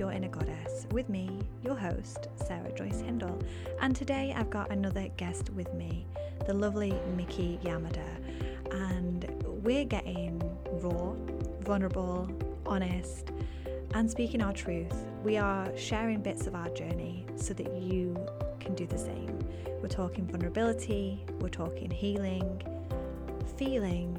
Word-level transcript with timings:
Your 0.00 0.12
Inner 0.12 0.28
Goddess 0.28 0.86
with 0.92 1.10
me, 1.10 1.28
your 1.62 1.76
host, 1.76 2.28
Sarah 2.34 2.72
Joyce 2.72 3.02
Hindle. 3.02 3.38
And 3.82 3.94
today 3.94 4.32
I've 4.34 4.48
got 4.48 4.72
another 4.72 5.08
guest 5.18 5.50
with 5.50 5.74
me, 5.74 6.06
the 6.46 6.54
lovely 6.54 6.98
Miki 7.18 7.60
Yamada. 7.62 8.08
And 8.72 9.30
we're 9.62 9.84
getting 9.84 10.40
raw, 10.72 11.12
vulnerable, 11.60 12.30
honest, 12.64 13.30
and 13.92 14.10
speaking 14.10 14.40
our 14.40 14.54
truth. 14.54 15.04
We 15.22 15.36
are 15.36 15.68
sharing 15.76 16.22
bits 16.22 16.46
of 16.46 16.54
our 16.54 16.70
journey 16.70 17.26
so 17.36 17.52
that 17.52 17.70
you 17.70 18.16
can 18.58 18.74
do 18.74 18.86
the 18.86 18.96
same. 18.96 19.38
We're 19.82 19.88
talking 19.88 20.26
vulnerability, 20.26 21.26
we're 21.40 21.50
talking 21.50 21.90
healing, 21.90 22.62
feeling, 23.58 24.16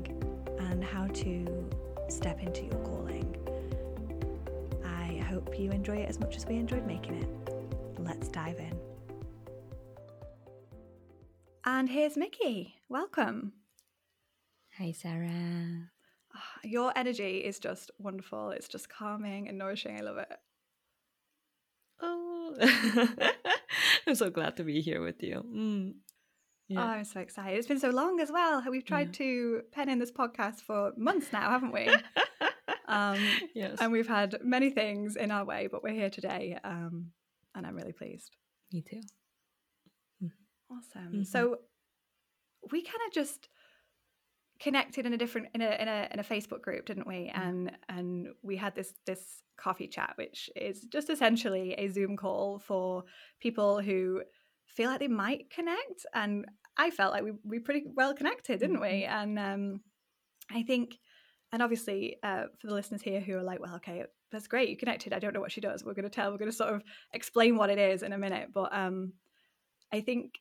and 0.60 0.84
how 0.84 1.08
to 1.08 1.70
step 2.08 2.40
into 2.44 2.66
your 2.66 2.80
calling. 2.84 3.41
Hope 5.52 5.60
you 5.60 5.72
enjoy 5.72 5.98
it 5.98 6.08
as 6.08 6.18
much 6.18 6.38
as 6.38 6.46
we 6.46 6.56
enjoyed 6.56 6.88
making 6.88 7.16
it. 7.16 8.00
Let's 8.00 8.30
dive 8.30 8.58
in. 8.58 8.80
And 11.66 11.90
here's 11.90 12.16
Miki. 12.16 12.76
Welcome. 12.88 13.52
Hi, 14.78 14.94
Sarah. 14.94 15.90
Ah, 16.34 16.60
Your 16.64 16.94
energy 16.96 17.40
is 17.40 17.60
just 17.60 17.92
wonderful. 18.00 18.52
It's 18.52 18.70
just 18.70 18.88
calming 18.88 19.50
and 19.50 19.58
nourishing. 19.58 19.98
I 19.98 20.00
love 20.04 20.20
it. 20.20 20.30
Oh, 22.02 22.56
I'm 24.08 24.16
so 24.16 24.30
glad 24.30 24.56
to 24.56 24.64
be 24.64 24.80
here 24.80 25.02
with 25.02 25.22
you. 25.22 25.44
Mm. 25.54 25.94
Oh, 26.78 26.82
I'm 26.82 27.04
so 27.04 27.20
excited. 27.20 27.58
It's 27.58 27.68
been 27.68 27.78
so 27.82 27.90
long 27.90 28.22
as 28.22 28.32
well. 28.32 28.64
We've 28.70 28.86
tried 28.86 29.08
Yeah. 29.08 29.26
to 29.26 29.62
pen 29.74 29.90
in 29.90 30.00
this 30.00 30.14
podcast 30.14 30.62
for 30.62 30.94
months 30.96 31.34
now, 31.34 31.50
haven't 31.50 31.74
we? 31.74 31.90
um, 32.92 33.20
yes. 33.56 33.78
and 33.80 33.92
we've 33.92 34.08
had 34.08 34.38
many 34.44 34.70
things 34.70 35.16
in 35.16 35.32
our 35.32 35.46
way, 35.46 35.68
but 35.72 35.84
we're 35.84 35.94
here 35.94 36.10
today, 36.10 36.58
um, 36.64 37.12
and 37.56 37.66
I'm 37.66 37.76
really 37.76 37.94
pleased. 37.94 38.36
Me 38.72 38.82
too. 38.82 39.02
Awesome. 40.72 41.14
Mhm. 41.14 41.26
So 41.28 41.58
we 42.72 42.82
kind 42.82 43.02
of 43.08 43.14
just 43.14 43.50
connected 44.60 45.06
in 45.06 45.14
a 45.14 45.18
different 45.18 45.48
in 45.54 45.62
a 45.62 45.72
in 45.82 45.88
a 45.88 46.08
in 46.12 46.20
a 46.20 46.24
Facebook 46.24 46.62
group, 46.62 46.86
didn't 46.86 47.08
we? 47.08 47.32
And 47.34 47.72
and 47.90 48.28
we 48.42 48.56
had 48.56 48.76
this 48.76 48.94
this 49.06 49.42
coffee 49.58 49.88
chat, 49.88 50.14
which 50.16 50.50
is 50.56 50.86
just 50.86 51.10
essentially 51.10 51.74
a 51.74 51.90
Zoom 51.90 52.16
call 52.16 52.60
for 52.60 53.04
people 53.42 53.82
who 53.82 54.24
feel 54.66 54.90
like 54.90 55.00
they 55.00 55.08
might 55.08 55.50
connect. 55.50 56.06
And 56.14 56.46
I 56.78 56.90
felt 56.90 57.12
like 57.12 57.24
we 57.24 57.34
we 57.44 57.60
pretty 57.60 57.84
well 57.94 58.14
connected, 58.14 58.60
didn't 58.60 58.82
we? 58.82 59.04
And 59.04 59.38
um, 59.38 59.82
I 60.50 60.64
think. 60.64 60.98
And 61.54 61.62
obviously, 61.62 62.18
uh, 62.24 62.44
for 62.60 62.68
the 62.68 62.74
listeners 62.74 63.02
here 63.02 63.20
who 63.20 63.38
are 63.38 63.44
like, 63.44 63.60
well, 63.60 63.76
okay, 63.76 64.06
that's 64.32 64.48
great, 64.48 64.70
you 64.70 64.78
connected. 64.78 65.14
I 65.14 65.20
don't 65.20 65.34
know 65.34 65.42
what 65.42 65.52
she 65.52 65.62
does. 65.62 65.84
We're 65.84 65.94
going 65.94 66.04
to 66.04 66.10
tell, 66.10 66.32
we're 66.32 66.38
going 66.38 66.52
to 66.52 66.56
sort 66.56 66.74
of 66.74 66.84
explain 67.14 67.58
what 67.58 67.70
it 67.70 67.78
is 67.78 68.04
in 68.04 68.14
a 68.14 68.18
minute. 68.18 68.50
But 68.54 68.74
um, 68.74 69.14
I 69.92 70.00
think 70.00 70.40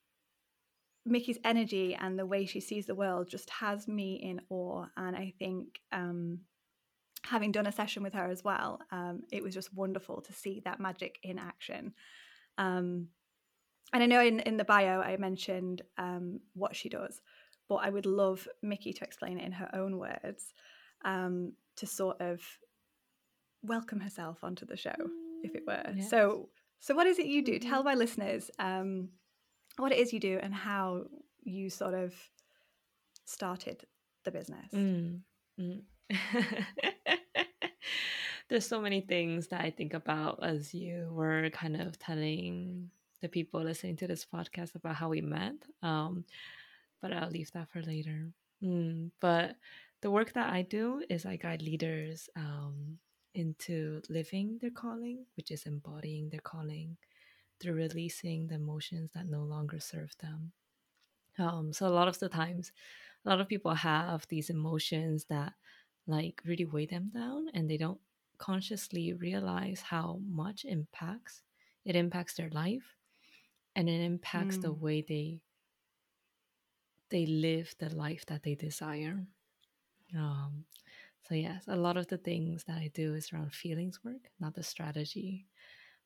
Miki's 1.05 1.39
energy 1.45 1.97
and 1.99 2.19
the 2.19 2.27
way 2.27 2.47
she 2.47 2.61
sees 2.61 2.87
the 2.87 2.95
world 2.95 3.29
just 3.29 3.51
has 3.51 3.89
me 3.89 4.15
in 4.15 4.41
awe. 4.51 4.87
And 4.97 5.17
I 5.17 5.35
think 5.39 5.81
um, 5.91 6.41
having 7.25 7.51
done 7.51 7.67
a 7.67 7.73
session 7.73 8.05
with 8.05 8.15
her 8.15 8.31
as 8.31 8.45
well, 8.45 8.81
um, 8.93 9.23
it 9.33 9.43
was 9.43 9.55
just 9.55 9.75
wonderful 9.75 10.21
to 10.23 10.33
see 10.33 10.63
that 10.65 10.79
magic 10.79 11.19
in 11.25 11.41
action. 11.41 11.93
Um, 12.57 13.09
and 13.93 14.03
I 14.03 14.07
know 14.07 14.21
in, 14.21 14.39
in 14.41 14.57
the 14.57 14.65
bio 14.65 15.01
I 15.01 15.17
mentioned 15.17 15.83
um, 15.99 16.39
what 16.55 16.77
she 16.77 16.89
does, 16.89 17.21
but 17.69 17.77
I 17.77 17.91
would 17.91 18.07
love 18.07 18.47
Miki 18.63 18.93
to 18.93 19.05
explain 19.05 19.39
it 19.39 19.47
in 19.47 19.53
her 19.53 19.75
own 19.75 19.99
words 19.99 20.53
um, 21.05 21.53
to 21.77 21.87
sort 21.87 22.21
of 22.21 22.41
welcome 23.63 24.01
herself 24.01 24.43
onto 24.43 24.67
the 24.67 24.77
show, 24.77 24.95
if 25.43 25.55
it 25.55 25.63
were. 25.67 25.93
Yes. 25.95 26.11
So, 26.11 26.49
so 26.81 26.95
what 26.95 27.07
is 27.07 27.19
it 27.19 27.27
you 27.27 27.45
do? 27.45 27.59
Tell 27.59 27.83
my 27.83 27.95
listeners 27.95 28.51
um, 28.59 29.11
what 29.77 29.93
it 29.93 29.99
is 29.99 30.13
you 30.13 30.21
do 30.21 30.39
and 30.43 30.55
how 30.55 31.05
you 31.43 31.71
sort 31.71 31.95
of 31.95 32.15
started 33.25 33.85
the 34.25 34.31
business. 34.31 34.73
Mm, 34.75 35.21
mm. 35.59 35.83
There's 38.49 38.67
so 38.67 38.81
many 38.81 39.01
things 39.01 39.47
that 39.49 39.61
I 39.61 39.71
think 39.71 39.95
about 39.95 40.41
as 40.43 40.75
you 40.75 41.09
were 41.13 41.51
kind 41.51 41.81
of 41.81 41.99
telling 41.99 42.91
the 43.21 43.29
people 43.29 43.63
listening 43.63 43.97
to 43.97 44.09
this 44.09 44.27
podcast 44.27 44.75
about 44.75 44.97
how 44.97 45.09
we 45.09 45.21
met. 45.21 45.55
Um, 45.83 46.25
but 47.01 47.13
I'll 47.13 47.31
leave 47.31 47.53
that 47.53 47.69
for 47.71 47.81
later. 47.83 48.27
Mm, 48.63 49.11
but 49.21 49.57
the 50.03 50.11
work 50.11 50.33
that 50.35 50.51
I 50.51 50.63
do 50.63 51.05
is 51.09 51.27
I 51.27 51.37
guide 51.37 51.63
leaders 51.63 52.29
um, 52.37 52.99
into 53.35 54.03
living 54.09 54.59
their 54.61 54.71
calling, 54.71 55.27
which 55.37 55.51
is 55.51 55.67
embodying 55.67 56.31
their 56.31 56.41
calling 56.41 56.97
through 57.61 57.75
releasing 57.75 58.49
the 58.49 58.57
emotions 58.57 59.13
that 59.15 59.27
no 59.29 59.43
longer 59.45 59.81
serve 59.81 60.17
them. 60.19 60.53
Um, 61.39 61.73
so 61.73 61.87
a 61.87 61.91
lot 61.91 62.09
of 62.09 62.19
the 62.19 62.29
times, 62.29 62.73
a 63.25 63.29
lot 63.29 63.41
of 63.41 63.49
people 63.49 63.75
have 63.75 64.27
these 64.29 64.51
emotions 64.51 65.27
that 65.27 65.55
like 66.07 66.43
really 66.45 66.65
weigh 66.65 66.87
them 66.87 67.11
down, 67.15 67.49
and 67.55 67.71
they 67.71 67.77
don't 67.77 68.01
consciously 68.39 69.13
realize 69.13 69.83
how 69.83 70.21
much 70.27 70.65
impacts 70.65 71.43
it 71.85 71.97
impacts 71.97 72.35
their 72.35 72.51
life, 72.51 72.97
and 73.77 73.89
it 73.89 74.03
impacts 74.03 74.59
the 74.59 74.73
Mm. 74.73 74.81
way 74.81 75.03
they 75.03 75.41
they 77.11 77.27
live 77.27 77.75
the 77.79 77.95
life 77.95 78.25
that 78.25 78.43
they 78.43 78.55
desire. 78.55 79.27
Um, 80.17 80.65
so 81.29 81.35
yes, 81.35 81.65
a 81.69 81.77
lot 81.77 81.97
of 81.97 82.09
the 82.09 82.19
things 82.19 82.65
that 82.65 82.77
I 82.79 82.91
do 82.95 83.15
is 83.15 83.33
around 83.33 83.53
feelings 83.55 84.01
work, 84.05 84.31
not 84.41 84.55
the 84.55 84.63
strategy, 84.63 85.47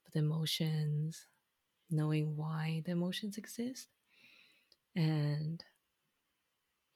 but 0.05 0.13
the 0.13 0.21
emotions, 0.21 1.27
knowing 1.91 2.37
why 2.37 2.83
the 2.85 2.93
emotions 2.93 3.39
exist, 3.39 3.89
and 4.97 5.65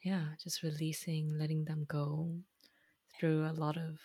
yeah, 0.02 0.26
just 0.42 0.62
releasing, 0.62 1.36
letting 1.38 1.64
them 1.64 1.84
go 1.88 2.30
through 3.18 3.46
a 3.46 3.52
lot 3.52 3.76
of 3.76 3.98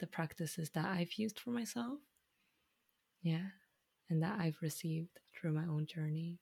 the 0.00 0.06
practices 0.06 0.70
that 0.70 0.86
I've 0.86 1.14
used 1.14 1.38
for 1.40 1.50
myself. 1.50 2.00
Yeah, 3.22 3.48
and 4.10 4.22
that 4.22 4.38
I've 4.40 4.60
received 4.62 5.20
through 5.34 5.52
my 5.52 5.64
own 5.66 5.86
journey. 5.86 6.40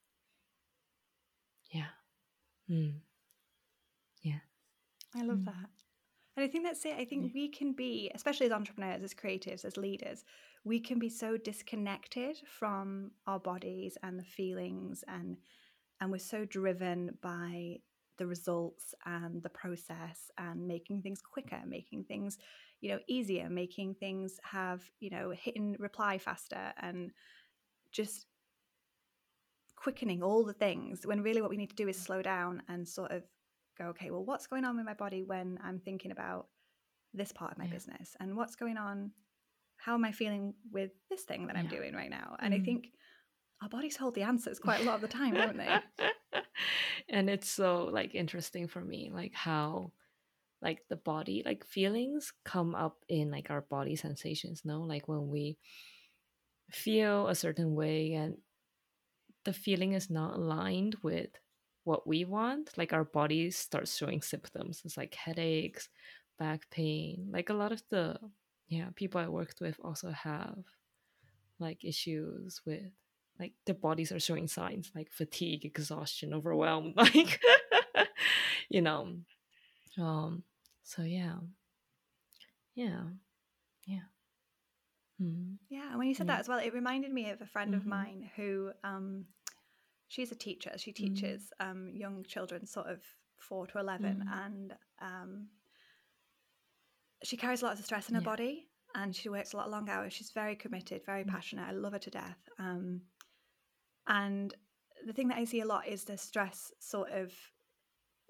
Yeah. 1.70 1.90
Mm. 2.70 3.00
Yeah. 4.22 4.40
I 5.14 5.22
love 5.22 5.40
Mm. 5.40 5.44
that. 5.46 5.70
And 6.36 6.44
I 6.44 6.48
think 6.48 6.64
that's 6.64 6.84
it. 6.84 6.94
I 6.96 7.04
think 7.04 7.26
mm-hmm. 7.26 7.34
we 7.34 7.48
can 7.48 7.72
be, 7.72 8.10
especially 8.14 8.46
as 8.46 8.52
entrepreneurs, 8.52 9.02
as 9.02 9.14
creatives, 9.14 9.64
as 9.64 9.76
leaders, 9.76 10.24
we 10.64 10.78
can 10.80 10.98
be 10.98 11.08
so 11.08 11.36
disconnected 11.36 12.38
from 12.46 13.10
our 13.26 13.40
bodies 13.40 13.96
and 14.02 14.18
the 14.18 14.24
feelings 14.24 15.04
and 15.08 15.36
and 16.02 16.10
we're 16.10 16.18
so 16.18 16.46
driven 16.46 17.10
by 17.20 17.76
the 18.16 18.26
results 18.26 18.94
and 19.04 19.42
the 19.42 19.50
process 19.50 20.30
and 20.38 20.66
making 20.66 21.02
things 21.02 21.20
quicker, 21.20 21.60
making 21.66 22.04
things, 22.04 22.38
you 22.80 22.90
know, 22.90 22.98
easier, 23.06 23.50
making 23.50 23.94
things 23.94 24.40
have, 24.42 24.82
you 25.00 25.10
know, 25.10 25.30
hit 25.30 25.56
and 25.56 25.78
reply 25.78 26.16
faster 26.16 26.72
and 26.80 27.10
just 27.92 28.26
quickening 29.76 30.22
all 30.22 30.44
the 30.44 30.52
things 30.52 31.06
when 31.06 31.22
really 31.22 31.40
what 31.40 31.50
we 31.50 31.56
need 31.56 31.70
to 31.70 31.76
do 31.76 31.88
is 31.88 31.96
mm-hmm. 31.96 32.04
slow 32.04 32.22
down 32.22 32.62
and 32.68 32.86
sort 32.86 33.10
of 33.10 33.22
go, 33.80 33.88
okay, 33.90 34.10
well, 34.10 34.24
what's 34.24 34.46
going 34.46 34.64
on 34.64 34.76
with 34.76 34.86
my 34.86 34.94
body 34.94 35.22
when 35.22 35.58
I'm 35.64 35.80
thinking 35.80 36.10
about 36.10 36.48
this 37.14 37.32
part 37.32 37.52
of 37.52 37.58
my 37.58 37.66
Yeah. 37.66 37.74
business? 37.74 38.16
And 38.20 38.36
what's 38.36 38.56
going 38.56 38.76
on? 38.76 39.12
How 39.76 39.94
am 39.94 40.04
I 40.04 40.12
feeling 40.12 40.54
with 40.70 40.90
this 41.08 41.22
thing 41.22 41.46
that 41.46 41.56
I'm 41.56 41.68
doing 41.68 41.94
right 41.94 42.10
now? 42.10 42.36
And 42.40 42.52
I 42.52 42.58
Mhm. 42.58 42.64
think 42.66 42.92
our 43.62 43.68
bodies 43.68 43.96
hold 43.96 44.14
the 44.14 44.22
answers 44.22 44.58
quite 44.58 44.80
a 44.80 44.84
lot 44.84 44.96
of 44.96 45.00
the 45.00 45.08
time, 45.08 45.34
don't 45.34 45.56
they? 45.56 45.80
and 47.08 47.30
it's 47.30 47.48
so 47.48 47.84
like 47.84 48.14
interesting 48.14 48.68
for 48.68 48.80
me, 48.80 49.10
like 49.12 49.34
how 49.34 49.92
like 50.62 50.82
the 50.88 50.96
body, 50.96 51.42
like 51.44 51.64
feelings 51.64 52.32
come 52.44 52.74
up 52.74 52.98
in 53.08 53.30
like 53.30 53.50
our 53.50 53.62
body 53.62 53.96
sensations, 53.96 54.62
no? 54.64 54.82
Like 54.82 55.08
when 55.08 55.28
we 55.28 55.56
feel 56.70 57.28
a 57.28 57.34
certain 57.34 57.74
way 57.74 58.12
and 58.12 58.36
the 59.44 59.52
feeling 59.52 59.94
is 59.94 60.10
not 60.10 60.34
aligned 60.36 60.96
with 61.02 61.30
what 61.90 62.06
we 62.06 62.24
want, 62.24 62.70
like 62.78 62.92
our 62.94 63.04
bodies 63.04 63.56
start 63.58 63.88
showing 63.88 64.22
symptoms. 64.22 64.82
It's 64.84 64.96
like 64.96 65.14
headaches, 65.14 65.88
back 66.38 66.70
pain. 66.70 67.28
Like 67.32 67.50
a 67.50 67.54
lot 67.62 67.72
of 67.72 67.82
the 67.90 68.18
yeah, 68.68 68.90
people 68.96 69.20
I 69.20 69.28
worked 69.28 69.60
with 69.60 69.76
also 69.84 70.10
have 70.12 70.58
like 71.58 71.84
issues 71.84 72.60
with 72.66 72.92
like 73.38 73.54
their 73.66 73.74
bodies 73.74 74.12
are 74.12 74.20
showing 74.20 74.48
signs 74.48 74.92
like 74.94 75.10
fatigue, 75.10 75.64
exhaustion, 75.64 76.34
overwhelm, 76.34 76.94
like 76.96 77.40
you 78.68 78.82
know. 78.82 79.18
Um 79.98 80.44
so 80.84 81.02
yeah. 81.02 81.38
Yeah. 82.74 83.04
Yeah. 83.86 84.06
Mm. 85.20 85.58
Yeah, 85.68 85.90
and 85.90 85.98
when 85.98 86.08
you 86.08 86.14
said 86.14 86.26
Yeah. 86.26 86.34
that 86.34 86.40
as 86.40 86.48
well, 86.48 86.58
it 86.58 86.74
reminded 86.74 87.12
me 87.12 87.30
of 87.30 87.40
a 87.40 87.46
friend 87.46 87.74
of 87.74 87.82
Mhm. 87.82 87.88
mine 87.88 88.30
who 88.36 88.72
um, 88.82 89.26
she's 90.10 90.32
a 90.32 90.34
teacher. 90.34 90.72
She 90.76 90.92
Mm-hmm. 90.92 91.14
teaches 91.14 91.52
um, 91.60 91.92
young 91.94 92.24
children, 92.24 92.66
sort 92.66 92.88
of 92.88 93.00
four 93.38 93.66
to 93.68 93.78
11 93.78 94.22
Mhm. 94.26 94.44
and 94.44 94.76
um, 95.00 95.48
she 97.22 97.36
carries 97.36 97.62
a 97.62 97.66
lot 97.66 97.78
of 97.78 97.84
stress 97.84 98.08
in 98.08 98.14
her 98.16 98.20
Yeah. 98.20 98.24
body. 98.34 98.66
and 98.96 99.14
she 99.14 99.28
works 99.28 99.52
a 99.52 99.56
lot 99.56 99.66
of 99.66 99.70
long 99.72 99.88
hours. 99.88 100.12
She's 100.12 100.32
very 100.32 100.56
committed, 100.56 101.04
very 101.06 101.22
Mm. 101.22 101.28
passionate. 101.28 101.68
I 101.68 101.70
love 101.70 101.92
her 101.92 102.00
to 102.00 102.10
death. 102.10 102.48
Um, 102.58 103.02
and 104.08 104.52
the 105.06 105.12
thing 105.12 105.28
that 105.28 105.38
I 105.38 105.44
see 105.44 105.60
a 105.60 105.64
lot 105.64 105.86
is 105.86 106.02
the 106.04 106.18
stress 106.18 106.72
sort 106.80 107.10
of 107.12 107.32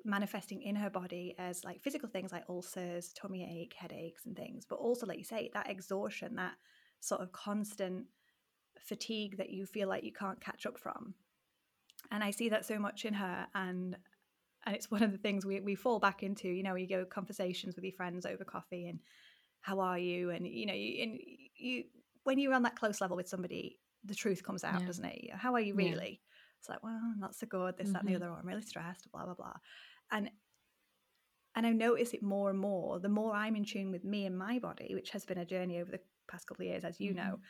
manifesting 0.04 0.60
in 0.60 0.76
her 0.76 0.90
body 0.90 1.34
as 1.38 1.64
like 1.64 1.80
physical 1.80 2.10
things 2.10 2.30
like 2.30 2.44
ulcers, 2.50 3.14
tummy 3.14 3.42
ache, 3.62 3.72
headaches, 3.72 4.26
and 4.26 4.36
things, 4.36 4.66
but 4.66 4.76
also, 4.76 5.06
like 5.06 5.16
you 5.16 5.24
say, 5.24 5.48
that 5.54 5.70
exhaustion, 5.70 6.34
that 6.36 6.56
sort 7.00 7.22
of 7.22 7.32
constant 7.32 8.06
fatigue 8.80 9.38
that 9.38 9.48
you 9.48 9.64
feel 9.64 9.88
like 9.88 10.04
you 10.04 10.12
can't 10.12 10.42
catch 10.42 10.66
up 10.66 10.78
from. 10.78 11.14
And 12.10 12.24
I 12.24 12.30
see 12.30 12.48
that 12.50 12.64
so 12.64 12.78
much 12.78 13.04
in 13.04 13.14
her, 13.14 13.46
and 13.54 13.96
and 14.66 14.76
it's 14.76 14.90
one 14.90 15.02
of 15.02 15.12
the 15.12 15.18
things 15.18 15.46
we 15.46 15.60
we 15.60 15.74
fall 15.74 15.98
back 16.00 16.22
into. 16.22 16.48
You 16.48 16.62
know, 16.62 16.74
you 16.74 16.86
go 16.88 17.04
conversations 17.04 17.76
with 17.76 17.84
your 17.84 17.92
friends 17.94 18.26
over 18.26 18.44
coffee, 18.44 18.88
and 18.88 19.00
how 19.60 19.80
are 19.80 19.98
you? 19.98 20.30
And 20.30 20.46
you 20.46 20.66
know, 20.66 20.74
you 20.74 21.02
and 21.02 21.20
you 21.56 21.84
when 22.24 22.38
you're 22.38 22.54
on 22.54 22.62
that 22.62 22.76
close 22.76 23.00
level 23.00 23.16
with 23.16 23.28
somebody, 23.28 23.80
the 24.04 24.14
truth 24.14 24.42
comes 24.42 24.64
out, 24.64 24.84
Yeah. 24.84 24.86
doesn't 24.86 25.04
it? 25.04 25.32
How 25.34 25.54
are 25.54 25.60
you 25.60 25.74
Yeah. 25.74 25.94
really? 25.94 26.22
It's 26.58 26.68
like, 26.68 26.82
well, 26.82 27.00
I'm 27.02 27.20
not 27.20 27.34
so 27.34 27.46
good. 27.46 27.76
This, 27.78 27.92
that, 27.92 28.00
and 28.00 28.08
the 28.08 28.14
Mhm. 28.14 28.16
other. 28.16 28.28
Or 28.30 28.38
I'm 28.38 28.46
really 28.46 28.62
stressed. 28.62 29.10
Blah 29.12 29.24
blah 29.26 29.34
blah. 29.34 29.54
And 30.10 30.30
and 31.54 31.66
I 31.66 31.72
notice 31.72 32.14
it 32.14 32.22
more 32.22 32.50
and 32.50 32.58
more. 32.58 33.00
The 33.00 33.08
more 33.08 33.34
I'm 33.34 33.56
in 33.56 33.64
tune 33.64 33.90
with 33.90 34.04
me 34.04 34.24
and 34.26 34.38
my 34.38 34.58
body, 34.58 34.94
which 34.94 35.10
has 35.10 35.24
been 35.24 35.38
a 35.38 35.44
journey 35.44 35.80
over 35.80 35.90
the 35.90 36.00
past 36.28 36.46
couple 36.46 36.62
of 36.64 36.68
years, 36.68 36.84
as 36.84 37.00
you 37.00 37.12
know, 37.12 37.40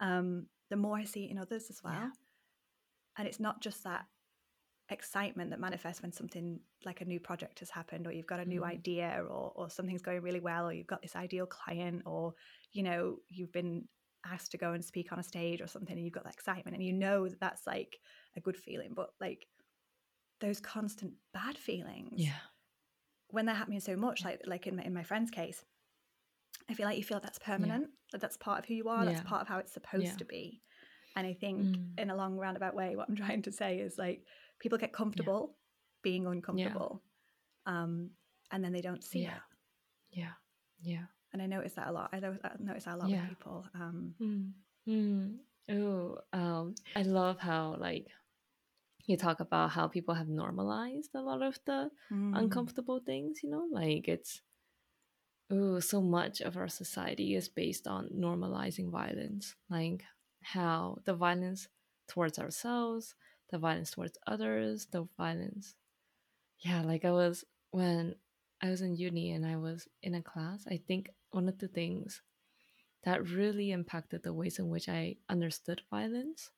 um, 0.00 0.46
the 0.70 0.76
more 0.76 0.96
I 0.96 1.04
see 1.04 1.26
it 1.26 1.30
in 1.30 1.38
others 1.38 1.68
as 1.70 1.82
well. 1.82 1.92
Yeah. 1.92 2.10
And 3.16 3.28
it's 3.28 3.40
not 3.40 3.60
just 3.60 3.84
that 3.84 4.06
excitement 4.90 5.50
that 5.50 5.60
manifests 5.60 6.02
when 6.02 6.12
something 6.12 6.60
like 6.84 7.00
a 7.00 7.04
new 7.04 7.20
project 7.20 7.60
has 7.60 7.70
happened 7.70 8.06
or 8.06 8.12
you've 8.12 8.26
got 8.26 8.40
a 8.40 8.44
new 8.44 8.64
Mhm. 8.64 8.64
idea 8.64 9.22
or, 9.22 9.52
or 9.54 9.70
something's 9.70 10.02
going 10.02 10.20
really 10.20 10.40
well 10.40 10.66
or 10.68 10.72
you've 10.72 10.86
got 10.88 11.00
this 11.00 11.14
ideal 11.14 11.46
client 11.46 12.02
or 12.06 12.34
you 12.72 12.82
know 12.82 13.18
you've 13.28 13.52
been 13.52 13.88
asked 14.26 14.50
to 14.50 14.58
go 14.58 14.72
and 14.72 14.84
speak 14.84 15.12
on 15.12 15.18
a 15.20 15.22
stage 15.22 15.60
or 15.62 15.68
something 15.68 15.96
and 15.96 16.04
you've 16.04 16.12
got 16.12 16.24
that 16.24 16.34
excitement 16.34 16.74
and 16.76 16.84
you 16.84 16.92
know 16.92 17.28
that 17.28 17.38
that's 17.38 17.66
like 17.68 18.00
a 18.36 18.40
good 18.40 18.56
feeling 18.56 18.92
but 18.92 19.10
like 19.20 19.46
those 20.40 20.60
constant 20.60 21.14
bad 21.32 21.58
feelings 21.58 22.24
Yeah. 22.24 22.40
when 23.28 23.46
they're 23.46 23.54
happening 23.54 23.80
so 23.80 23.96
much 23.96 24.24
like 24.24 24.42
like 24.46 24.66
in 24.66 24.76
my, 24.76 24.82
in 24.82 24.92
my 24.94 25.02
friend's 25.02 25.30
case 25.30 25.64
i 26.68 26.74
feel 26.74 26.86
like 26.86 26.96
you 26.96 27.04
feel 27.04 27.20
that's 27.20 27.38
permanent 27.38 27.90
that 28.12 28.20
that's 28.20 28.36
part 28.36 28.58
of 28.58 28.64
who 28.66 28.74
you 28.74 28.88
are 28.88 29.04
that's 29.04 29.20
part 29.20 29.42
of 29.42 29.48
how 29.48 29.58
it's 29.58 29.72
supposed 29.72 30.18
Yeah. 30.18 30.18
to 30.18 30.24
be 30.24 30.62
and 31.16 31.26
i 31.26 31.34
think 31.34 31.58
Mm. 31.76 31.98
in 32.02 32.10
a 32.10 32.16
long 32.16 32.36
roundabout 32.36 32.74
way 32.74 32.96
what 32.96 33.08
i'm 33.08 33.16
trying 33.16 33.42
to 33.42 33.52
say 33.52 33.78
is 33.78 33.98
like 33.98 34.24
people 34.58 34.78
get 34.78 34.92
comfortable 34.92 35.56
being 36.02 36.26
uncomfortable 36.26 37.02
um 37.66 38.10
and 38.50 38.62
then 38.64 38.72
they 38.72 38.80
don't 38.80 39.04
see 39.04 39.22
Yeah. 39.22 39.36
it 39.36 39.42
Yeah. 40.20 40.32
Yeah. 40.82 41.06
and 41.32 41.42
i 41.42 41.46
notice 41.46 41.74
that 41.74 41.88
a 41.88 41.92
lot 41.92 42.10
I 42.12 42.20
notice 42.20 42.84
that 42.84 42.94
a 42.94 42.96
lot 42.96 43.08
Yeah. 43.10 43.20
with 43.20 43.28
people 43.30 43.64
um 43.74 44.14
Mm. 44.20 44.52
Mm. 44.88 45.38
Oh, 45.68 46.18
um, 46.32 46.74
I 46.96 47.02
love 47.02 47.38
how 47.38 47.76
like 47.78 48.06
you 49.06 49.16
talk 49.16 49.38
about 49.40 49.70
how 49.70 49.86
people 49.88 50.14
have 50.14 50.28
normalized 50.28 51.10
a 51.14 51.20
lot 51.22 51.42
of 51.42 51.58
the 51.64 51.90
mm, 52.10 52.36
uncomfortable 52.36 52.98
things. 53.00 53.40
You 53.44 53.50
know, 53.50 53.66
like 53.70 54.08
it's 54.08 54.42
oh, 55.50 55.80
so 55.80 56.00
much 56.00 56.40
of 56.40 56.56
our 56.56 56.68
society 56.68 57.34
is 57.34 57.48
based 57.48 57.86
on 57.86 58.08
normalizing 58.14 58.90
violence, 58.90 59.54
like 59.68 60.02
how 60.42 60.98
the 61.04 61.14
violence 61.14 61.68
towards 62.08 62.38
ourselves, 62.38 63.14
the 63.50 63.58
violence 63.58 63.92
towards 63.92 64.18
others, 64.26 64.86
the 64.90 65.06
violence. 65.16 65.74
Yeah, 66.58 66.82
like 66.82 67.04
I 67.04 67.12
was 67.12 67.44
when 67.70 68.14
I 68.62 68.70
was 68.70 68.82
in 68.82 68.96
uni 68.96 69.30
and 69.30 69.46
I 69.46 69.56
was 69.56 69.88
in 70.02 70.14
a 70.14 70.22
class. 70.22 70.66
I 70.68 70.80
think 70.86 71.10
one 71.30 71.48
of 71.48 71.58
the 71.58 71.68
things 71.68 72.22
that 73.04 73.28
really 73.28 73.70
impacted 73.70 74.22
the 74.22 74.32
ways 74.32 74.58
in 74.58 74.68
which 74.68 74.88
I 74.88 75.16
understood 75.28 75.82
violence 75.90 76.50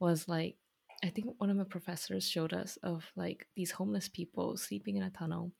was 0.00 0.28
like 0.28 0.56
I 1.04 1.08
think 1.08 1.34
one 1.38 1.50
of 1.50 1.56
my 1.56 1.64
professors 1.64 2.28
showed 2.28 2.52
us 2.52 2.78
of 2.82 3.04
like 3.16 3.48
these 3.56 3.72
homeless 3.72 4.08
people 4.08 4.56
sleeping 4.56 4.96
in 4.96 5.02
a 5.02 5.10
tunnel 5.10 5.50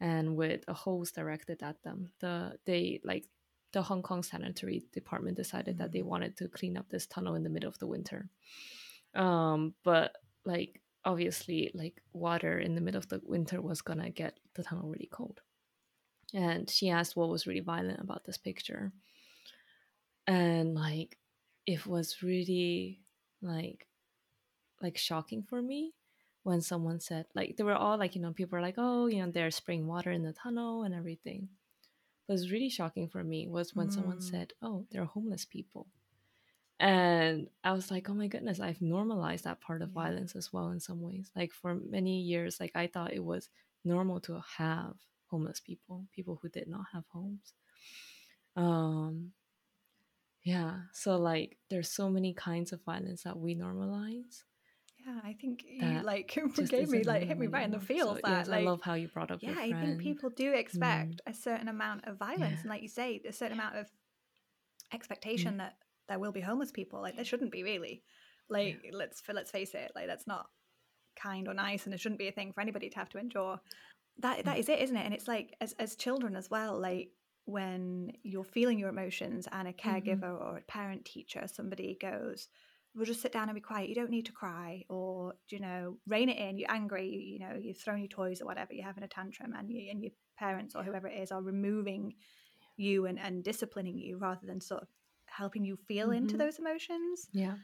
and 0.00 0.36
with 0.36 0.64
a 0.66 0.74
hose 0.74 1.12
directed 1.12 1.62
at 1.62 1.80
them. 1.84 2.10
The 2.20 2.58
they 2.66 3.00
like 3.04 3.24
the 3.72 3.82
Hong 3.82 4.02
Kong 4.02 4.22
sanitary 4.22 4.84
department 4.92 5.36
decided 5.36 5.78
that 5.78 5.92
they 5.92 6.00
Mm. 6.00 6.06
wanted 6.06 6.36
to 6.38 6.48
clean 6.48 6.76
up 6.76 6.88
this 6.88 7.06
tunnel 7.06 7.34
in 7.34 7.42
the 7.42 7.50
middle 7.50 7.68
of 7.68 7.78
the 7.78 7.86
winter. 7.86 8.28
Um, 9.14 9.74
but 9.82 10.16
like 10.44 10.80
obviously 11.04 11.70
like 11.74 12.02
water 12.12 12.58
in 12.58 12.74
the 12.74 12.80
middle 12.80 12.98
of 12.98 13.08
the 13.08 13.20
winter 13.24 13.60
was 13.60 13.82
gonna 13.82 14.10
get 14.10 14.38
the 14.54 14.62
tunnel 14.62 14.88
really 14.88 15.08
cold. 15.10 15.40
And 16.34 16.68
she 16.70 16.88
asked 16.90 17.16
what 17.16 17.28
was 17.28 17.46
really 17.46 17.60
violent 17.60 18.00
about 18.00 18.24
this 18.24 18.38
picture. 18.38 18.92
And 20.26 20.74
like 20.74 21.18
it 21.66 21.86
was 21.86 22.22
really 22.22 23.00
like 23.40 23.86
like 24.80 24.96
shocking 24.98 25.42
for 25.42 25.62
me 25.62 25.94
when 26.42 26.60
someone 26.60 27.00
said 27.00 27.26
like 27.34 27.56
they 27.56 27.64
were 27.64 27.74
all 27.74 27.96
like 27.98 28.14
you 28.16 28.20
know 28.20 28.32
people 28.32 28.56
were 28.56 28.62
like 28.62 28.74
oh 28.78 29.06
you 29.06 29.24
know 29.24 29.30
they're 29.30 29.50
spraying 29.50 29.86
water 29.86 30.10
in 30.10 30.22
the 30.22 30.32
tunnel 30.32 30.82
and 30.82 30.94
everything 30.94 31.48
was 32.32 32.52
really 32.52 32.68
shocking 32.70 33.08
for 33.08 33.22
me 33.24 33.48
was 33.48 33.74
when 33.76 33.90
someone 33.90 34.18
Mm. 34.18 34.30
said 34.30 34.52
oh 34.62 34.86
they're 34.90 35.04
homeless 35.16 35.44
people 35.44 35.86
and 36.80 37.48
i 37.64 37.72
was 37.72 37.90
like 37.90 38.08
oh 38.10 38.14
my 38.14 38.26
goodness 38.26 38.60
i've 38.60 38.82
normalized 38.82 39.44
that 39.44 39.60
part 39.60 39.82
of 39.82 39.90
Yeah. 39.90 40.02
violence 40.02 40.34
as 40.36 40.52
well 40.52 40.70
in 40.70 40.80
some 40.80 41.00
ways 41.02 41.30
like 41.36 41.52
for 41.52 41.74
many 41.74 42.20
years 42.20 42.60
like 42.60 42.72
i 42.74 42.86
thought 42.86 43.12
it 43.12 43.24
was 43.24 43.50
normal 43.84 44.20
to 44.20 44.42
have 44.58 44.94
homeless 45.30 45.60
people 45.60 46.06
people 46.12 46.38
who 46.42 46.48
did 46.48 46.68
not 46.68 46.86
have 46.92 47.04
homes 47.12 47.54
um 48.56 49.32
yeah 50.44 50.74
so 50.92 51.16
like 51.16 51.56
there's 51.70 51.90
so 51.90 52.10
many 52.10 52.34
kinds 52.34 52.72
of 52.72 52.82
violence 52.84 53.22
that 53.22 53.38
we 53.38 53.54
normalize 53.54 54.42
yeah 55.06 55.20
i 55.24 55.32
think 55.40 55.64
you 55.68 56.00
like 56.02 56.28
gave 56.68 56.88
me 56.88 57.02
like 57.04 57.22
hit 57.24 57.38
me 57.38 57.46
right 57.46 57.64
in 57.64 57.70
the 57.70 57.80
feels 57.80 58.16
So, 58.16 58.20
that 58.24 58.38
yes, 58.38 58.48
like 58.48 58.60
I 58.60 58.64
love 58.64 58.80
how 58.82 58.94
you 58.94 59.08
brought 59.08 59.30
up 59.30 59.40
yeah 59.42 59.54
i 59.58 59.72
think 59.72 60.00
people 60.00 60.30
do 60.30 60.50
hmm. 60.50 60.56
expect 60.56 61.20
a 61.26 61.34
certain 61.34 61.68
amount 61.68 62.06
of 62.06 62.18
violence 62.18 62.40
Yeah. 62.40 62.60
and 62.60 62.70
like 62.70 62.82
you 62.82 62.88
say 62.88 63.20
a 63.26 63.32
certain 63.32 63.58
amount 63.58 63.76
of 63.76 63.86
hmm. 63.86 64.96
expectation 64.96 65.56
that 65.58 65.76
there 66.08 66.18
will 66.18 66.32
be 66.32 66.40
homeless 66.40 66.70
people 66.70 67.00
like 67.00 67.16
there 67.16 67.24
shouldn't 67.24 67.52
be 67.52 67.62
really. 67.62 68.02
Like 68.48 68.84
let's 68.92 69.22
f- 69.26 69.34
let's 69.34 69.50
face 69.50 69.74
it 69.74 69.92
like 69.94 70.06
that's 70.06 70.26
not 70.26 70.46
kind 71.16 71.48
or 71.48 71.54
nice 71.54 71.84
and 71.84 71.94
it 71.94 72.00
shouldn't 72.00 72.18
be 72.18 72.28
a 72.28 72.32
thing 72.32 72.52
for 72.52 72.60
anybody 72.60 72.90
to 72.90 72.98
have 72.98 73.08
to 73.10 73.18
endure. 73.18 73.60
That 74.18 74.44
that 74.44 74.56
Yeah. 74.56 74.60
is 74.60 74.68
it 74.68 74.80
isn't 74.80 74.96
it? 74.96 75.04
And 75.04 75.14
it's 75.14 75.28
like 75.28 75.56
as 75.60 75.72
as 75.78 75.96
children 75.96 76.36
as 76.36 76.50
well 76.50 76.78
like 76.78 77.10
when 77.44 78.12
you're 78.22 78.44
feeling 78.44 78.78
your 78.78 78.90
emotions 78.90 79.48
and 79.50 79.68
a 79.68 79.72
mm-hmm. 79.72 79.88
caregiver 79.88 80.38
or 80.40 80.58
a 80.58 80.62
parent 80.62 81.04
teacher 81.04 81.46
somebody 81.46 81.96
goes 82.00 82.48
we'll 82.94 83.06
just 83.06 83.22
sit 83.22 83.32
down 83.32 83.48
and 83.48 83.54
be 83.54 83.60
quiet 83.60 83.88
you 83.88 83.94
don't 83.94 84.10
need 84.10 84.26
to 84.26 84.32
cry 84.32 84.84
or 84.88 85.34
you 85.50 85.60
know 85.60 85.96
rein 86.06 86.28
it 86.28 86.38
in 86.38 86.58
you're 86.58 86.70
angry 86.70 87.08
you, 87.08 87.20
you 87.20 87.38
know 87.38 87.56
you've 87.60 87.78
thrown 87.78 87.98
your 88.00 88.08
toys 88.08 88.40
or 88.40 88.46
whatever 88.46 88.72
you're 88.72 88.84
having 88.84 89.04
a 89.04 89.08
tantrum 89.08 89.54
and 89.56 89.70
you 89.70 89.90
and 89.90 90.02
your 90.02 90.12
parents 90.38 90.74
or 90.74 90.82
whoever 90.82 91.08
it 91.08 91.18
is 91.20 91.32
are 91.32 91.42
removing 91.42 92.14
you 92.76 93.06
and, 93.06 93.18
and 93.18 93.44
disciplining 93.44 93.98
you 93.98 94.18
rather 94.18 94.46
than 94.46 94.60
sort 94.60 94.82
of 94.82 94.88
helping 95.26 95.64
you 95.64 95.76
feel 95.88 96.10
into 96.10 96.36
Mhm. 96.36 96.38
those 96.38 96.58
emotions 96.58 97.28
Yeah. 97.32 97.56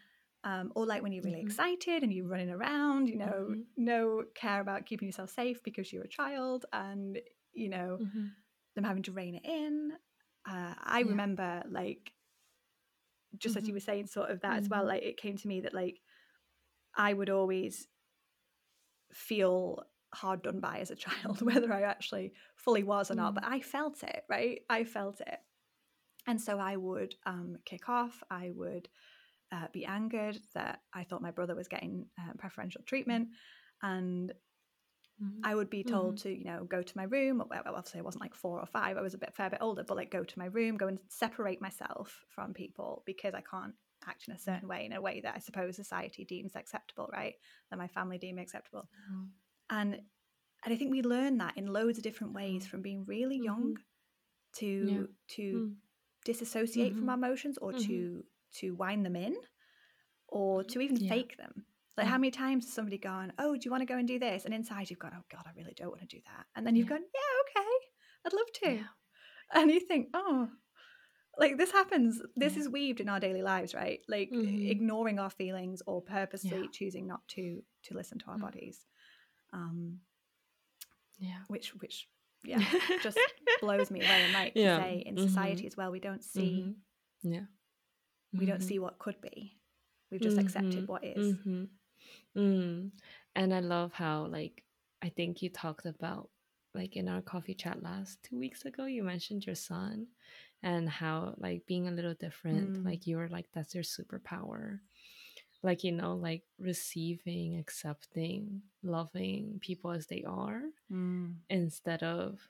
um, 0.45 0.73
or 0.77 0.87
like 0.87 1.03
when 1.03 1.13
you're 1.13 1.25
really 1.25 1.41
Mhm. 1.41 1.41
excited 1.41 2.03
and 2.03 2.13
you're 2.13 2.27
running 2.27 2.51
around 2.51 3.09
you 3.09 3.17
know 3.19 3.55
Mhm. 3.55 3.67
no 3.77 4.25
care 4.35 4.61
about 4.61 4.87
keeping 4.87 5.09
yourself 5.09 5.31
safe 5.31 5.63
because 5.65 5.93
you're 5.93 6.05
a 6.05 6.09
child 6.09 6.65
and 6.73 7.19
you 7.53 7.69
know 7.69 7.99
Mhm. 7.99 8.37
them 8.75 8.85
having 8.85 9.03
to 9.05 9.13
rein 9.13 9.35
it 9.35 9.45
in 9.45 9.93
uh, 10.49 10.75
i 10.85 11.01
Yeah. 11.01 11.09
remember 11.09 11.63
like 11.71 12.13
just 13.39 13.57
as 13.57 13.67
you 13.67 13.75
were 13.75 13.81
saying 13.81 14.07
sort 14.07 14.31
of 14.31 14.41
that 14.41 14.59
as 14.59 14.69
well 14.69 14.85
Mhm. 14.85 14.89
like 14.89 15.03
it 15.03 15.17
came 15.17 15.37
to 15.37 15.49
me 15.49 15.61
that 15.61 15.75
like 15.75 16.01
i 16.97 17.13
would 17.13 17.31
always 17.31 17.87
feel 19.13 19.83
hard 20.15 20.43
done 20.43 20.61
by 20.61 20.79
as 20.79 20.91
a 20.91 20.97
child 20.97 21.43
whether 21.49 21.73
i 21.73 21.83
actually 21.83 22.33
fully 22.57 22.83
was 22.83 23.11
or 23.11 23.15
not 23.15 23.35
but 23.35 23.45
i 23.45 23.61
felt 23.61 24.03
it 24.03 24.25
right? 24.29 24.61
I 24.71 24.85
felt 24.85 25.21
it. 25.21 25.39
And 26.27 26.41
so 26.41 26.59
i 26.59 26.77
would 26.77 27.15
um, 27.27 27.57
kick 27.65 27.89
off 27.89 28.23
i 28.31 28.51
would 28.55 28.89
uh, 29.53 29.67
be 29.73 29.85
angered 29.85 30.39
that 30.55 30.81
i 30.95 31.05
thought 31.05 31.23
my 31.23 31.31
brother 31.31 31.55
was 31.55 31.69
getting 31.69 32.07
uh, 32.19 32.33
preferential 32.39 32.83
treatment 32.87 33.29
and 33.83 34.33
Mhm. 35.23 35.41
I 35.43 35.55
would 35.55 35.71
be 35.71 35.83
told 35.83 36.17
mm-hmm. 36.17 36.29
to, 36.29 36.39
you 36.39 36.45
know, 36.45 36.65
go 36.65 36.83
to 36.83 36.97
my 36.97 37.05
room. 37.05 37.39
Well, 37.39 37.63
obviously, 37.67 38.01
I 38.01 38.05
wasn't 38.05 38.23
like 38.23 38.35
four 38.35 38.61
or 38.61 38.67
five. 38.67 38.97
I 38.97 39.03
was 39.03 39.15
a 39.15 39.19
bit 39.19 39.35
fair 39.35 39.51
bit 39.51 39.61
older, 39.61 39.83
but 39.85 39.97
like 39.97 40.11
go 40.11 40.25
to 40.25 40.39
my 40.39 40.47
room, 40.47 40.77
go 40.77 40.87
and 40.89 40.99
separate 41.09 41.61
myself 41.61 42.25
from 42.29 42.55
people 42.55 43.03
because 43.05 43.35
I 43.35 43.41
can't 43.43 43.75
act 44.07 44.29
in 44.29 44.35
a 44.35 44.37
mm. 44.37 44.41
certain 44.41 44.69
way, 44.69 44.85
in 44.87 44.93
a 44.93 45.01
way 45.01 45.21
that 45.21 45.35
I 45.35 45.39
suppose 45.41 45.77
society 45.77 46.25
deems 46.25 46.55
acceptable, 46.55 47.09
right? 47.13 47.35
That 47.71 47.79
my 47.79 47.89
family 47.89 48.19
deem 48.19 48.39
acceptable. 48.39 48.89
Oh. 49.11 49.27
And 49.71 49.95
and 50.65 50.75
I 50.75 50.77
think 50.77 50.91
we 50.91 51.03
learn 51.03 51.39
that 51.39 51.57
in 51.57 51.67
loads 51.67 51.99
of 51.99 52.05
different 52.05 52.33
ways 52.35 52.65
Oh. 52.65 52.69
from 52.71 52.83
being 52.83 53.05
really 53.05 53.39
young 53.39 53.77
to 54.55 55.09
to 55.29 55.43
Mm. 55.43 55.77
disassociate 56.25 56.95
from 56.95 57.05
Mhm. 57.07 57.11
our 57.11 57.17
emotions 57.17 57.59
or 57.59 57.73
to 57.73 58.25
to 58.53 58.75
wind 58.75 59.05
them 59.05 59.17
in 59.17 59.37
or 60.29 60.65
to 60.65 60.81
even 60.81 60.97
Yeah. 60.97 61.09
fake 61.09 61.37
them. 61.37 61.67
Like 61.99 62.07
how 62.07 62.17
many 62.19 62.31
times 62.31 62.65
has 62.65 62.73
somebody 62.73 62.97
gone, 62.97 63.33
"Oh, 63.39 63.55
do 63.55 63.61
you 63.65 63.71
want 63.71 63.83
to 63.83 63.87
go 63.93 63.99
and 63.99 64.07
do 64.09 64.19
this?" 64.19 64.45
And 64.45 64.55
inside 64.55 64.89
you've 64.89 64.99
gone, 65.01 65.13
"Oh 65.17 65.25
God, 65.31 65.43
I 65.47 65.51
really 65.57 65.75
don't 65.77 65.89
want 65.91 66.01
to 66.01 66.07
do 66.07 66.21
that." 66.27 66.47
And 66.55 66.67
then 66.67 66.77
you've 66.77 66.87
Yeah. 66.89 66.97
gone, 66.99 67.05
"Yeah, 67.15 67.61
okay, 67.61 67.71
I'd 68.25 68.33
love 68.33 68.53
to." 68.63 68.71
Yeah. 68.77 68.85
And 69.53 69.71
you 69.71 69.81
think, 69.81 70.09
"Oh, 70.15 70.49
like 71.39 71.57
this 71.59 71.73
happens 71.73 72.21
this 72.37 72.55
Yeah. 72.55 72.61
is 72.61 72.69
weaved 72.69 73.01
in 73.01 73.09
our 73.09 73.21
daily 73.21 73.43
lives 73.43 73.73
right 73.75 74.01
like 74.09 74.29
Mhm. 74.31 74.69
ignoring 74.71 75.19
our 75.21 75.31
feelings 75.31 75.83
or 75.87 76.03
purposely 76.03 76.69
choosing 76.69 77.07
not 77.07 77.27
to 77.29 77.63
to 77.85 77.95
listen 77.95 78.19
to 78.19 78.27
our 78.31 78.37
Mm. 78.39 78.41
bodies 78.41 78.87
um 79.53 80.01
Yeah. 81.19 81.45
which 81.47 81.75
which 81.77 82.09
yeah 82.45 82.65
just 83.03 83.19
blows 83.61 83.91
me 83.91 84.01
away 84.01 84.23
and 84.25 84.33
like 84.33 84.57
you 84.57 84.63
say 84.63 85.03
in 85.07 85.15
Mhm. 85.15 85.29
society 85.29 85.67
as 85.69 85.77
well 85.77 85.91
we 85.93 86.01
don't 86.01 86.25
see 86.25 86.65
Mhm. 86.65 86.75
Yeah. 87.23 87.47
we 88.33 88.47
don't 88.47 88.61
Mhm. 88.61 88.69
see 88.69 88.79
what 88.81 88.99
could 88.99 89.21
be 89.21 89.61
we've 90.11 90.21
just 90.21 90.39
accepted 90.39 90.85
Mhm. 90.85 90.89
what 90.89 91.05
is. 91.05 91.37
Mm. 92.39 92.93
And 93.37 93.55
I 93.55 93.61
love 93.61 93.93
how, 93.93 94.27
like, 94.27 94.65
I 95.03 95.11
think 95.11 95.43
you 95.43 95.51
talked 95.51 95.87
about, 95.87 96.31
like, 96.75 96.97
in 96.97 97.09
our 97.09 97.23
coffee 97.23 97.55
chat 97.55 97.83
last 97.83 98.23
two 98.23 98.39
weeks 98.39 98.65
ago, 98.65 98.87
you 98.87 99.03
mentioned 99.03 99.47
your 99.47 99.57
son 99.57 100.09
and 100.63 100.89
how, 100.89 101.35
like, 101.39 101.67
being 101.67 101.89
a 101.89 101.93
little 101.93 102.15
different, 102.15 102.79
Mm. 102.79 102.85
like, 102.85 103.07
you 103.07 103.17
were 103.19 103.29
like, 103.29 103.49
that's 103.53 103.75
your 103.75 103.85
superpower. 103.85 104.81
Like, 105.63 105.85
you 105.85 105.93
know, 105.93 106.15
like 106.17 106.45
receiving, 106.59 107.59
accepting, 107.59 108.63
loving 108.83 109.59
people 109.61 109.91
as 109.93 110.07
they 110.07 110.25
are 110.25 110.63
Mm. 110.91 111.43
instead 111.51 112.03
of 112.05 112.41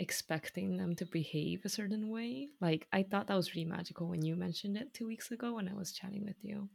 expecting 0.00 0.76
them 0.76 0.96
to 0.96 1.06
behave 1.06 1.64
a 1.64 1.70
certain 1.70 2.10
way. 2.10 2.50
Like, 2.60 2.88
I 2.92 3.04
thought 3.04 3.28
that 3.28 3.36
was 3.36 3.54
really 3.54 3.66
magical 3.66 4.08
when 4.08 4.22
you 4.24 4.36
mentioned 4.36 4.76
it 4.76 4.94
two 4.94 5.06
weeks 5.06 5.30
ago 5.32 5.54
when 5.54 5.68
I 5.68 5.74
was 5.74 5.92
chatting 5.92 6.24
with 6.24 6.42
you. 6.44 6.68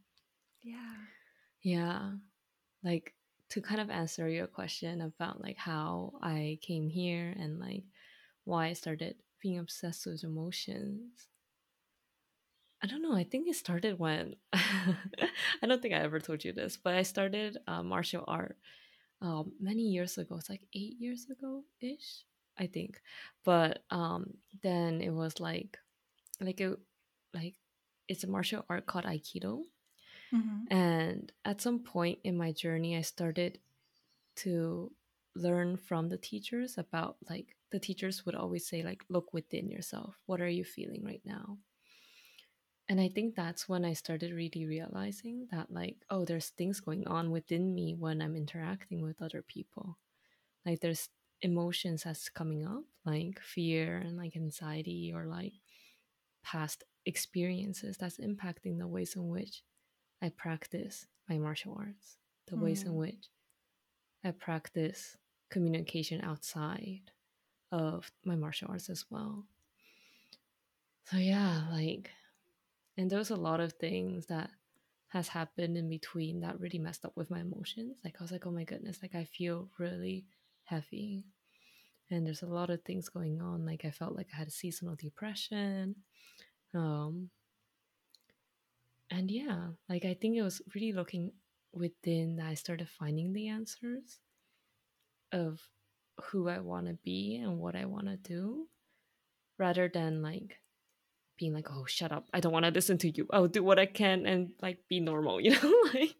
yeah 0.62 1.06
Yeah. 1.66 2.12
Like 2.84 3.14
to 3.50 3.60
kind 3.60 3.80
of 3.80 3.90
answer 3.90 4.28
your 4.28 4.46
question 4.46 5.00
about 5.00 5.42
like 5.42 5.56
how 5.56 6.12
I 6.22 6.60
came 6.62 6.88
here 6.88 7.34
and 7.36 7.58
like 7.58 7.82
why 8.44 8.66
I 8.68 8.72
started 8.74 9.16
being 9.42 9.58
obsessed 9.58 10.06
with 10.06 10.22
emotions. 10.22 11.26
I 12.80 12.86
don't 12.86 13.02
know. 13.02 13.16
I 13.16 13.24
think 13.24 13.48
it 13.48 13.56
started 13.56 13.98
when 13.98 14.36
I 14.52 15.66
don't 15.66 15.82
think 15.82 15.92
I 15.92 15.98
ever 15.98 16.20
told 16.20 16.44
you 16.44 16.52
this, 16.52 16.76
but 16.76 16.94
I 16.94 17.02
started 17.02 17.58
uh, 17.66 17.82
martial 17.82 18.22
art 18.28 18.56
um, 19.20 19.50
many 19.60 19.82
years 19.82 20.18
ago. 20.18 20.36
It's 20.36 20.48
like 20.48 20.62
eight 20.72 20.94
years 21.00 21.26
ago 21.28 21.64
ish, 21.80 22.22
I 22.56 22.68
think. 22.68 23.00
But 23.44 23.82
um, 23.90 24.34
then 24.62 25.00
it 25.00 25.10
was 25.10 25.40
like, 25.40 25.78
like 26.40 26.60
a, 26.60 26.76
like 27.34 27.54
it's 28.06 28.22
a 28.22 28.28
martial 28.28 28.64
art 28.70 28.86
called 28.86 29.06
Aikido, 29.06 29.62
Mhm. 30.32 30.66
and 30.68 31.32
at 31.44 31.60
some 31.60 31.80
point 31.84 32.20
in 32.24 32.36
my 32.36 32.52
journey, 32.52 32.96
I 32.96 33.02
started 33.02 33.60
to 34.36 34.94
learn 35.34 35.76
from 35.76 36.08
the 36.08 36.18
teachers 36.18 36.78
about 36.78 37.18
like 37.30 37.56
the 37.72 37.80
teachers 37.80 38.26
would 38.26 38.34
always 38.36 38.66
say 38.68 38.82
like 38.82 39.04
look 39.08 39.32
within 39.34 39.70
yourself. 39.70 40.20
What 40.26 40.40
are 40.40 40.48
you 40.48 40.64
feeling 40.64 41.04
right 41.04 41.22
now? 41.24 41.58
And 42.88 43.00
I 43.00 43.08
think 43.08 43.34
that's 43.34 43.68
when 43.68 43.84
I 43.84 43.94
started 43.94 44.32
really 44.32 44.64
realizing 44.66 45.48
that 45.50 45.70
like 45.72 46.04
oh 46.10 46.24
there's 46.24 46.50
things 46.50 46.80
going 46.80 47.06
on 47.06 47.30
within 47.30 47.74
me 47.74 47.94
when 47.94 48.22
I'm 48.22 48.36
interacting 48.36 49.02
with 49.02 49.20
other 49.22 49.42
people. 49.42 49.98
Like 50.66 50.80
there's 50.80 51.10
emotions 51.42 52.04
that's 52.04 52.28
coming 52.30 52.66
up 52.66 52.84
like 53.04 53.40
fear 53.40 53.98
and 53.98 54.16
like 54.16 54.36
anxiety 54.36 55.12
or 55.14 55.26
like 55.26 55.54
past 56.42 56.84
experiences 57.06 57.96
that's 57.98 58.18
impacting 58.18 58.78
the 58.78 58.88
ways 58.88 59.16
in 59.16 59.28
which 59.28 59.64
I 60.22 60.30
practice 60.30 61.06
my 61.28 61.38
martial 61.38 61.74
arts, 61.78 62.18
the 62.46 62.56
ways 62.56 62.84
in 62.84 62.92
Mm. 62.92 62.96
which 62.96 63.30
I 64.24 64.32
practice 64.32 65.16
communication 65.50 66.20
outside 66.22 67.12
of 67.72 68.12
my 68.24 68.36
martial 68.36 68.70
arts 68.70 68.90
as 68.90 69.04
well. 69.10 69.46
So 71.04 71.16
yeah, 71.18 71.68
like 71.70 72.10
and 72.96 73.10
there's 73.10 73.30
a 73.30 73.36
lot 73.36 73.60
of 73.60 73.74
things 73.74 74.26
that 74.26 74.50
has 75.08 75.28
happened 75.28 75.76
in 75.76 75.88
between 75.88 76.40
that 76.40 76.60
really 76.60 76.78
messed 76.78 77.04
up 77.04 77.16
with 77.16 77.30
my 77.30 77.40
emotions. 77.40 77.98
Like 78.04 78.16
I 78.20 78.24
was 78.24 78.32
like, 78.32 78.46
oh 78.46 78.50
my 78.50 78.64
goodness, 78.64 79.00
like 79.02 79.14
I 79.14 79.24
feel 79.24 79.70
really 79.78 80.26
heavy. 80.64 81.26
And 82.10 82.26
there's 82.26 82.42
a 82.42 82.46
lot 82.46 82.70
of 82.70 82.82
things 82.82 83.08
going 83.08 83.40
on. 83.40 83.66
Like 83.66 83.84
I 83.84 83.90
felt 83.90 84.16
like 84.16 84.28
I 84.34 84.36
had 84.38 84.48
a 84.48 84.52
seasonal 84.52 84.96
depression. 84.96 85.96
Um 86.74 87.30
and 89.10 89.30
yeah, 89.30 89.68
like 89.88 90.04
I 90.04 90.14
think 90.14 90.36
it 90.36 90.42
was 90.42 90.62
really 90.74 90.92
looking 90.92 91.32
within 91.72 92.36
that 92.36 92.46
I 92.46 92.54
started 92.54 92.88
finding 92.88 93.32
the 93.32 93.48
answers 93.48 94.18
of 95.32 95.60
who 96.24 96.48
I 96.48 96.60
want 96.60 96.86
to 96.86 96.98
be 97.04 97.36
and 97.36 97.58
what 97.58 97.76
I 97.76 97.84
want 97.84 98.06
to 98.06 98.16
do 98.16 98.68
rather 99.58 99.88
than 99.92 100.22
like 100.22 100.58
being 101.38 101.52
like, 101.52 101.68
oh, 101.70 101.84
shut 101.86 102.12
up. 102.12 102.28
I 102.32 102.40
don't 102.40 102.52
want 102.52 102.64
to 102.64 102.70
listen 102.70 102.98
to 102.98 103.10
you. 103.10 103.26
I'll 103.32 103.48
do 103.48 103.62
what 103.62 103.78
I 103.78 103.86
can 103.86 104.26
and 104.26 104.52
like 104.62 104.78
be 104.88 105.00
normal, 105.00 105.40
you 105.42 105.50
know? 105.50 105.74
like, 105.92 106.14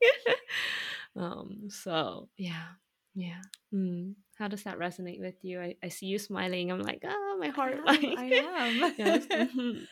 um, 1.16 1.68
so 1.70 2.28
yeah, 2.36 2.76
yeah. 3.14 3.40
Mm. 3.72 4.14
How 4.38 4.48
does 4.48 4.64
that 4.64 4.78
resonate 4.78 5.20
with 5.20 5.36
you? 5.42 5.60
I, 5.60 5.76
I 5.82 5.88
see 5.88 6.06
you 6.06 6.18
smiling. 6.18 6.70
I'm 6.70 6.82
like, 6.82 7.02
oh, 7.06 7.36
my 7.40 7.48
heart. 7.48 7.74
am, 7.78 7.84
like, 7.84 8.04
I 8.04 8.24
am. 8.24 8.94
yes. 8.98 9.26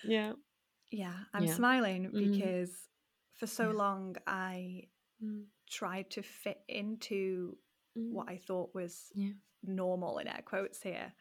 Yeah. 0.05 0.33
Yeah 0.95 1.15
i'm 1.33 1.47
Yeah. 1.47 1.55
smiling 1.55 2.11
Mhm. 2.13 2.19
because 2.19 2.71
for 3.35 3.47
so 3.47 3.71
Yeah. 3.71 3.73
long 3.73 4.17
i 4.27 4.89
Mm, 5.23 5.45
tried 5.71 6.11
to 6.11 6.23
fit 6.23 6.61
into 6.69 7.57
mm, 7.97 8.13
what 8.13 8.29
i 8.29 8.37
thought 8.37 8.75
was 8.75 9.13
Yeah. 9.15 9.33
normal 9.63 10.19
in 10.19 10.27
air 10.29 10.43
quotes 10.45 10.83
here 10.83 11.13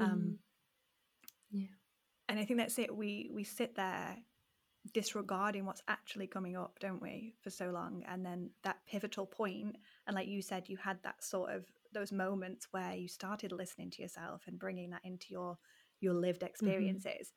um 0.00 0.08
mhm, 0.08 0.38
Yeah. 1.50 1.66
and 2.28 2.38
i 2.38 2.44
think 2.44 2.58
that's 2.58 2.78
it 2.78 2.94
we 2.94 3.30
we 3.32 3.44
sit 3.44 3.74
there 3.74 4.16
disregarding 4.94 5.64
what's 5.64 5.82
actually 5.88 6.26
coming 6.26 6.56
up 6.56 6.78
don't 6.80 7.02
we 7.02 7.34
for 7.40 7.50
so 7.50 7.70
long 7.70 8.02
and 8.08 8.24
then 8.24 8.50
that 8.64 8.78
pivotal 8.86 9.26
point 9.26 9.76
and 10.06 10.16
like 10.16 10.26
you 10.28 10.42
said 10.42 10.68
you 10.68 10.76
had 10.76 10.98
that 11.02 11.22
sort 11.22 11.50
of 11.50 11.64
those 11.92 12.10
moments 12.12 12.68
where 12.72 12.94
you 12.94 13.06
started 13.06 13.52
listening 13.52 13.90
to 13.90 14.02
yourself 14.02 14.42
and 14.46 14.58
bringing 14.58 14.90
that 14.90 15.04
into 15.04 15.26
your 15.30 15.58
your 16.00 16.14
lived 16.14 16.42
experiences 16.42 17.32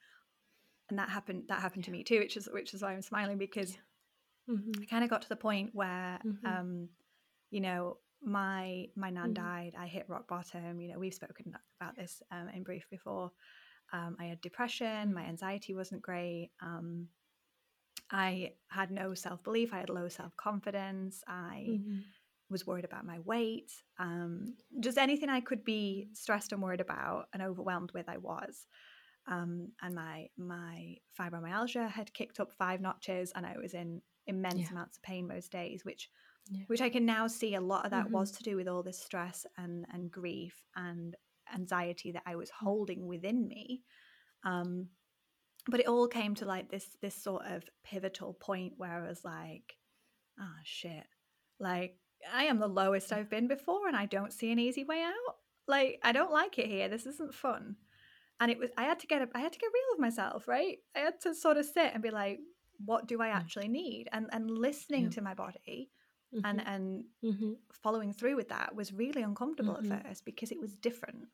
and 0.90 1.00
that 1.00 1.10
happened 1.10 1.46
that 1.48 1.62
happened 1.62 1.84
to 1.86 1.92
me 1.92 2.04
too 2.04 2.20
which 2.20 2.38
is 2.38 2.48
which 2.52 2.74
is 2.74 2.82
why 2.82 2.94
i'm 2.94 3.02
smiling 3.02 3.38
because 3.38 3.78
Yeah. 4.48 4.56
mhm, 4.56 4.82
I 4.82 4.86
kind 4.86 5.04
of 5.04 5.10
got 5.10 5.22
to 5.24 5.30
the 5.30 5.36
point 5.36 5.74
where, 5.74 6.24
Mhm. 6.24 6.46
um, 6.46 6.90
you 7.50 7.62
know, 7.62 8.00
my 8.22 8.88
my 8.96 9.10
nan 9.10 9.34
Mhm. 9.34 9.34
died. 9.34 9.76
I 9.78 9.88
hit 9.88 10.10
rock 10.10 10.28
bottom. 10.28 10.80
You 10.82 10.94
know, 10.94 11.00
we've 11.00 11.14
spoken 11.14 11.54
about 11.80 11.96
this 11.96 12.22
um, 12.32 12.50
in 12.50 12.64
brief 12.64 12.90
before. 12.90 13.32
Um, 13.94 14.18
I 14.20 14.26
had 14.26 14.42
depression. 14.42 15.14
My 15.14 15.24
Mhm. 15.24 15.26
anxiety 15.26 15.74
wasn't 15.74 16.02
great. 16.02 16.52
Um, 16.62 17.10
I 18.12 18.56
had 18.70 18.92
no 18.92 19.14
self 19.14 19.44
belief. 19.44 19.74
I 19.74 19.80
had 19.80 19.90
low 19.90 20.08
self 20.10 20.36
confidence. 20.38 21.24
I 21.28 21.82
mhm, 21.82 22.14
was 22.50 22.68
worried 22.68 22.86
about 22.86 23.06
my 23.06 23.20
weight. 23.20 23.84
Um, 24.00 24.58
just 24.80 24.98
anything 24.98 25.30
I 25.30 25.42
could 25.42 25.64
be 25.66 26.10
stressed 26.14 26.54
and 26.54 26.62
worried 26.62 26.82
about 26.82 27.30
and 27.34 27.42
overwhelmed 27.44 27.92
with, 27.94 28.10
I 28.10 28.18
was. 28.18 28.68
Um, 29.28 29.74
and 29.82 29.96
my 29.96 30.30
my 30.38 30.98
fibromyalgia 31.18 31.90
had 31.90 32.14
kicked 32.14 32.40
up 32.40 32.52
five 32.52 32.82
notches, 32.82 33.32
and 33.36 33.46
I 33.46 33.58
was 33.58 33.74
in 33.74 34.02
immense 34.28 34.70
Yeah. 34.70 34.72
amounts 34.72 34.98
of 34.98 35.04
pain 35.04 35.28
most 35.28 35.52
days, 35.52 35.84
which 35.86 36.10
Yeah. 36.50 36.66
which 36.68 36.82
I 36.82 36.90
can 36.90 37.06
now 37.06 37.28
see 37.28 37.56
a 37.56 37.62
lot 37.62 37.86
of 37.86 37.92
that 37.92 38.12
Mhm. 38.12 38.14
was 38.14 38.32
to 38.34 38.44
do 38.44 38.56
with 38.58 38.68
all 38.68 38.84
this 38.84 39.02
stress 39.02 39.46
and 39.58 39.86
and 39.92 40.12
grief 40.12 40.64
and 40.76 41.16
anxiety 41.54 42.12
that 42.14 42.24
I 42.26 42.36
was 42.38 42.50
Mm-hmm. 42.62 42.76
holding 42.76 43.08
within 43.08 43.48
me. 43.48 43.84
Um, 44.44 44.90
but 45.68 45.80
it 45.80 45.88
all 45.88 46.08
came 46.08 46.36
to 46.36 46.46
like 46.46 46.70
this 46.70 46.98
this 47.02 47.16
sort 47.16 47.46
of 47.46 47.64
pivotal 47.84 48.34
point 48.34 48.74
where 48.78 48.92
I 49.04 49.08
was 49.08 49.24
like, 49.26 49.78
ah, 50.40 50.60
shit, 50.64 51.08
like 51.60 52.00
I 52.32 52.46
am 52.46 52.60
the 52.60 52.68
lowest 52.70 53.14
I've 53.14 53.30
been 53.30 53.48
before, 53.48 53.88
and 53.88 53.98
I 53.98 54.06
don't 54.08 54.34
see 54.34 54.52
an 54.52 54.60
easy 54.60 54.84
way 54.86 55.04
out. 55.04 55.38
Like 55.68 56.00
I 56.04 56.12
don't 56.14 56.32
like 56.34 56.60
it 56.60 56.68
here. 56.68 56.90
This 56.90 57.06
isn't 57.08 57.36
fun. 57.36 57.78
And 58.40 58.52
it 58.52 58.58
was 58.58 58.70
I 58.78 58.84
had 58.84 59.00
to 59.00 59.08
get 59.08 59.28
I 59.34 59.40
had 59.40 59.54
to 59.54 59.60
get 59.60 59.68
real 59.74 59.84
with 59.92 60.00
myself, 60.00 60.48
right? 60.48 60.80
I 60.96 61.00
had 61.00 61.22
to 61.22 61.34
sort 61.34 61.58
of 61.58 61.66
sit 61.66 61.92
and 61.94 62.04
be 62.04 62.12
like, 62.12 62.40
what 62.86 63.08
do 63.08 63.22
I 63.22 63.30
actually 63.30 63.68
need? 63.70 64.10
And 64.12 64.28
and 64.32 64.50
listening 64.50 65.04
Yeah. 65.04 65.10
to 65.12 65.22
my 65.22 65.34
body 65.34 65.90
and 66.44 66.60
mhm, 66.60 66.68
and 66.68 67.06
mhm, 67.24 67.56
following 67.74 68.14
through 68.14 68.36
with 68.36 68.50
that 68.50 68.76
was 68.76 68.94
really 68.94 69.22
uncomfortable 69.22 69.74
Mhm. 69.74 69.88
at 69.92 70.04
first 70.04 70.26
because 70.26 70.52
it 70.52 70.60
was 70.60 70.76
different. 70.76 71.28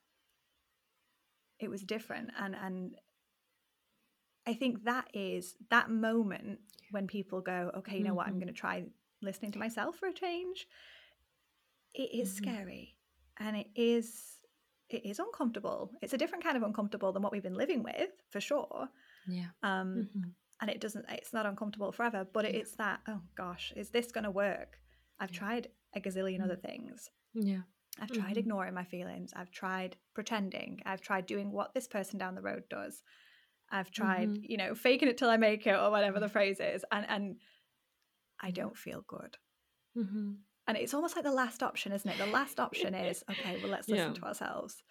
It 1.60 1.70
was 1.70 1.84
different 1.84 2.32
and 2.38 2.56
and 2.56 2.96
I 4.48 4.54
think 4.54 4.84
that 4.86 5.08
is 5.14 5.56
that 5.70 5.90
moment 5.90 6.60
when 6.90 7.08
people 7.08 7.42
go, 7.42 7.72
okay, 7.76 7.98
you 7.98 8.04
know 8.04 8.14
what, 8.16 8.28
I'm 8.28 8.34
Mhm. 8.34 8.40
going 8.40 8.48
to 8.48 8.54
try 8.54 8.86
listening 9.22 9.52
to 9.52 9.60
myself 9.60 9.98
for 9.98 10.08
a 10.08 10.14
change. 10.14 10.68
It 11.94 12.14
is 12.14 12.30
Mhm. 12.30 12.36
scary 12.36 12.98
and 13.38 13.56
it 13.58 13.68
is 13.76 14.41
it 14.94 15.06
is 15.08 15.20
uncomfortable. 15.20 15.92
It's 16.02 16.14
a 16.14 16.18
different 16.18 16.44
kind 16.44 16.58
of 16.58 16.64
uncomfortable 16.64 17.12
than 17.12 17.22
what 17.24 17.32
we've 17.32 17.44
been 17.44 17.56
living 17.56 17.84
with, 17.84 18.12
for 18.30 18.42
sure. 18.42 18.90
Yeah. 19.28 19.48
Um, 19.64 20.10
mhm, 20.16 20.34
and 20.62 20.70
it 20.70 20.80
doesn't 20.80 21.06
it's 21.10 21.34
not 21.34 21.46
uncomfortable 21.48 21.92
forever 21.92 22.24
but 22.32 22.46
Yeah. 22.46 22.52
it's 22.60 22.76
that 22.76 23.00
oh 23.08 23.22
gosh 23.36 23.74
is 23.76 23.90
this 23.90 24.12
going 24.12 24.24
to 24.26 24.30
work 24.32 24.80
i've 25.20 25.32
Yeah. 25.32 25.40
tried 25.40 25.72
a 25.96 26.00
gazillion 26.00 26.40
Mm. 26.40 26.44
other 26.44 26.56
things 26.56 27.10
Yeah. 27.34 27.64
i've 28.00 28.12
tried 28.12 28.36
Mhm. 28.36 28.38
ignoring 28.38 28.74
my 28.76 28.84
feelings 28.84 29.34
i've 29.36 29.50
tried 29.52 29.98
pretending 30.14 30.82
i've 30.86 31.02
tried 31.02 31.26
doing 31.26 31.52
what 31.52 31.74
this 31.74 31.88
person 31.88 32.20
down 32.20 32.36
the 32.36 32.42
road 32.44 32.64
does 32.70 33.04
I've 33.74 33.90
tried, 33.92 34.30
Mhm. 34.30 34.50
you 34.50 34.58
know, 34.58 34.76
faking 34.76 35.08
it 35.08 35.18
till 35.18 35.30
I 35.30 35.38
make 35.38 35.66
it 35.66 35.72
or 35.76 35.90
whatever 35.92 36.20
the 36.20 36.30
phrase 36.30 36.60
is, 36.60 36.84
and 36.92 37.06
and 37.10 37.40
I 38.40 38.52
don't 38.52 38.78
feel 38.78 39.02
good. 39.08 39.38
And 40.72 40.78
it's 40.78 40.94
almost 40.94 41.18
like 41.18 41.26
the 41.26 41.34
last 41.34 41.62
option, 41.64 41.92
isn't 41.92 42.10
it? 42.10 42.18
The 42.18 42.28
last 42.28 42.58
option 42.58 42.94
is 42.96 43.26
okay. 43.32 43.58
Well, 43.62 43.72
let's 43.72 43.90
listen 43.90 44.14
Yeah. 44.14 44.20
to 44.22 44.24
ourselves. 44.24 44.82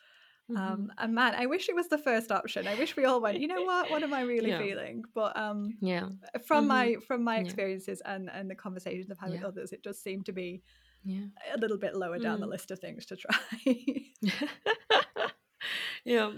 Mhm. 0.51 0.59
Um, 0.59 0.93
and 0.99 1.15
man, 1.15 1.35
I 1.35 1.47
wish 1.47 1.71
it 1.71 1.75
was 1.75 1.89
the 1.89 1.97
first 1.97 2.31
option. 2.31 2.67
I 2.67 2.75
wish 2.75 2.97
we 2.97 3.07
all 3.07 3.21
went. 3.23 3.41
You 3.41 3.49
know 3.49 3.63
what? 3.63 3.91
What 3.91 4.03
am 4.03 4.13
I 4.13 4.21
really 4.23 4.51
Yeah. 4.51 4.59
feeling? 4.59 5.05
But 5.15 5.35
um, 5.39 5.79
yeah. 5.81 6.09
from 6.45 6.65
Mhm. 6.65 6.69
my 6.69 6.97
from 7.07 7.25
my 7.25 7.37
Yeah. 7.37 7.45
experiences 7.45 8.03
and 8.05 8.29
and 8.29 8.51
the 8.51 8.55
conversations 8.55 9.11
I've 9.11 9.19
had 9.19 9.31
with 9.31 9.43
others, 9.45 9.73
it 9.73 9.83
does 9.83 9.99
seem 10.03 10.23
to 10.25 10.33
be 10.33 10.63
Yeah. 11.03 11.27
a 11.55 11.59
little 11.59 11.79
bit 11.79 11.95
lower 11.97 12.19
down 12.19 12.41
the 12.41 12.47
Mm. 12.47 12.51
list 12.57 12.71
of 12.73 12.79
things 12.79 13.07
to 13.07 13.17
try. 13.17 13.39
yeah. 16.05 16.33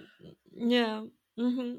Yeah. 0.77 1.05
mm-hmm. 1.37 1.79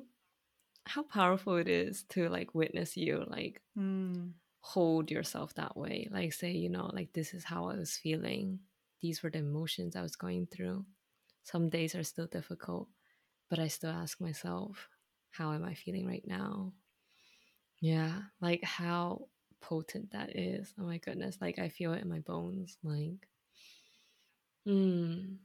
How 0.86 1.03
powerful 1.03 1.55
it 1.55 1.70
is 1.70 2.03
to 2.10 2.27
like 2.29 2.53
witness 2.53 2.98
you 2.98 3.24
like 3.27 3.62
Mm. 3.77 4.34
Hold 4.63 5.12
yourself 5.12 5.53
that 5.55 5.75
way. 5.77 6.08
Like 6.10 6.34
say, 6.34 6.51
you 6.51 6.70
know, 6.70 6.89
like 6.93 7.12
this 7.13 7.34
is 7.34 7.43
how 7.43 7.67
I 7.70 7.75
was 7.75 7.98
feeling. 7.98 8.60
These 9.01 9.22
were 9.22 9.29
the 9.29 9.39
emotions 9.39 9.96
I 9.96 10.01
was 10.01 10.15
going 10.15 10.48
through. 10.48 10.86
Some 11.43 11.70
days 11.70 11.96
are 11.96 12.03
still 12.03 12.27
difficult, 12.27 12.88
but 13.50 13.60
I 13.60 13.67
still 13.67 13.91
ask 13.91 14.22
myself, 14.22 14.88
how 15.32 15.51
am 15.51 15.65
I 15.65 15.74
feeling 15.74 16.08
right 16.08 16.24
now? 16.25 16.74
Yeah, 17.82 18.22
like 18.41 18.63
how 18.63 19.27
potent 19.62 20.12
that 20.12 20.38
is. 20.38 20.74
Oh 20.79 20.84
my 20.84 20.98
goodness. 20.98 21.38
Like 21.41 21.60
I 21.60 21.70
feel 21.70 21.93
it 21.93 22.01
in 22.01 22.10
my 22.10 22.20
bones. 22.20 22.77
Like, 22.84 23.27
mm, 24.67 25.38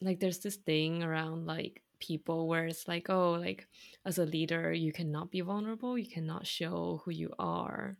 like 0.00 0.20
there's 0.20 0.40
this 0.40 0.56
thing 0.56 1.02
around 1.02 1.46
like 1.46 1.82
people 1.98 2.48
where 2.48 2.66
it's 2.66 2.88
like, 2.88 3.10
oh, 3.10 3.32
like 3.32 3.66
as 4.04 4.18
a 4.18 4.24
leader, 4.26 4.72
you 4.72 4.92
cannot 4.92 5.30
be 5.30 5.40
vulnerable. 5.40 5.98
You 5.98 6.08
cannot 6.08 6.46
show 6.46 7.02
who 7.04 7.10
you 7.10 7.32
are, 7.38 7.98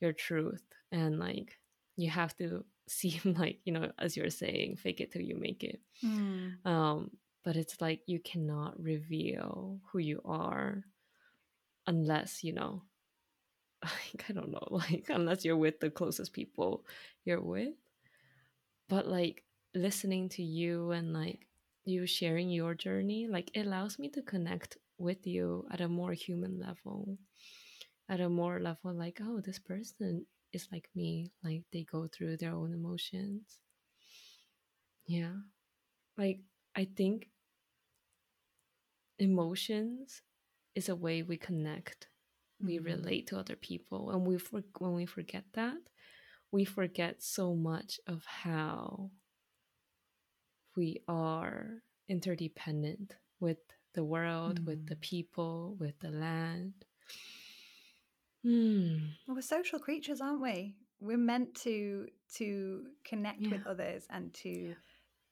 your 0.00 0.12
truth. 0.12 0.62
And 0.92 1.18
like 1.18 1.58
you 1.96 2.10
have 2.10 2.36
to 2.38 2.64
seem 2.88 3.34
like, 3.38 3.60
you 3.64 3.72
know, 3.72 3.92
as 3.98 4.16
you're 4.16 4.30
saying, 4.30 4.76
fake 4.76 5.00
it 5.00 5.12
till 5.12 5.22
you 5.22 5.36
make 5.36 5.62
it. 5.62 5.80
Mm. 6.04 6.66
Um, 6.66 7.10
but 7.44 7.56
it's 7.56 7.80
like 7.80 8.00
you 8.06 8.18
cannot 8.20 8.80
reveal 8.82 9.80
who 9.90 9.98
you 9.98 10.20
are 10.24 10.84
unless, 11.86 12.44
you 12.44 12.52
know, 12.52 12.82
like, 13.82 14.24
I 14.28 14.32
don't 14.32 14.50
know, 14.50 14.66
like 14.70 15.06
unless 15.08 15.44
you're 15.44 15.56
with 15.56 15.80
the 15.80 15.90
closest 15.90 16.32
people 16.32 16.84
you're 17.24 17.40
with. 17.40 17.74
But 18.88 19.06
like 19.06 19.44
listening 19.74 20.28
to 20.30 20.42
you 20.42 20.90
and 20.90 21.12
like 21.12 21.46
you 21.84 22.06
sharing 22.06 22.50
your 22.50 22.74
journey, 22.74 23.28
like 23.28 23.50
it 23.54 23.66
allows 23.66 23.98
me 23.98 24.08
to 24.10 24.22
connect 24.22 24.76
with 24.98 25.26
you 25.26 25.66
at 25.70 25.80
a 25.80 25.88
more 25.88 26.12
human 26.12 26.60
level, 26.60 27.16
at 28.10 28.20
a 28.20 28.28
more 28.30 28.60
level 28.60 28.92
like, 28.94 29.20
oh, 29.22 29.40
this 29.40 29.60
person 29.60 30.26
is 30.52 30.68
like 30.72 30.90
me, 30.96 31.32
like 31.44 31.64
they 31.72 31.84
go 31.84 32.08
through 32.08 32.36
their 32.38 32.52
own 32.54 32.74
emotions. 32.74 33.60
Yeah. 35.06 35.34
Like 36.16 36.40
I 36.76 36.86
think 36.86 37.30
emotions 39.18 40.22
is 40.74 40.88
a 40.88 40.96
way 40.96 41.22
we 41.22 41.36
connect 41.36 42.08
we 42.60 42.78
Mhm. 42.78 42.84
relate 42.84 43.26
to 43.28 43.38
other 43.38 43.56
people 43.56 44.10
and 44.10 44.26
we 44.26 44.38
for- 44.38 44.64
when 44.78 44.94
we 44.94 45.06
forget 45.06 45.44
that 45.54 45.78
we 46.52 46.64
forget 46.64 47.22
so 47.22 47.54
much 47.54 48.00
of 48.06 48.24
how 48.26 49.10
we 50.76 51.02
are 51.08 51.82
interdependent 52.08 53.14
with 53.40 53.58
the 53.94 54.04
world 54.04 54.64
with 54.66 54.86
the 54.86 54.96
Mm. 54.96 55.00
people 55.00 55.76
with 55.78 55.98
the 56.00 56.10
land 56.10 56.84
hmm 58.42 59.16
Well, 59.26 59.36
we're 59.36 59.42
social 59.42 59.78
creatures, 59.78 60.20
aren't 60.20 60.40
we? 60.42 60.76
We're 61.00 61.16
meant 61.18 61.54
to 61.62 62.08
to 62.34 62.88
connect 63.04 63.50
with 63.50 63.66
others 63.66 64.06
and 64.10 64.32
to 64.34 64.74
Yeah. 64.74 64.76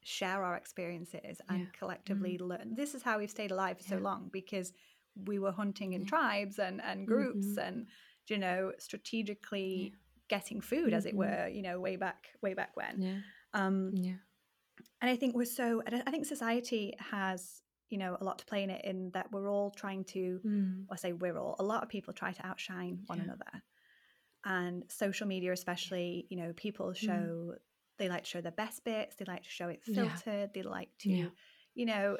share 0.03 0.43
our 0.43 0.55
experiences 0.55 1.41
and 1.49 1.71
Yeah. 1.71 1.71
collectively 1.73 2.37
learn. 2.37 2.75
This 2.75 2.95
is 2.95 3.03
how 3.03 3.19
we've 3.19 3.29
stayed 3.31 3.51
alive 3.51 3.77
for 3.77 3.83
so 3.83 3.97
long 3.97 4.29
because 4.29 4.73
we 5.15 5.39
were 5.39 5.51
hunting 5.51 5.93
in 5.93 6.03
Yeah. 6.03 6.05
tribes 6.05 6.59
and 6.59 6.81
and 6.81 7.07
groups 7.07 7.57
Mhm. 7.57 7.59
and 7.59 7.87
you 8.27 8.37
know 8.37 8.73
strategically 8.79 9.93
Yeah. 9.93 9.95
getting 10.29 10.61
food, 10.61 10.93
as 10.93 11.05
it 11.05 11.15
Mhm. 11.15 11.17
were. 11.17 11.47
You 11.47 11.61
know, 11.63 11.79
way 11.79 11.95
back 11.97 12.29
way 12.41 12.53
back 12.53 12.75
when. 12.77 13.01
yeah 13.01 13.21
Um, 13.53 13.93
yeah 13.93 14.17
and 15.01 15.09
I 15.09 15.15
think 15.15 15.35
we're 15.35 15.45
so. 15.45 15.81
I 15.87 16.11
think 16.11 16.25
society 16.25 16.93
has 16.99 17.61
you 17.89 17.97
know 17.97 18.17
a 18.19 18.23
lot 18.23 18.37
to 18.39 18.45
play 18.45 18.63
in 18.63 18.69
it 18.69 18.83
in 18.85 19.11
that 19.11 19.31
we're 19.31 19.49
all 19.49 19.71
trying 19.71 20.03
to 20.05 20.39
Mm. 20.45 20.85
I 20.91 20.95
say 20.95 21.13
we're 21.13 21.37
all, 21.37 21.55
a 21.59 21.63
lot 21.63 21.81
of 21.83 21.89
people 21.89 22.13
try 22.13 22.31
to 22.33 22.45
outshine 22.45 23.03
one 23.07 23.17
Yeah. 23.19 23.23
another. 23.25 23.63
And 24.45 24.85
social 24.89 25.27
media, 25.27 25.51
especially, 25.51 26.25
you 26.29 26.37
know, 26.37 26.53
people 26.53 26.93
show, 26.93 27.55
they 27.97 28.07
like 28.07 28.23
to 28.23 28.29
show 28.29 28.41
their 28.41 28.53
best 28.53 28.83
bits, 28.85 29.15
they 29.15 29.25
like 29.25 29.43
to 29.43 29.49
show 29.49 29.67
it 29.69 29.81
Mm. 29.87 29.95
Yeah. 29.95 30.15
filtered, 30.15 30.53
they 30.53 30.61
like 30.61 30.89
to, 30.99 31.09
Yeah. 31.09 31.29
you 31.75 31.85
know, 31.85 32.17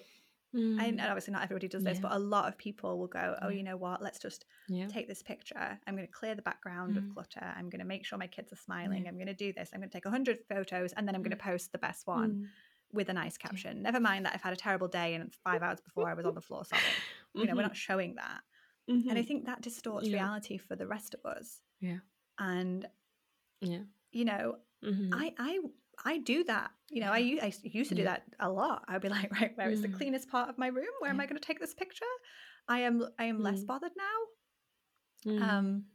Mm. 0.53 0.79
and, 0.81 0.99
obviously 0.99 1.31
not 1.31 1.43
everybody 1.43 1.67
does 1.67 1.83
this, 1.83 1.99
but 1.99 2.11
a 2.11 2.17
lot 2.19 2.47
of 2.49 2.57
people 2.57 2.97
will 2.97 3.07
go, 3.07 3.37
oh, 3.41 3.49
you 3.49 3.61
know 3.63 3.77
what, 3.77 4.01
let's 4.01 4.19
just 4.19 4.45
take 4.89 5.07
this 5.07 5.21
picture. 5.21 5.79
I'm 5.85 5.95
going 5.95 6.07
to 6.07 6.11
clear 6.11 6.33
the 6.35 6.41
background 6.41 6.95
Mm. 6.95 6.97
of 6.97 7.09
clutter. 7.13 7.53
I'm 7.55 7.69
going 7.69 7.79
to 7.79 7.85
make 7.85 8.03
sure 8.05 8.17
my 8.17 8.27
kids 8.27 8.51
are 8.51 8.55
smiling. 8.57 9.07
I'm 9.07 9.15
going 9.15 9.27
to 9.27 9.33
do 9.35 9.53
this. 9.53 9.69
I'm 9.71 9.79
going 9.79 9.89
to 9.89 9.93
take 9.97 10.05
100 10.05 10.39
photos 10.49 10.91
and 10.93 11.07
then 11.07 11.15
I'm 11.15 11.21
going 11.21 11.37
to 11.37 11.37
post 11.51 11.71
the 11.71 11.77
best 11.77 12.07
one 12.07 12.31
Mm. 12.33 12.47
With 12.91 13.09
a 13.09 13.13
nice 13.13 13.37
caption. 13.37 13.81
Never 13.81 13.99
mind 13.99 14.25
that 14.25 14.33
I've 14.33 14.41
had 14.41 14.53
a 14.53 14.57
terrible 14.57 14.87
day 14.87 15.13
and 15.15 15.33
five 15.43 15.61
hours 15.61 15.79
before 15.81 16.09
I 16.09 16.13
was 16.13 16.25
on 16.25 16.33
the 16.35 16.41
floor 16.41 16.65
sobbing. 16.65 16.83
You 17.35 17.45
know, 17.45 17.53
we're 17.55 17.61
Mhm. 17.61 17.67
not 17.67 17.77
showing 17.77 18.15
that. 18.15 18.41
And 18.87 19.11
I 19.11 19.21
Mhm. 19.21 19.27
think 19.27 19.45
that 19.45 19.61
distorts 19.61 20.07
Yeah. 20.07 20.15
reality 20.15 20.57
for 20.57 20.75
the 20.75 20.87
rest 20.87 21.13
of 21.13 21.25
us. 21.25 21.61
Yeah. 21.79 21.99
And 22.39 22.87
yeah 23.61 23.83
you 24.11 24.25
know, 24.25 24.57
Mhm. 24.83 25.09
I 25.13 25.35
I 25.37 25.59
I 26.05 26.17
do 26.19 26.43
that. 26.45 26.71
You 26.89 27.01
know, 27.01 27.11
I, 27.11 27.19
I 27.41 27.53
used 27.63 27.89
to 27.89 27.95
do 27.95 28.01
Yeah. 28.03 28.09
that 28.15 28.23
a 28.39 28.49
lot. 28.49 28.85
I'd 28.87 29.01
be 29.01 29.09
like, 29.09 29.29
right, 29.41 29.55
where 29.57 29.69
is 29.69 29.81
the 29.81 29.89
Mm. 29.89 29.97
cleanest 29.97 30.29
part 30.29 30.49
of 30.49 30.57
my 30.57 30.67
room? 30.67 30.93
Where 30.99 31.11
am 31.11 31.19
I 31.19 31.25
going 31.27 31.39
to 31.39 31.45
take 31.45 31.59
this 31.59 31.73
picture? 31.75 32.05
I 32.67 32.79
am 32.79 33.03
I 33.19 33.25
am 33.25 33.39
less 33.43 33.63
Mm. 33.63 33.67
bothered 33.67 33.91
now. 33.97 35.31
Mm. 35.31 35.41
Um, 35.41 35.85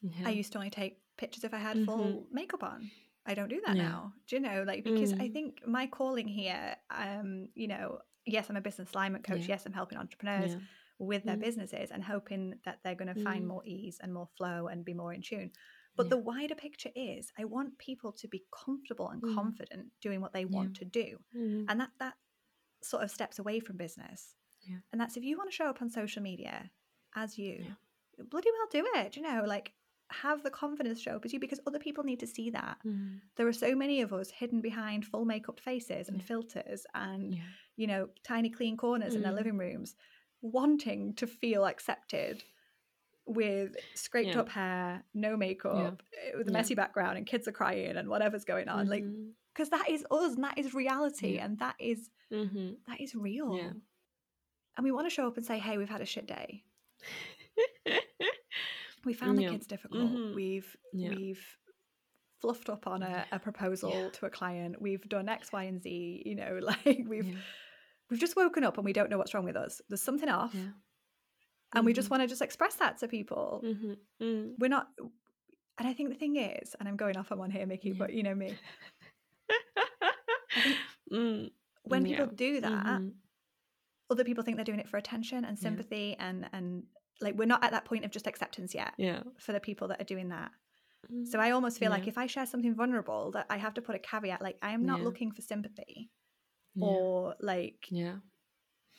yeah. 0.00 0.28
I 0.28 0.30
used 0.30 0.52
to 0.52 0.58
only 0.58 0.70
take 0.70 1.02
pictures 1.16 1.44
if 1.44 1.52
I 1.52 1.58
had 1.58 1.84
full 1.84 2.26
makeup 2.30 2.62
on. 2.62 2.90
I 3.30 3.34
don't 3.34 3.48
do 3.48 3.60
that 3.66 3.76
Yeah. 3.76 3.88
now. 3.88 4.12
Do 4.26 4.36
you 4.36 4.42
know, 4.42 4.58
like 4.70 4.82
because 4.84 5.12
I 5.12 5.26
Mm. 5.28 5.32
think 5.32 5.66
my 5.66 5.86
calling 5.86 6.28
here, 6.28 6.76
um, 6.90 7.48
you 7.54 7.68
know, 7.72 8.00
yes, 8.26 8.50
I'm 8.50 8.56
a 8.56 8.60
business 8.68 8.92
alignment 8.92 9.24
coach. 9.24 9.40
Yeah. 9.42 9.52
Yes, 9.54 9.66
I'm 9.66 9.72
helping 9.72 9.98
entrepreneurs 9.98 10.52
yeah. 10.54 10.60
with 10.98 11.22
their 11.24 11.36
Mm. 11.36 11.40
businesses 11.48 11.90
and 11.90 12.02
hoping 12.04 12.42
that 12.64 12.76
they're 12.82 12.94
going 13.02 13.14
to 13.14 13.22
find 13.22 13.44
Mm. 13.44 13.48
more 13.48 13.62
ease 13.64 13.96
and 14.02 14.12
more 14.12 14.28
flow 14.36 14.66
and 14.68 14.84
be 14.84 14.94
more 14.94 15.12
in 15.14 15.22
tune. 15.22 15.50
But 15.96 16.04
Yeah. 16.06 16.10
the 16.10 16.18
wider 16.18 16.54
picture 16.54 16.92
is 16.94 17.32
I 17.38 17.44
want 17.44 17.78
people 17.78 18.12
to 18.20 18.28
be 18.28 18.44
comfortable 18.64 19.08
and 19.10 19.22
Mm. 19.22 19.34
confident 19.34 19.92
doing 20.00 20.20
what 20.20 20.32
they 20.32 20.44
want 20.44 20.76
to 20.76 20.84
do. 20.84 21.08
Mm. 21.34 21.66
And 21.68 21.80
that 21.80 21.92
that 21.98 22.16
sort 22.82 23.02
of 23.04 23.10
steps 23.10 23.38
away 23.38 23.60
from 23.60 23.76
business. 23.76 24.36
Yeah. 24.62 24.80
And 24.92 25.00
that's 25.00 25.16
if 25.16 25.24
you 25.24 25.36
want 25.38 25.50
to 25.50 25.56
show 25.56 25.66
up 25.68 25.80
on 25.82 25.90
social 25.90 26.22
media 26.22 26.70
as 27.14 27.38
you, 27.38 27.76
bloody 28.18 28.50
well 28.52 28.66
do 28.70 28.86
it. 29.00 29.16
You 29.16 29.22
know, 29.22 29.44
like 29.44 29.72
have 30.12 30.42
the 30.42 30.50
confidence 30.50 31.00
show 31.00 31.12
up 31.16 31.24
as 31.24 31.32
you 31.32 31.40
because 31.40 31.60
other 31.66 31.78
people 31.78 32.04
need 32.04 32.20
to 32.20 32.26
see 32.26 32.50
that. 32.50 32.78
Mm. 32.86 33.20
There 33.36 33.46
are 33.48 33.52
so 33.52 33.74
many 33.74 34.00
of 34.00 34.12
us 34.12 34.30
hidden 34.30 34.60
behind 34.60 35.04
full 35.06 35.24
makeup 35.24 35.60
faces 35.60 36.08
and 36.08 36.18
Yeah. 36.18 36.24
filters 36.24 36.86
and 36.94 37.34
yeah. 37.36 37.42
you 37.76 37.86
know, 37.86 38.08
tiny 38.24 38.50
clean 38.50 38.76
corners 38.76 39.14
in 39.14 39.22
their 39.22 39.32
Mm. 39.32 39.36
living 39.36 39.58
rooms, 39.58 39.94
wanting 40.42 41.14
to 41.14 41.26
feel 41.26 41.64
accepted 41.64 42.42
with 43.26 43.76
scraped 43.94 44.34
Yeah. 44.34 44.40
up 44.40 44.48
hair, 44.48 45.04
no 45.14 45.36
makeup, 45.36 46.02
eh, 46.20 46.36
with 46.36 46.48
a 46.48 46.52
messy 46.52 46.74
background, 46.74 47.16
and 47.16 47.26
kids 47.26 47.46
are 47.46 47.52
crying 47.52 47.96
and 47.96 48.08
whatever's 48.08 48.44
going 48.44 48.68
on. 48.68 48.88
Like, 48.88 49.04
Mhm. 49.04 49.32
because 49.52 49.70
that 49.70 49.88
is 49.88 50.04
us 50.10 50.34
and 50.34 50.44
that 50.44 50.58
is 50.58 50.74
reality 50.74 51.38
and 51.38 51.58
that 51.60 51.76
is 51.78 52.10
Mhm. 52.30 52.78
that 52.86 53.00
is 53.00 53.14
real. 53.14 53.54
And 54.76 54.84
we 54.84 54.92
want 54.92 55.06
to 55.06 55.10
show 55.10 55.26
up 55.28 55.36
and 55.36 55.44
say, 55.46 55.58
hey, 55.58 55.78
we've 55.78 55.88
had 55.88 56.00
a 56.00 56.06
shit 56.06 56.26
day. 56.26 56.64
We 59.04 59.14
found 59.14 59.38
the 59.38 59.42
Yeah. 59.42 59.50
kids 59.50 59.66
difficult. 59.66 60.10
Mhm. 60.10 60.34
We've 60.34 60.76
Yeah. 60.92 61.14
we've 61.14 61.56
fluffed 62.40 62.68
up 62.70 62.86
on 62.86 63.02
a, 63.02 63.26
a 63.32 63.38
proposal 63.38 63.90
Yeah. 63.90 64.08
to 64.10 64.26
a 64.26 64.30
client. 64.30 64.80
We've 64.80 65.06
done 65.08 65.28
X, 65.28 65.52
Y, 65.52 65.64
and 65.64 65.82
Z. 65.82 66.22
You 66.26 66.34
know, 66.34 66.58
like 66.62 67.04
we've 67.06 67.36
we've 68.08 68.20
just 68.20 68.36
woken 68.36 68.64
up 68.64 68.76
and 68.78 68.84
we 68.84 68.92
don't 68.92 69.10
know 69.10 69.18
what's 69.18 69.34
wrong 69.34 69.44
with 69.44 69.56
us. 69.56 69.80
There's 69.88 70.02
something 70.02 70.28
off. 70.28 70.54
And 71.72 71.86
we 71.86 71.92
just 71.92 72.08
Mhm. 72.08 72.10
want 72.12 72.22
to 72.22 72.26
just 72.26 72.42
express 72.42 72.74
that 72.76 72.98
to 72.98 73.08
people. 73.08 73.62
Mhm. 73.64 73.96
Mm. 74.20 74.54
We're 74.58 74.68
not, 74.68 74.88
and 75.78 75.86
I 75.86 75.92
think 75.92 76.08
the 76.08 76.16
thing 76.16 76.34
is, 76.36 76.74
and 76.80 76.88
I'm 76.88 76.96
going 76.96 77.16
off 77.16 77.30
on 77.30 77.38
one 77.38 77.50
here, 77.52 77.64
Miki, 77.66 77.92
but 77.92 78.12
you 78.12 78.22
know 78.24 78.34
me, 78.34 78.56
Mm. 81.12 81.50
when 81.82 82.04
people 82.04 82.26
do 82.26 82.60
that, 82.60 82.86
Mhm. 83.00 83.14
other 84.10 84.24
people 84.24 84.42
think 84.44 84.56
they're 84.56 84.64
doing 84.64 84.80
it 84.80 84.88
for 84.88 84.96
attention 84.96 85.44
and 85.44 85.58
sympathy, 85.58 86.16
and 86.18 86.48
and 86.52 86.86
like 87.20 87.34
we're 87.34 87.44
not 87.46 87.62
at 87.64 87.72
that 87.72 87.84
point 87.84 88.04
of 88.04 88.10
just 88.10 88.26
acceptance 88.26 88.74
yet 88.74 88.92
Yeah. 88.96 89.22
for 89.38 89.52
the 89.52 89.60
people 89.60 89.88
that 89.88 90.00
are 90.00 90.04
doing 90.04 90.28
that. 90.30 90.50
Mm. 91.10 91.26
So 91.26 91.38
I 91.38 91.50
almost 91.52 91.78
feel 91.78 91.90
like 91.90 92.06
if 92.06 92.18
I 92.18 92.26
share 92.26 92.46
something 92.46 92.74
vulnerable, 92.74 93.30
that 93.32 93.46
I 93.50 93.56
have 93.58 93.74
to 93.74 93.82
put 93.82 93.94
a 93.94 93.98
caveat, 93.98 94.42
like 94.42 94.58
I 94.62 94.70
am 94.72 94.84
not 94.86 94.98
Yeah. 94.98 95.04
looking 95.04 95.32
for 95.32 95.42
sympathy 95.42 96.10
yeah. 96.74 96.86
or 96.86 97.34
like 97.40 97.86
yeah. 97.90 98.16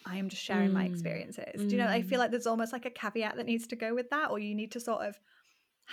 I 0.05 0.17
am 0.17 0.29
just 0.29 0.41
sharing 0.43 0.73
my 0.73 0.87
Mm. 0.87 0.91
experiences. 0.91 1.61
Do 1.61 1.67
you 1.69 1.77
know? 1.77 1.87
I 1.87 2.01
feel 2.01 2.17
Mm. 2.17 2.21
like 2.23 2.31
there's 2.31 2.47
almost 2.47 2.73
like 2.73 2.85
a 2.85 2.89
caveat 2.89 3.35
that 3.35 3.45
needs 3.45 3.67
to 3.67 3.75
go 3.75 3.93
with 3.93 4.09
that, 4.09 4.31
or 4.31 4.39
you 4.39 4.55
need 4.55 4.71
to 4.71 4.79
sort 4.79 5.05
of 5.07 5.19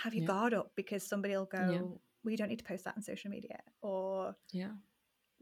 have 0.03 0.13
your 0.15 0.23
Yeah. 0.23 0.27
guard 0.27 0.53
up 0.53 0.75
because 0.75 1.03
somebody 1.05 1.35
will 1.35 1.45
go, 1.45 1.69
Yeah. 1.71 1.97
"We 2.23 2.35
don't 2.35 2.47
need 2.49 2.59
to 2.59 2.65
post 2.65 2.85
that 2.85 2.95
on 2.95 3.03
social 3.03 3.29
media," 3.29 3.59
or 3.81 4.35
Yeah. 4.51 4.73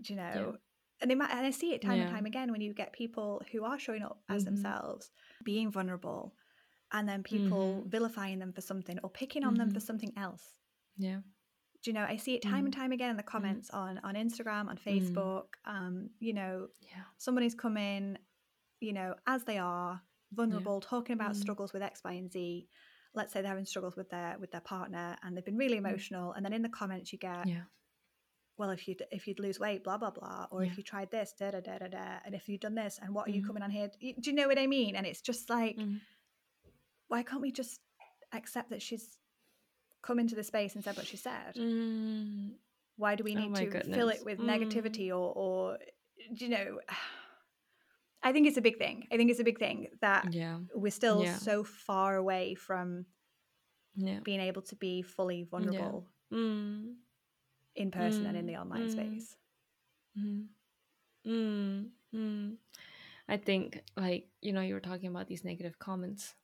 do 0.01 0.13
you 0.13 0.17
know? 0.17 0.57
And, 0.99 1.11
they 1.11 1.15
might, 1.15 1.29
and 1.29 1.45
I 1.45 1.51
see 1.51 1.73
it 1.73 1.81
time 1.81 1.99
and 2.01 2.09
time 2.09 2.25
again 2.25 2.51
when 2.51 2.59
you 2.59 2.73
get 2.73 2.91
people 2.91 3.41
who 3.51 3.63
are 3.63 3.77
showing 3.79 4.01
up 4.01 4.21
as 4.27 4.41
Mhm. 4.41 4.45
themselves, 4.45 5.11
being 5.43 5.69
vulnerable, 5.71 6.35
and 6.91 7.07
then 7.07 7.23
people 7.23 7.83
Mhm. 7.83 7.91
vilifying 7.91 8.39
them 8.39 8.53
for 8.53 8.61
something 8.61 8.99
or 9.03 9.09
picking 9.09 9.43
on 9.43 9.55
them 9.55 9.69
for 9.71 9.79
Mhm. 9.79 9.83
something 9.89 10.17
else. 10.17 10.55
Yeah. 10.97 11.21
Do 11.83 11.91
you 11.91 11.93
know? 11.93 12.03
I 12.03 12.17
see 12.17 12.33
it 12.35 12.41
time 12.41 12.65
and 12.65 12.73
Mm. 12.73 12.77
time 12.77 12.91
again 12.91 13.11
in 13.11 13.17
the 13.17 13.23
comments 13.23 13.69
on 13.69 13.99
on 13.99 14.15
Instagram, 14.15 14.67
on 14.67 14.77
Mm. 14.77 14.83
Facebook. 14.83 15.55
Um, 15.65 16.09
you 16.19 16.33
know, 16.33 16.69
Yeah. 16.81 17.03
somebody's 17.17 17.53
come 17.55 17.77
in, 17.77 18.17
you 18.79 18.93
know, 18.93 19.15
as 19.27 19.43
they 19.45 19.57
are, 19.57 20.01
vulnerable, 20.31 20.81
talking 20.81 21.13
about 21.13 21.31
Mm. 21.31 21.35
struggles 21.35 21.71
with 21.73 21.81
X, 21.81 22.03
Y, 22.03 22.11
and 22.13 22.31
Z. 22.31 22.67
Let's 23.13 23.31
say 23.31 23.41
they're 23.41 23.49
having 23.49 23.65
struggles 23.65 23.95
with 23.95 24.09
their 24.09 24.37
with 24.39 24.51
their 24.51 24.61
partner, 24.61 25.17
and 25.21 25.35
they've 25.37 25.45
been 25.45 25.57
really 25.57 25.77
emotional. 25.77 26.33
And 26.33 26.43
then 26.45 26.53
in 26.53 26.61
the 26.61 26.69
comments, 26.69 27.11
you 27.13 27.19
get, 27.19 27.45
Mm. 27.45 27.49
Yeah. 27.49 27.63
well, 28.57 28.71
if 28.71 28.87
you'd 28.87 29.03
if 29.11 29.27
you'd 29.27 29.39
lose 29.39 29.59
weight, 29.59 29.83
blah 29.83 29.97
blah 29.97 30.11
blah, 30.11 30.47
or 30.51 30.63
Yeah. 30.63 30.71
if 30.71 30.77
you 30.77 30.83
tried 30.83 31.11
this, 31.11 31.31
da 31.33 31.51
da 31.51 31.61
da 31.61 31.77
da 31.77 31.87
da, 31.87 32.19
and 32.25 32.33
if 32.35 32.49
you'd 32.49 32.61
done 32.61 32.75
this, 32.75 32.97
and 32.99 33.13
what 33.13 33.27
are 33.27 33.31
you 33.31 33.45
coming 33.45 33.61
on 33.63 33.69
here? 33.71 33.87
Do 33.99 34.13
you 34.29 34.33
know 34.33 34.47
what 34.47 34.57
I 34.59 34.67
mean? 34.67 34.95
And 34.95 35.05
it's 35.05 35.21
just 35.21 35.49
like. 35.49 35.77
Why 37.07 37.23
can't 37.23 37.41
we 37.41 37.51
just 37.51 37.79
accept 38.33 38.69
that 38.69 38.81
she's 38.81 39.17
come 40.01 40.19
into 40.19 40.35
the 40.35 40.43
space 40.43 40.75
and 40.75 40.83
said 40.83 40.95
what 40.97 41.07
she 41.07 41.17
said? 41.17 41.55
Mm. 41.55 42.51
Why 42.97 43.15
do 43.15 43.23
we 43.23 43.35
Oh 43.35 43.39
need 43.39 43.49
my 43.51 43.65
to 43.65 43.81
fill 43.93 44.09
it 44.09 44.23
with 44.25 44.39
Mm. 44.39 44.45
negativity 44.45 45.09
or 45.09 45.31
or 45.35 45.77
you 46.35 46.49
know? 46.49 46.79
I 48.23 48.31
think 48.33 48.47
it's 48.47 48.57
a 48.57 48.61
big 48.61 48.77
thing. 48.77 49.07
I 49.11 49.15
think 49.17 49.29
it's 49.29 49.39
a 49.39 49.43
big 49.43 49.59
thing 49.59 49.87
that 50.01 50.33
Yeah. 50.33 50.59
we're 50.73 50.91
still 50.91 51.23
Yeah. 51.23 51.37
so 51.37 51.63
far 51.63 52.15
away 52.15 52.55
from 52.55 53.05
Yeah. 53.95 54.19
being 54.21 54.41
able 54.41 54.63
to 54.63 54.75
be 54.75 55.01
fully 55.03 55.43
vulnerable 55.43 56.09
Mm. 56.31 56.97
in 57.75 57.91
person 57.91 58.25
and 58.25 58.35
in 58.35 58.45
Mm, 58.45 58.47
the 58.47 58.57
online 58.57 58.87
mm. 58.87 58.91
space. 58.91 59.37
Mm. 60.17 60.47
Mm. 61.25 61.91
Mm. 62.13 62.57
I 63.29 63.37
think, 63.37 63.83
like, 63.95 64.29
you 64.41 64.51
know, 64.51 64.61
you 64.61 64.73
were 64.73 64.79
talking 64.81 65.09
about 65.09 65.27
these 65.27 65.43
negative 65.43 65.77
comments, 65.77 66.35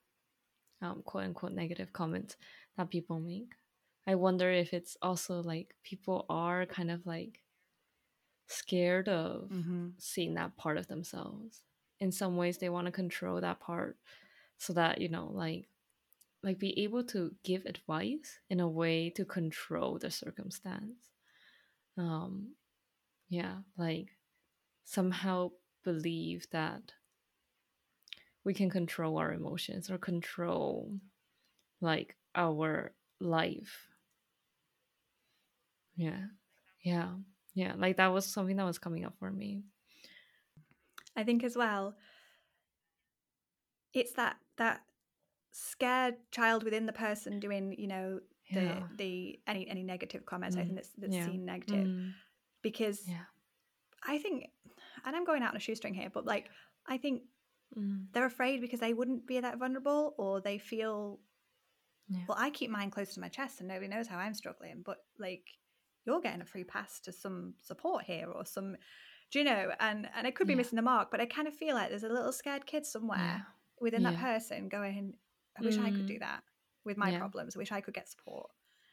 um, 0.84 1.02
quote 1.04 1.24
unquote 1.26 1.54
negative 1.54 1.94
comments 1.94 2.38
that 2.78 2.92
people 2.92 3.20
make. 3.20 3.54
I 4.06 4.16
wonder 4.16 4.52
if 4.52 4.74
it's 4.74 4.98
also 5.02 5.42
like 5.42 5.76
people 5.84 6.26
are 6.30 6.66
kind 6.68 6.92
of 6.92 7.06
like 7.08 7.42
scared 8.48 9.10
of 9.10 9.50
Mm-hmm. 9.52 9.90
seeing 9.98 10.36
that 10.36 10.58
part 10.58 10.78
of 10.78 10.88
themselves. 10.88 11.62
In 12.00 12.12
some 12.12 12.36
ways, 12.38 12.58
they 12.58 12.70
want 12.70 12.86
to 12.88 12.92
control 12.92 13.40
that 13.42 13.60
part 13.60 13.98
so 14.58 14.74
that, 14.74 15.00
you 15.02 15.10
know, 15.10 15.32
like, 15.34 15.70
like 16.44 16.60
be 16.60 16.78
able 16.84 17.04
to 17.06 17.34
give 17.44 17.66
advice 17.66 18.40
in 18.50 18.60
a 18.60 18.68
way 18.68 19.10
to 19.12 19.26
control 19.26 19.98
the 19.98 20.12
circumstance. 20.12 21.10
Um, 21.98 22.56
yeah, 23.30 23.58
like 23.78 24.10
somehow 24.86 25.52
believe 25.84 26.48
that 26.52 26.94
we 28.44 28.54
can 28.54 28.70
control 28.70 29.18
our 29.18 29.32
emotions 29.34 29.90
or 29.90 29.98
control 29.98 30.92
like 31.82 32.16
our 32.36 32.94
life. 33.20 33.88
Yeah. 35.96 36.26
Yeah. 36.84 37.10
Yeah. 37.54 37.74
Like 37.78 37.98
that 37.98 38.08
was 38.14 38.26
something 38.26 38.56
that 38.58 38.66
was 38.66 38.80
coming 38.80 39.06
up 39.06 39.14
for 39.20 39.32
me. 39.32 39.64
I 41.16 41.24
think 41.24 41.44
as 41.44 41.56
well, 41.56 41.96
it's 43.94 44.14
that 44.14 44.38
that 44.58 44.82
scared 45.52 46.16
child 46.32 46.64
within 46.64 46.86
the 46.88 46.94
person 46.94 47.40
doing, 47.40 47.76
you 47.78 47.88
know, 47.88 48.20
the 48.52 48.62
Yeah. 48.62 48.88
the 48.98 49.40
any 49.48 49.68
any 49.70 49.84
negative 49.84 50.26
comments. 50.26 50.58
I 50.58 50.62
Mm. 50.62 50.64
think 50.66 50.76
that's 50.76 50.90
that's 50.98 51.16
Yeah. 51.16 51.26
seen 51.26 51.46
negative 51.46 51.88
Mm. 51.88 52.14
because 52.64 53.08
Yeah. 53.08 53.26
I 54.06 54.18
think, 54.18 54.52
and 55.06 55.16
I'm 55.16 55.24
going 55.26 55.44
out 55.44 55.52
on 55.52 55.56
a 55.58 55.60
shoestring 55.60 55.94
here, 55.94 56.10
but 56.10 56.26
like 56.26 56.50
I 56.88 56.98
think 56.98 57.24
Mm. 57.78 58.06
they're 58.14 58.26
afraid 58.26 58.62
because 58.62 58.80
they 58.80 58.94
wouldn't 58.94 59.26
be 59.26 59.40
that 59.40 59.58
vulnerable 59.58 60.14
or 60.18 60.42
they 60.42 60.58
feel 60.60 61.20
Yeah. 62.08 62.26
well 62.28 62.38
i 62.40 62.50
keep 62.50 62.70
mine 62.70 62.92
close 62.92 63.14
to 63.14 63.20
my 63.20 63.30
chest 63.30 63.60
and 63.60 63.68
nobody 63.68 63.88
knows 63.88 64.08
how 64.08 64.18
i'm 64.18 64.34
struggling 64.34 64.82
but 64.86 64.98
like 65.18 65.46
you're 66.06 66.22
getting 66.22 66.42
a 66.42 66.46
free 66.46 66.64
pass 66.66 67.00
to 67.02 67.12
some 67.12 67.54
support 67.62 68.04
here 68.04 68.28
or 68.30 68.46
some 68.46 68.76
do 69.32 69.40
you 69.40 69.46
know 69.46 69.72
and 69.80 70.08
and 70.16 70.28
i 70.28 70.32
could 70.32 70.48
be 70.48 70.54
Yeah. 70.54 70.58
missing 70.58 70.76
the 70.76 70.82
mark 70.84 71.10
but 71.12 71.20
i 71.22 71.26
kind 71.26 71.48
of 71.48 71.56
feel 71.56 71.76
like 71.76 71.90
there's 71.90 72.04
a 72.04 72.10
little 72.10 72.32
scared 72.34 72.66
kid 72.66 72.86
somewhere 72.86 73.18
Yeah. 73.20 73.42
within 73.80 74.04
that 74.04 74.18
person 74.20 74.70
going 74.70 75.14
i 75.58 75.62
wish 75.62 75.78
i 75.78 75.90
could 75.90 76.06
do 76.06 76.16
Mm. 76.16 76.20
that 76.28 76.44
with 76.86 76.98
my 76.98 77.18
problems 77.18 77.56
i 77.56 77.60
wish 77.60 77.72
i 77.72 77.82
could 77.82 77.94
get 77.96 78.08
support 78.10 78.50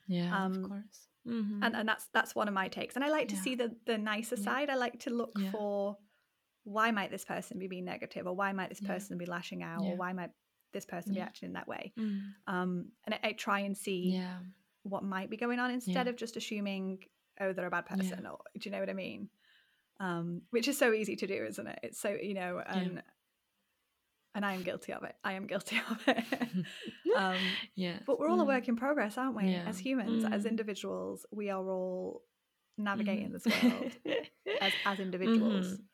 Yeah. 0.07 0.31
Um, 0.45 0.53
of 0.65 0.69
course. 0.71 1.09
Mm-hmm. 1.27 1.63
and 1.65 1.77
and 1.77 1.87
that's 1.89 2.07
that's 2.15 2.35
one 2.35 2.49
of 2.49 2.55
my 2.55 2.69
takes 2.69 2.95
and 2.97 3.05
i 3.05 3.11
like 3.11 3.29
to 3.29 3.37
see 3.37 3.55
the 3.57 3.77
the 3.85 3.99
nicer 3.99 4.37
side 4.37 4.71
i 4.71 4.75
like 4.77 5.01
to 5.01 5.11
look 5.11 5.33
for 5.53 5.99
why 6.71 6.91
might 6.93 7.11
this 7.11 7.25
person 7.25 7.59
be 7.59 7.67
being 7.69 7.85
negative 7.85 8.27
or 8.27 8.35
why 8.35 8.53
might 8.53 8.69
this 8.69 8.81
Yeah. 8.81 8.93
person 8.95 9.19
be 9.19 9.27
lashing 9.27 9.63
out 9.63 9.83
Yeah. 9.83 9.89
or 9.91 9.97
why 9.97 10.13
might 10.13 10.31
this 10.73 10.87
person 10.87 11.15
be 11.15 11.21
acting 11.21 11.49
in 11.49 11.53
that 11.55 11.67
way 11.69 11.93
Mm. 11.99 12.33
um 12.47 12.93
and 13.05 13.15
I, 13.15 13.21
I 13.29 13.33
try 13.33 13.61
and 13.61 13.77
see 13.77 14.13
Yeah. 14.15 14.39
what 14.85 15.03
might 15.03 15.31
be 15.31 15.37
going 15.37 15.59
on 15.59 15.71
instead 15.73 16.07
Yeah. 16.07 16.11
of 16.11 16.17
just 16.17 16.37
assuming 16.37 17.01
oh 17.41 17.53
they're 17.53 17.67
a 17.67 17.71
bad 17.71 17.87
Yeah. 17.91 17.97
person 17.97 18.27
or 18.27 18.39
do 18.59 18.69
you 18.69 18.71
know 18.71 18.81
what 18.81 18.89
i 18.91 18.95
mean 18.95 19.29
um 19.99 20.43
which 20.51 20.69
is 20.69 20.79
so 20.79 20.93
easy 20.93 21.17
to 21.17 21.27
do 21.27 21.45
isn't 21.49 21.67
it 21.67 21.79
it's 21.83 22.01
so 22.01 22.11
you 22.11 22.35
know 22.35 22.63
and 22.65 23.03
and 24.35 24.45
i 24.47 24.53
am 24.55 24.63
guilty 24.63 24.93
of 24.93 25.03
it 25.03 25.17
i 25.25 25.33
am 25.33 25.47
guilty 25.47 25.81
of 25.91 25.99
it 26.09 26.25
um 27.17 27.57
yeah. 27.75 27.99
but 28.07 28.19
we're 28.19 28.29
all 28.31 28.41
a 28.41 28.45
Mm. 28.45 28.55
work 28.55 28.69
in 28.69 28.77
progress 28.77 29.19
aren't 29.19 29.37
we 29.37 29.49
Yeah. 29.49 29.65
as 29.67 29.79
humans 29.79 30.25
as 30.25 30.45
Mm. 30.45 30.49
individuals 30.51 31.27
we 31.33 31.51
are 31.51 31.67
all 31.69 32.23
navigating 32.79 33.31
Mhm. 33.31 33.33
this 33.33 33.47
world 33.63 33.93
as 34.63 34.73
as 34.87 35.01
individuals 35.07 35.67
Mhm. 35.67 35.85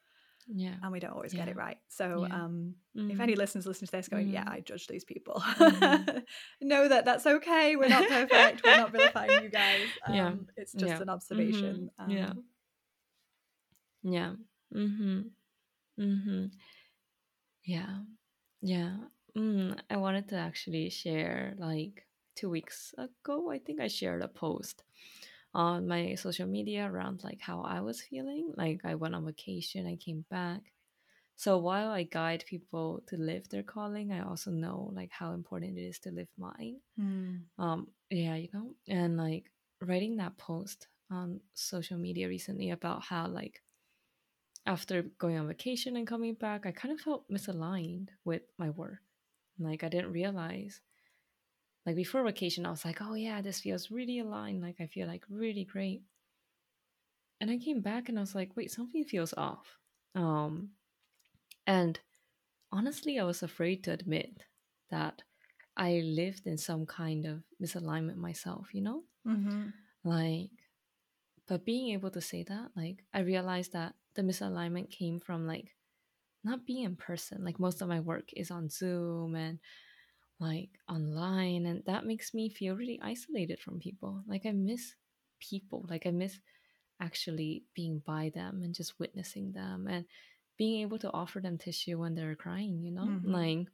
Yeah. 0.49 0.75
and 0.83 0.93
we 0.93 1.01
don't 1.01 1.13
always 1.13 1.33
get 1.35 1.49
it 1.49 1.57
right 1.57 1.79
so 1.89 2.27
Yeah. 2.29 2.35
um 2.45 2.75
if 2.95 3.19
Mm. 3.19 3.21
any 3.21 3.35
listeners 3.35 3.67
listen 3.67 3.87
to 3.87 3.93
this 3.93 4.09
going 4.09 4.29
yeah 4.29 4.45
Mhm. 4.45 4.53
i 4.53 4.61
judge 4.61 4.87
these 4.87 5.05
people 5.05 5.41
Mhm. 5.41 6.25
know 6.61 6.89
that 6.89 7.05
that's 7.05 7.27
okay 7.27 7.77
we're 7.77 7.89
not 7.89 8.07
perfect 8.09 8.63
we're 8.65 8.77
not 8.77 8.93
vilifying 8.93 9.41
you 9.43 9.51
guys 9.51 9.89
um, 10.07 10.15
Yeah. 10.15 10.35
it's 10.57 10.73
just 10.73 10.99
Yeah. 10.99 11.03
an 11.03 11.09
observation 11.09 11.91
Mhm. 12.01 12.11
Yeah. 12.11 12.31
um, 12.31 12.45
Yeah. 14.03 14.35
Mhm. 14.75 15.31
Mhm. 15.99 16.51
Yeah. 17.65 17.99
Yeah. 18.63 18.97
Mm, 19.37 19.79
I 19.91 19.97
wanted 19.97 20.29
to 20.29 20.37
actually 20.37 20.89
share 20.91 21.55
like 21.59 22.07
2 22.37 22.49
weeks 22.51 22.95
ago, 22.99 23.51
I 23.51 23.59
think 23.59 23.81
I 23.81 23.89
shared 23.89 24.23
a 24.23 24.29
post 24.29 24.83
on 25.57 25.89
my 25.89 26.15
social 26.17 26.47
media 26.47 26.87
around 26.91 27.25
like 27.25 27.41
how 27.41 27.63
I 27.63 27.81
was 27.81 28.03
feeling. 28.03 28.53
Like 28.57 28.83
I 28.85 28.95
went 28.97 29.17
on 29.17 29.27
vacation, 29.27 29.87
I 29.89 29.97
came 29.97 30.25
back. 30.31 30.63
So 31.37 31.59
while 31.59 31.91
I 31.91 32.05
guide 32.05 32.45
people 32.47 33.03
to 33.09 33.17
live 33.17 33.49
their 33.49 33.63
calling, 33.63 34.13
I 34.13 34.21
also 34.23 34.51
know 34.51 34.91
like 34.95 35.11
how 35.13 35.33
important 35.33 35.79
it 35.79 35.83
is 35.83 35.99
to 36.01 36.11
live 36.11 36.29
mine. 36.39 36.81
hmm. 36.99 37.37
um 37.59 37.89
yeah 38.11 38.37
you 38.37 38.49
know 38.55 38.75
and 38.89 39.17
like 39.17 39.51
writing 39.83 40.17
that 40.19 40.39
post 40.39 40.89
on 41.11 41.41
social 41.55 41.99
media 41.99 42.29
recently 42.29 42.71
about 42.71 43.03
how 43.05 43.27
like 43.29 43.63
after 44.67 45.03
going 45.19 45.39
on 45.39 45.47
vacation 45.49 45.97
and 45.97 46.07
coming 46.07 46.35
back 46.35 46.67
i 46.67 46.73
kind 46.73 46.93
of 46.95 47.01
felt 47.01 47.31
misaligned 47.31 48.09
with 48.25 48.43
my 48.59 48.71
work 48.71 49.01
like 49.59 49.85
i 49.85 49.89
didn't 49.89 50.13
realize 50.13 50.81
like 51.87 51.97
before 51.97 52.25
vacation 52.25 52.67
i 52.67 52.71
was 52.71 52.85
like 52.85 53.01
oh 53.01 53.15
yeah 53.15 53.41
this 53.43 53.61
feels 53.61 53.91
really 53.91 54.19
aligned 54.19 54.63
like 54.63 54.81
i 54.81 54.87
feel 54.87 55.07
like 55.07 55.25
really 55.31 55.65
great 55.65 56.03
and 57.41 57.51
i 57.51 57.59
came 57.59 57.81
back 57.81 58.09
and 58.09 58.19
i 58.19 58.21
was 58.23 58.35
like 58.35 58.57
wait 58.57 58.71
something 58.71 59.05
feels 59.05 59.35
off 59.35 59.79
um 60.15 60.71
and 61.67 62.01
honestly 62.73 63.19
i 63.21 63.25
was 63.25 63.43
afraid 63.43 63.85
to 63.85 63.93
admit 63.93 64.45
that 64.91 65.23
I 65.77 66.01
lived 66.01 66.47
in 66.47 66.59
some 66.59 66.87
kind 66.87 67.27
of 67.27 67.45
misalignment 67.63 68.17
myself, 68.17 68.75
you 68.75 68.83
know? 68.83 69.05
hmm 69.25 69.73
Like, 70.05 70.51
but 71.47 71.65
being 71.65 71.91
able 71.91 72.11
to 72.13 72.21
say 72.21 72.43
that, 72.45 72.73
like, 72.77 73.05
I 73.15 73.21
realized 73.21 73.73
that 73.73 73.97
the 74.15 74.23
misalignment 74.23 74.91
came 74.91 75.21
from 75.21 75.47
like 75.47 75.77
not 76.45 76.67
being 76.67 76.85
in 76.85 76.97
person. 76.97 77.45
Like, 77.45 77.61
most 77.61 77.83
of 77.83 77.89
my 77.89 78.01
work 78.01 78.33
is 78.35 78.51
on 78.51 78.71
Zoom 78.71 79.37
and 79.37 79.61
like 80.39 80.79
online, 80.89 81.67
and 81.67 81.85
that 81.87 82.05
makes 82.07 82.35
me 82.35 82.49
feel 82.51 82.77
really 82.77 83.01
isolated 83.03 83.61
from 83.61 83.81
people. 83.81 84.23
Like, 84.27 84.47
I 84.47 84.53
miss 84.53 84.95
people, 85.41 85.87
like, 85.89 86.07
I 86.07 86.11
miss 86.11 86.41
actually 87.01 87.67
being 87.75 88.01
by 88.01 88.31
them 88.31 88.63
and 88.63 88.75
just 88.75 88.99
witnessing 88.99 89.53
them 89.53 89.89
and 89.89 90.07
being 90.57 90.83
able 90.83 90.99
to 91.01 91.13
offer 91.13 91.41
them 91.41 91.59
tissue 91.59 91.99
when 92.01 92.15
they're 92.15 92.37
crying, 92.37 92.83
you 92.83 92.93
know? 92.93 93.19
Mhm. 93.21 93.25
Like, 93.25 93.69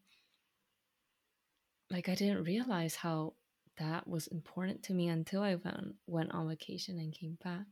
like 1.90 2.09
I 2.09 2.16
didn't 2.16 2.42
realize 2.44 2.96
how 2.96 3.37
that 3.77 4.09
was 4.09 4.27
important 4.27 4.83
to 4.85 4.94
me 4.94 5.07
until 5.09 5.42
I 5.42 5.55
went 5.55 5.96
went 6.07 6.33
on 6.33 6.48
vacation 6.48 6.98
and 6.98 7.12
came 7.12 7.37
back. 7.37 7.66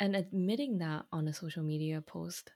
And 0.00 0.16
admitting 0.16 0.78
that 0.78 1.06
on 1.12 1.28
a 1.28 1.32
social 1.34 1.62
media 1.62 2.00
post 2.00 2.52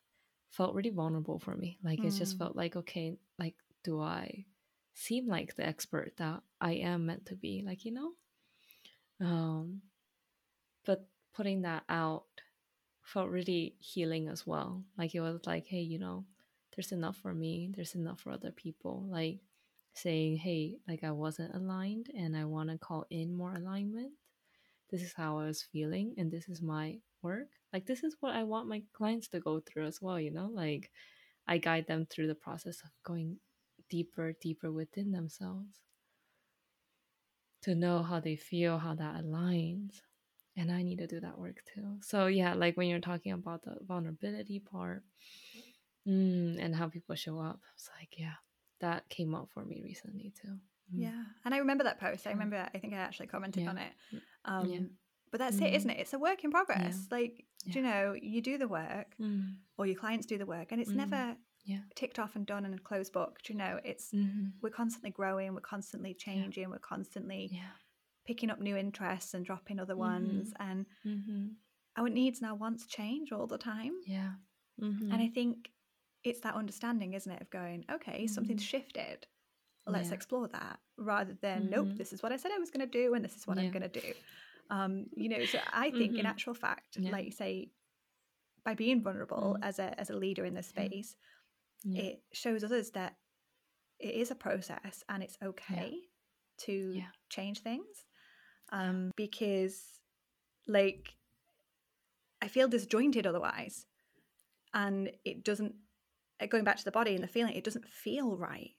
felt 0.51 0.75
really 0.75 0.91
vulnerable 0.91 1.39
for 1.39 1.55
me. 1.57 1.79
Like 1.83 2.05
it 2.05 2.13
just 2.13 2.37
Mm. 2.37 2.39
felt 2.39 2.57
like, 2.57 2.77
okay, 2.77 3.19
like 3.39 3.57
do 3.83 4.01
I 4.01 4.47
seem 4.95 5.29
like 5.29 5.57
the 5.57 5.67
expert 5.67 6.13
that 6.19 6.43
I 6.61 6.73
am 6.73 7.07
meant 7.07 7.27
to 7.27 7.37
be? 7.37 7.63
Like, 7.67 7.85
you 7.85 7.93
know? 7.93 8.13
Um 9.21 9.83
but 10.85 11.07
putting 11.35 11.63
that 11.63 11.85
out 11.89 12.25
felt 13.03 13.31
really 13.31 13.75
healing 13.81 14.29
as 14.29 14.47
well. 14.47 14.85
Like 14.97 15.15
it 15.15 15.21
was 15.21 15.41
like, 15.47 15.67
hey, 15.67 15.81
you 15.81 15.99
know, 15.99 16.25
there's 16.75 16.93
enough 16.93 17.17
for 17.17 17.35
me, 17.35 17.71
there's 17.75 17.95
enough 17.95 18.21
for 18.21 18.31
other 18.31 18.53
people. 18.53 19.05
Like 19.09 19.41
saying, 19.95 20.37
hey, 20.37 20.79
like 20.89 21.05
I 21.05 21.11
wasn't 21.11 21.55
aligned 21.55 22.11
and 22.17 22.37
I 22.37 22.45
want 22.45 22.71
to 22.71 22.79
call 22.79 23.07
in 23.11 23.35
more 23.37 23.55
alignment. 23.55 24.13
This 24.91 25.03
is 25.03 25.13
how 25.13 25.39
I 25.39 25.47
was 25.47 25.63
feeling 25.63 26.15
and 26.17 26.31
this 26.31 26.49
is 26.49 26.63
my 26.63 26.99
work. 27.23 27.49
Like 27.73 27.87
this 27.87 28.03
is 28.03 28.17
what 28.21 28.35
I 28.35 28.45
want 28.45 28.69
my 28.69 28.83
clients 28.93 29.29
to 29.29 29.41
go 29.41 29.61
through 29.61 29.87
as 29.87 30.01
well, 30.01 30.19
you 30.19 30.31
know? 30.31 30.51
Like 30.53 30.91
I 31.47 31.59
guide 31.59 31.87
them 31.87 32.07
through 32.09 32.29
the 32.29 32.35
process 32.35 32.81
of 32.83 32.91
going 33.05 33.39
deeper, 33.91 34.33
deeper 34.41 34.71
within 34.73 35.11
themselves 35.13 35.81
to 37.63 37.75
know 37.75 38.03
how 38.03 38.21
they 38.21 38.37
feel, 38.37 38.79
how 38.79 38.95
that 38.95 39.23
aligns. 39.23 40.01
And 40.57 40.71
I 40.73 40.83
need 40.83 40.99
to 40.99 41.07
do 41.07 41.21
that 41.21 41.39
work 41.39 41.63
too. 41.75 41.99
So, 42.01 42.27
yeah, 42.27 42.55
like 42.55 42.77
when 42.77 42.89
you're 42.89 43.01
talking 43.01 43.33
about 43.33 43.63
the 43.63 43.77
vulnerability 43.87 44.59
part 44.59 45.03
mm, 46.07 46.57
and 46.63 46.75
how 46.75 46.89
people 46.89 47.15
show 47.15 47.39
up, 47.39 47.61
it's 47.75 47.89
like, 47.99 48.19
yeah, 48.19 48.35
that 48.81 49.09
came 49.09 49.35
up 49.35 49.49
for 49.53 49.65
me 49.65 49.81
recently 49.83 50.33
too. 50.41 50.59
Mm. 50.95 51.03
Yeah. 51.03 51.25
And 51.45 51.55
I 51.55 51.59
remember 51.59 51.85
that 51.85 52.01
post. 52.01 52.27
I 52.27 52.31
remember, 52.31 52.69
I 52.75 52.79
think 52.79 52.95
I 52.95 52.99
actually 52.99 53.29
commented 53.29 53.63
Yeah. 53.63 53.71
on 53.71 53.79
it. 53.79 53.93
Mm. 54.13 54.21
Um, 54.45 54.71
Yeah. 54.71 54.81
But 55.33 55.39
that's 55.39 55.59
it, 55.59 55.71
Mhm. 55.73 55.77
isn't 55.77 55.91
it? 55.91 56.01
It's 56.01 56.13
a 56.13 56.19
work 56.19 56.43
in 56.43 56.51
progress. 56.51 57.07
Like, 57.09 57.47
do 57.65 57.79
you 57.79 57.83
know, 57.85 58.15
you 58.21 58.43
do 58.43 58.59
the 58.59 58.67
work 58.67 59.15
Mm. 59.21 59.59
or 59.79 59.87
your 59.87 59.95
clients 59.95 60.27
do 60.27 60.37
the 60.39 60.45
work 60.47 60.73
and 60.73 60.81
it's 60.81 60.91
Mhm. 60.91 60.97
never 60.97 61.37
Yeah. 61.71 61.81
ticked 61.95 62.19
off 62.19 62.37
and 62.37 62.45
done 62.47 62.65
and 62.65 62.75
a 62.75 62.79
closed 62.79 63.13
book. 63.13 63.41
Do 63.43 63.53
you 63.53 63.59
know, 63.59 63.81
it's, 63.85 64.11
Mhm. 64.13 64.53
we're 64.61 64.71
constantly 64.71 65.11
growing, 65.11 65.55
we're 65.55 65.61
constantly 65.61 66.15
changing, 66.15 66.69
we're 66.71 66.79
constantly 66.79 67.49
Yeah. 67.53 67.71
picking 68.25 68.51
up 68.51 68.61
new 68.61 68.77
interests 68.77 69.35
and 69.35 69.45
dropping 69.45 69.79
other 69.79 69.97
ones. 69.97 70.53
And 70.59 70.87
Mm-hmm. 71.05 71.49
our 71.97 72.09
needs 72.09 72.41
and 72.41 72.49
our 72.51 72.57
wants 72.57 72.87
change 72.87 73.33
all 73.33 73.47
the 73.47 73.59
time. 73.59 73.95
Yeah. 74.07 74.35
Mm-hmm. 74.81 75.13
And 75.13 75.23
I 75.23 75.29
think 75.29 75.73
it's 76.25 76.41
that 76.41 76.55
understanding, 76.55 77.15
isn't 77.15 77.33
it, 77.33 77.41
of 77.43 77.51
going, 77.51 77.85
okay, 77.91 78.27
something's 78.27 78.63
Mhm. 78.63 78.67
shifted. 78.69 79.27
Let's 79.87 80.09
Yeah. 80.09 80.15
explore 80.15 80.49
that 80.49 80.81
rather 80.97 81.35
than, 81.35 81.71
nope, 81.71 81.89
Mhm. 81.89 81.97
this 81.97 82.13
is 82.13 82.23
what 82.23 82.33
I 82.33 82.37
said 82.37 82.53
I 82.53 82.59
was 82.59 82.71
going 82.71 82.87
to 82.89 82.99
do 83.03 83.15
and 83.15 83.25
this 83.25 83.37
is 83.37 83.47
what 83.47 83.59
I'm 83.59 83.71
going 83.71 83.89
to 83.91 84.01
do. 84.01 84.13
Um, 84.69 85.09
you 85.17 85.29
know, 85.29 85.45
so 85.47 85.59
I 85.73 85.91
think 85.91 86.17
in 86.19 86.27
actual 86.27 86.55
fact, 86.55 86.97
Yeah. 86.97 87.11
like 87.11 87.25
you 87.25 87.33
say, 87.33 87.71
by 88.63 88.75
being 88.75 89.03
vulnerable 89.03 89.57
Mm. 89.59 89.65
as 89.65 89.79
a 89.79 89.99
as 89.99 90.11
a 90.11 90.17
leader 90.17 90.45
in 90.45 90.53
this 90.55 90.71
Yeah. 90.77 90.85
space, 90.85 91.17
yeah. 91.85 92.03
it 92.03 92.23
shows 92.33 92.65
others 92.65 92.91
that 92.91 93.17
it 93.99 94.15
is 94.15 94.31
a 94.31 94.35
process 94.35 95.05
and 95.09 95.23
it's 95.23 95.37
okay 95.43 95.95
to 96.59 96.93
Yeah. 96.97 97.11
change 97.29 97.61
things. 97.61 98.05
Um, 98.73 99.11
because 99.17 100.01
like 100.67 101.15
I 102.43 102.49
feel 102.49 102.69
disjointed 102.69 103.27
otherwise. 103.27 103.87
And 104.73 105.11
it 105.25 105.45
doesn't 105.45 105.75
uh, 106.41 106.47
going 106.47 106.65
back 106.65 106.77
to 106.77 106.85
the 106.85 106.93
body 106.93 107.15
and 107.15 107.23
the 107.23 107.29
feeling, 107.29 107.55
it 107.55 107.65
doesn't 107.65 107.89
feel 107.89 108.37
right. 108.37 108.77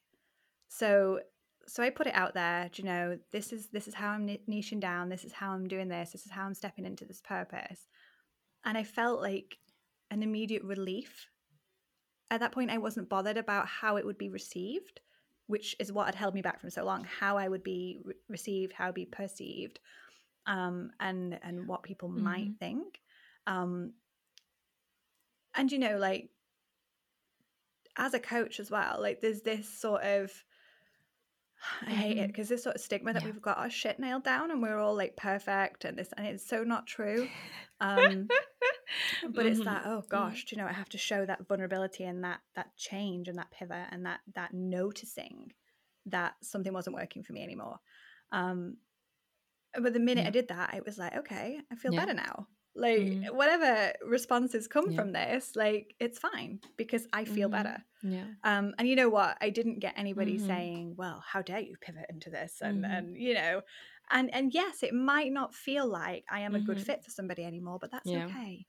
So 0.69 1.19
so 1.67 1.83
I 1.83 1.89
put 1.89 2.07
it 2.07 2.15
out 2.15 2.33
there, 2.33 2.69
you 2.75 2.83
know, 2.83 3.19
this 3.31 3.53
is 3.53 3.67
this 3.69 3.87
is 3.87 3.93
how 3.93 4.09
I'm 4.09 4.27
niching 4.49 4.79
down, 4.79 5.09
this 5.09 5.23
is 5.23 5.33
how 5.33 5.51
I'm 5.51 5.67
doing 5.67 5.89
this, 5.89 6.11
this 6.11 6.25
is 6.25 6.31
how 6.31 6.45
I'm 6.45 6.53
stepping 6.55 6.85
into 6.85 7.05
this 7.05 7.21
purpose. 7.21 7.87
And 8.65 8.77
I 8.77 8.83
felt 8.83 9.21
like 9.21 9.57
an 10.09 10.23
immediate 10.23 10.63
relief. 10.63 11.27
At 12.31 12.39
that 12.39 12.53
point 12.53 12.71
I 12.71 12.77
wasn't 12.79 13.09
bothered 13.09 13.37
about 13.37 13.67
how 13.67 13.97
it 13.97 14.05
would 14.05 14.17
be 14.17 14.29
received, 14.29 15.01
which 15.47 15.75
is 15.79 15.91
what 15.91 16.05
had 16.07 16.15
held 16.15 16.33
me 16.33 16.41
back 16.41 16.59
from 16.61 16.69
so 16.71 16.83
long, 16.83 17.03
how 17.03 17.37
I 17.37 17.47
would 17.47 17.61
be 17.63 17.99
re- 18.03 18.15
received, 18.29 18.73
how 18.73 18.87
I'd 18.87 18.93
be 18.95 19.05
perceived, 19.05 19.79
um, 20.47 20.91
and 20.99 21.37
and 21.43 21.67
what 21.67 21.83
people 21.83 22.07
might 22.09 22.47
Mhm. 22.47 22.57
think. 22.57 23.01
Um, 23.45 23.93
and 25.53 25.71
you 25.71 25.77
know, 25.77 25.97
like 25.97 26.29
as 27.97 28.13
a 28.13 28.19
coach 28.19 28.59
as 28.61 28.71
well, 28.71 28.97
like 29.01 29.19
there's 29.19 29.41
this 29.41 29.67
sort 29.67 30.01
of 30.03 30.31
I 31.81 31.91
hate 31.91 32.17
it 32.17 32.27
because 32.27 32.47
this 32.47 32.63
sort 32.63 32.75
of 32.75 32.81
stigma 32.81 33.11
that 33.13 33.23
Yeah. 33.23 33.31
we've 33.31 33.41
got 33.41 33.57
our 33.57 33.69
shit 33.69 33.99
nailed 33.99 34.23
down 34.23 34.51
and 34.51 34.61
we're 34.61 34.79
all 34.79 34.95
like 34.95 35.17
perfect 35.17 35.83
and 35.85 35.97
this 35.97 36.13
and 36.13 36.25
it's 36.25 36.47
so 36.47 36.63
not 36.63 36.87
true. 36.87 37.27
Um, 37.81 38.29
but 39.35 39.45
it's 39.45 39.61
Mhm. 39.61 39.63
that 39.63 39.83
oh 39.85 40.03
gosh, 40.09 40.45
do 40.45 40.55
you 40.55 40.61
know 40.61 40.67
I 40.67 40.73
have 40.73 40.89
to 40.89 40.97
show 40.97 41.25
that 41.25 41.47
vulnerability 41.47 42.03
and 42.03 42.23
that 42.23 42.41
that 42.55 42.75
change 42.77 43.27
and 43.27 43.37
that 43.37 43.51
pivot 43.51 43.87
and 43.91 44.05
that 44.05 44.21
that 44.35 44.53
noticing 44.53 45.53
that 46.07 46.35
something 46.43 46.73
wasn't 46.73 46.95
working 46.95 47.23
for 47.23 47.33
me 47.33 47.43
anymore. 47.43 47.79
Um, 48.31 48.77
but 49.81 49.93
the 49.93 49.99
minute 49.99 50.27
I 50.27 50.31
did 50.31 50.49
that, 50.49 50.73
it 50.73 50.85
was 50.85 50.97
like 50.97 51.15
okay, 51.15 51.61
I 51.71 51.75
feel 51.75 51.91
Yeah. 51.91 51.93
better 51.93 52.13
now. 52.13 52.47
Like 52.75 53.17
Mhm. 53.17 53.31
whatever 53.31 53.93
responses 54.05 54.67
come 54.67 54.91
Yeah. 54.91 54.93
from 54.93 55.11
this, 55.11 55.55
like 55.55 55.95
it's 55.99 56.19
fine 56.19 56.61
because 56.77 57.07
I 57.13 57.25
feel 57.25 57.49
Mhm. 57.49 57.49
better. 57.49 57.83
Yeah. 58.03 58.33
Um, 58.43 58.75
and 58.79 58.87
you 58.87 58.95
know 58.95 59.09
what? 59.09 59.37
I 59.41 59.49
didn't 59.51 59.79
get 59.79 59.97
anybody 59.97 60.37
Mhm. 60.37 60.39
saying, 60.39 60.95
"Well, 60.97 61.21
how 61.25 61.41
dare 61.43 61.59
you 61.61 61.77
pivot 61.81 62.07
into 62.09 62.29
this?" 62.31 62.61
and 62.61 62.85
Mhm. 62.85 62.85
and 62.85 63.17
you 63.17 63.33
know, 63.35 63.61
and 64.11 64.33
and 64.33 64.53
yes, 64.53 64.83
it 64.83 64.93
might 64.95 65.31
not 65.33 65.55
feel 65.55 65.87
like 65.87 66.25
I 66.29 66.41
am 66.41 66.55
a 66.55 66.61
good 66.61 66.81
fit 66.81 67.03
for 67.03 67.11
somebody 67.11 67.45
anymore, 67.45 67.79
but 67.79 67.91
that's 67.91 68.13
Yeah. 68.13 68.31
okay 68.31 68.67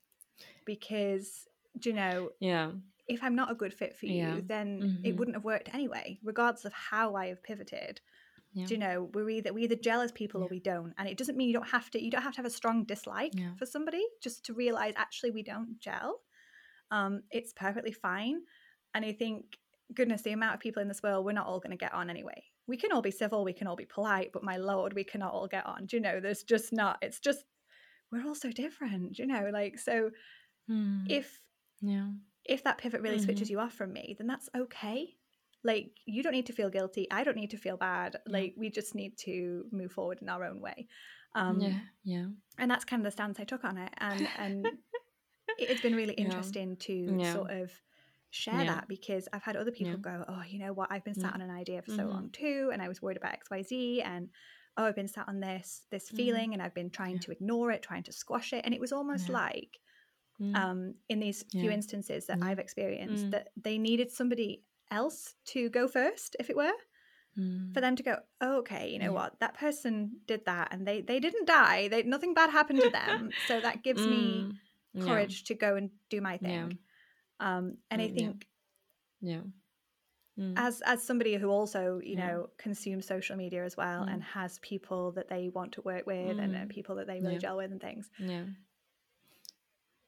because 0.65 1.47
you 1.83 1.93
know 1.93 2.31
Yeah. 2.41 2.73
if 3.09 3.23
I'm 3.23 3.35
not 3.35 3.51
a 3.51 3.55
good 3.55 3.73
fit 3.75 3.95
for 3.97 4.07
you, 4.07 4.15
Yeah. 4.15 4.41
then 4.45 5.01
it 5.05 5.13
Mhm. 5.15 5.17
wouldn't 5.19 5.37
have 5.37 5.45
worked 5.45 5.73
anyway, 5.75 6.19
regardless 6.23 6.65
of 6.65 6.73
how 6.73 7.15
I 7.15 7.27
have 7.29 7.43
pivoted. 7.43 8.01
Yeah. 8.55 8.67
You 8.67 8.79
know 8.79 9.05
we're 9.15 9.31
either 9.31 9.53
we 9.53 9.63
either 9.65 9.77
gel 9.77 10.01
as 10.03 10.13
people 10.13 10.43
or 10.43 10.49
we 10.49 10.61
don't, 10.61 10.93
and 10.99 11.09
it 11.09 11.17
doesn't 11.17 11.37
mean 11.37 11.49
you 11.49 11.55
don't 11.55 11.69
have 11.71 11.91
to. 11.93 12.03
You 12.03 12.11
don't 12.11 12.23
have 12.23 12.35
to 12.35 12.39
have 12.39 12.47
a 12.47 12.51
strong 12.51 12.85
dislike 12.85 13.33
Yeah. 13.35 13.55
for 13.57 13.65
somebody 13.67 14.05
just 14.21 14.45
to 14.47 14.55
realize 14.55 14.93
actually 14.97 15.31
we 15.31 15.43
don't 15.43 15.81
gel. 15.81 16.23
Um, 16.91 17.23
it's 17.31 17.53
perfectly 17.55 17.93
fine, 17.93 18.45
and 18.95 19.05
I 19.05 19.13
think 19.13 19.59
goodness, 19.95 20.23
the 20.23 20.33
amount 20.33 20.55
of 20.55 20.61
people 20.61 20.81
in 20.81 20.89
this 20.89 21.03
world, 21.03 21.23
we're 21.25 21.33
not 21.33 21.47
all 21.47 21.61
going 21.61 21.71
to 21.71 21.77
get 21.77 21.93
on 21.93 22.09
anyway. 22.09 22.45
We 22.67 22.79
can 22.79 22.93
all 22.93 23.03
be 23.03 23.11
civil, 23.11 23.45
we 23.45 23.53
can 23.53 23.67
all 23.67 23.77
be 23.77 23.85
polite, 23.85 24.33
but 24.33 24.43
my 24.43 24.57
lord, 24.57 24.95
we 24.95 25.05
cannot 25.05 25.35
all 25.35 25.47
get 25.47 25.67
on. 25.67 25.85
Do 25.85 25.97
you 25.97 26.01
know? 26.03 26.19
There's 26.19 26.43
just 26.45 26.73
not. 26.73 26.99
It's 27.03 27.21
just 27.21 27.45
we're 28.11 28.25
all 28.27 28.35
so 28.35 28.51
different. 28.53 29.19
You 29.19 29.27
know? 29.27 29.51
Like 29.53 29.79
so, 29.79 30.11
Mm. 30.71 31.11
if 31.11 31.41
yeah. 31.81 32.09
if 32.45 32.65
that 32.65 32.79
pivot 32.79 33.01
really 33.03 33.19
switches 33.19 33.49
Mhm. 33.49 33.53
you 33.53 33.61
off 33.61 33.75
from 33.75 33.93
me, 33.93 34.15
then 34.19 34.27
that's 34.27 34.49
okay. 34.55 35.17
Like 35.65 35.97
you 36.07 36.23
don't 36.23 36.33
need 36.33 36.47
to 36.47 36.53
feel 36.53 36.71
guilty. 36.71 37.09
I 37.11 37.25
don't 37.25 37.37
need 37.37 37.51
to 37.51 37.57
feel 37.57 37.77
bad. 37.77 38.17
Yeah. 38.27 38.33
Like 38.33 38.55
we 38.57 38.71
just 38.71 38.95
need 38.95 39.17
to 39.19 39.67
move 39.73 39.93
forward 39.93 40.19
in 40.23 40.29
our 40.29 40.45
own 40.45 40.61
way. 40.61 40.89
Um, 41.35 41.61
yeah. 41.61 41.79
Yeah. 42.05 42.27
And 42.59 42.71
that's 42.71 42.85
kind 42.85 43.01
of 43.01 43.05
the 43.05 43.11
stance 43.13 43.39
I 43.41 43.45
took 43.45 43.65
on 43.65 43.79
it. 43.79 43.93
And 43.99 44.29
and 44.39 44.67
it- 44.67 45.71
it's 45.71 45.81
been 45.81 45.95
really 45.95 46.15
Yeah. 46.19 46.25
interesting 46.25 46.77
to 46.79 46.93
Yeah. 47.21 47.33
sort 47.33 47.51
of 47.51 47.73
share 48.31 48.65
Yeah. 48.65 48.75
that 48.75 48.89
because 48.89 49.29
I've 49.33 49.43
had 49.43 49.57
other 49.57 49.71
people 49.73 49.93
Yeah. 49.95 49.99
go, 49.99 50.25
oh, 50.27 50.43
you 50.49 50.59
know 50.59 50.73
what, 50.73 50.91
I've 50.91 51.05
been 51.05 51.15
sat 51.15 51.31
Yeah. 51.31 51.35
on 51.35 51.41
an 51.43 51.51
idea 51.51 51.83
for 51.83 51.91
so 51.91 52.07
Mhm. 52.07 52.11
long 52.11 52.31
too, 52.31 52.71
and 52.73 52.81
I 52.83 52.89
was 52.89 53.03
worried 53.03 53.19
about 53.19 53.35
X, 53.35 53.51
Y, 53.51 53.63
Z, 53.63 54.03
and 54.03 54.31
oh, 54.79 54.85
I've 54.85 54.97
been 54.97 55.09
sat 55.09 55.29
on 55.29 55.39
this 55.41 55.87
this 55.91 56.11
Mhm. 56.11 56.17
feeling, 56.17 56.53
and 56.55 56.63
I've 56.63 56.75
been 56.75 56.91
trying 56.91 57.17
Yeah. 57.17 57.21
to 57.27 57.33
ignore 57.33 57.71
it, 57.73 57.83
trying 57.83 58.03
to 58.05 58.13
squash 58.13 58.53
it, 58.55 58.65
and 58.65 58.73
it 58.75 58.81
was 58.81 58.91
almost 58.93 59.29
Yeah. 59.29 59.35
like 59.35 59.79
Mm. 60.41 60.57
um, 60.57 60.95
in 61.09 61.21
these 61.21 61.45
few 61.45 61.71
instances 61.71 62.27
that 62.27 62.39
Yeah. 62.39 62.47
I've 62.49 62.59
experienced 62.59 63.27
Mm. 63.27 63.31
that 63.33 63.49
they 63.57 63.79
needed 63.79 64.11
somebody 64.11 64.65
else 64.91 65.35
to 65.47 65.69
go 65.71 65.87
first, 65.89 66.37
if 66.41 66.51
it 66.51 66.57
were, 66.57 66.73
Mm. 67.39 67.73
for 67.75 67.81
them 67.81 67.97
to 67.97 68.03
go, 68.03 68.17
oh, 68.41 68.59
okay, 68.59 68.91
you 68.91 68.99
know 68.99 69.13
Yeah. 69.13 69.21
what, 69.21 69.41
that 69.41 69.55
person 69.55 70.21
did 70.27 70.45
that, 70.47 70.73
and 70.73 70.87
they 70.87 71.01
they 71.01 71.21
didn't 71.21 71.47
die, 71.47 71.89
they 71.89 72.03
nothing 72.03 72.35
bad 72.35 72.51
happened 72.51 72.81
to 72.81 72.91
them, 72.91 73.33
so 73.49 73.61
that 73.61 73.83
gives 73.83 74.07
me 74.07 74.49
Mm. 74.49 74.59
Yeah. 74.95 75.05
courage 75.07 75.45
to 75.45 75.55
go 75.55 75.77
and 75.77 75.91
do 76.11 76.21
my 76.21 76.37
Yeah. 76.41 76.69
thing. 76.69 76.79
Um, 77.41 77.79
and 77.91 78.03
I 78.03 78.09
Mm, 78.09 78.15
yeah. 78.15 78.15
think 78.15 78.49
Yeah. 79.21 79.43
Mm. 80.39 80.55
as 80.57 80.81
as 80.83 81.03
somebody 81.03 81.37
who 81.37 81.49
also 81.51 81.99
you 82.01 82.17
Yeah. 82.17 82.27
know 82.27 82.51
consumes 82.59 83.07
social 83.07 83.37
media 83.37 83.65
as 83.65 83.77
well 83.77 84.03
Mm. 84.05 84.13
and 84.13 84.23
has 84.23 84.59
people 84.61 85.13
that 85.13 85.29
they 85.29 85.49
want 85.49 85.73
to 85.73 85.83
work 85.83 86.07
with 86.07 86.39
and 86.39 86.55
uh, 86.55 86.59
Mm. 86.61 86.69
people 86.69 86.95
that 86.97 87.07
they 87.07 87.21
really 87.21 87.35
Yeah. 87.35 87.39
gel 87.39 87.57
with 87.57 87.73
and 87.73 87.81
things, 87.81 88.11
yeah. 88.19 88.45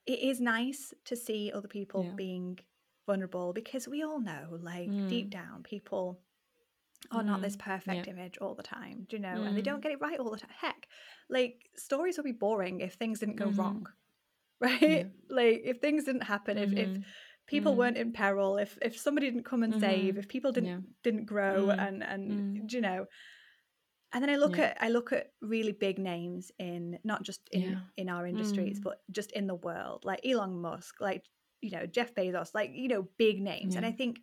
It 0.06 0.18
is 0.20 0.40
nice 0.40 0.92
to 1.04 1.16
see 1.16 1.50
other 1.52 1.68
people 1.68 2.04
Yeah. 2.04 2.12
being 2.14 2.58
vulnerable 3.06 3.52
because 3.52 3.86
we 3.88 4.02
all 4.02 4.20
know 4.20 4.58
like 4.60 4.90
deep 5.08 5.26
Mm. 5.26 5.30
down 5.30 5.62
people 5.62 6.20
are 7.10 7.22
not 7.22 7.42
this 7.42 7.56
Mm. 7.56 7.60
perfect 7.60 8.06
Yeah. 8.06 8.12
image 8.14 8.38
all 8.38 8.54
the 8.54 8.62
time 8.62 9.06
do 9.08 9.16
you 9.16 9.22
know 9.22 9.42
and 9.42 9.56
they 9.56 9.62
don't 9.62 9.80
Mm. 9.80 9.82
get 9.82 9.92
it 9.92 10.00
right 10.00 10.18
all 10.18 10.30
the 10.30 10.38
time 10.38 10.50
heck 10.64 10.88
like 11.28 11.70
stories 11.76 12.16
would 12.16 12.24
be 12.24 12.32
boring 12.32 12.80
if 12.80 12.94
things 12.94 13.20
didn't 13.20 13.36
go 13.36 13.48
Mhm. 13.50 13.58
wrong 13.58 13.86
right 14.60 14.80
Yeah. 14.82 15.08
like 15.28 15.60
if 15.64 15.80
things 15.80 16.04
didn't 16.04 16.22
happen 16.34 16.56
if, 16.56 16.72
if 16.72 16.88
Mhm. 16.88 17.04
people 17.46 17.72
Mm. 17.74 17.76
weren't 17.76 17.96
in 17.98 18.12
peril 18.12 18.56
if 18.56 18.78
if 18.80 18.96
somebody 18.98 19.26
didn't 19.30 19.44
come 19.44 19.62
and 19.62 19.78
save 19.80 20.14
Mhm. 20.14 20.18
if 20.18 20.28
people 20.28 20.50
didn't 20.52 21.02
didn't 21.02 21.26
grow 21.26 21.66
Mm. 21.66 21.78
and 21.86 22.02
and 22.02 22.22
Mm. 22.62 22.66
do 22.68 22.76
you 22.76 22.82
know 22.82 23.06
and 24.14 24.22
then 24.22 24.30
i 24.30 24.36
look 24.36 24.58
Yeah. 24.58 24.66
at 24.66 24.78
i 24.80 24.88
look 24.88 25.12
at 25.12 25.32
really 25.42 25.72
big 25.72 25.98
names 25.98 26.50
in 26.58 26.98
not 27.04 27.22
just 27.22 27.40
in 27.52 27.62
Yeah. 27.70 27.80
in 27.96 28.08
our 28.08 28.26
industries 28.26 28.78
Mm. 28.78 28.82
but 28.82 29.02
just 29.10 29.32
in 29.32 29.46
the 29.46 29.54
world 29.56 30.04
like 30.04 30.20
elon 30.24 30.60
musk 30.60 31.00
like 31.00 31.24
you 31.62 31.70
know 31.70 31.86
Jeff 31.86 32.14
Bezos, 32.14 32.50
like 32.54 32.72
you 32.74 32.88
know 32.88 33.08
big 33.16 33.40
names, 33.40 33.74
Yeah. 33.74 33.78
and 33.78 33.86
I 33.86 33.92
think. 33.92 34.20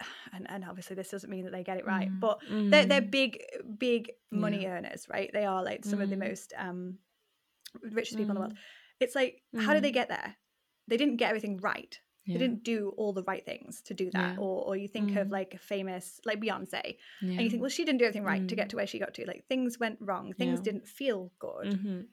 And, 0.32 0.48
and 0.50 0.64
obviously 0.64 0.96
this 0.96 1.10
doesn't 1.10 1.30
mean 1.30 1.44
that 1.44 1.52
they 1.52 1.64
get 1.64 1.78
it 1.78 1.84
right, 1.86 2.08
Mm, 2.08 2.20
but 2.20 2.38
they're 2.70 2.86
they're 2.86 3.00
mm, 3.00 3.10
big 3.10 3.42
big 3.78 4.12
money 4.30 4.66
earners, 4.66 5.06
right? 5.08 5.30
They 5.32 5.44
are 5.44 5.62
like 5.62 5.84
some 5.84 6.00
of 6.00 6.08
the 6.10 6.16
Mhm. 6.16 6.20
most 6.28 6.52
um 6.56 6.98
richest 7.82 8.16
people 8.16 8.32
in 8.32 8.34
the 8.36 8.40
world. 8.40 8.54
mm, 8.54 8.56
It's 9.00 9.14
like 9.14 9.42
how 9.56 9.74
did 9.74 9.84
they 9.84 9.92
get 9.92 10.08
there? 10.08 10.36
They 10.88 10.96
didn't 10.96 11.16
get 11.16 11.28
everything 11.28 11.58
right. 11.58 11.98
Yeah. 12.30 12.38
They 12.38 12.46
didn't 12.46 12.62
do 12.64 12.92
all 12.96 13.12
the 13.12 13.22
right 13.24 13.44
things 13.44 13.82
to 13.82 13.94
do 13.94 14.10
that. 14.12 14.34
Yeah. 14.34 14.40
Or 14.40 14.64
or 14.68 14.76
you 14.76 14.88
think 14.88 15.16
of 15.16 15.26
Mhm. 15.28 15.32
like 15.32 15.54
a 15.54 15.58
famous 15.58 16.20
like 16.24 16.40
Beyonce 16.40 16.96
yeah. 17.22 17.32
and 17.32 17.40
you 17.42 17.50
think, 17.50 17.60
well, 17.62 17.70
she 17.70 17.84
didn't 17.84 17.98
do 17.98 18.04
everything 18.06 18.24
right 18.24 18.46
to 18.48 18.56
get 18.56 18.66
Mm. 18.66 18.70
to 18.70 18.76
where 18.76 18.86
she 18.86 18.98
got 18.98 19.14
to. 19.14 19.26
Like 19.26 19.44
things 19.48 19.78
went 19.78 19.98
wrong, 20.00 20.32
things 20.34 20.60
didn't 20.60 20.86
feel 20.88 21.32
good. 21.38 21.66
Mhm. 21.74 22.06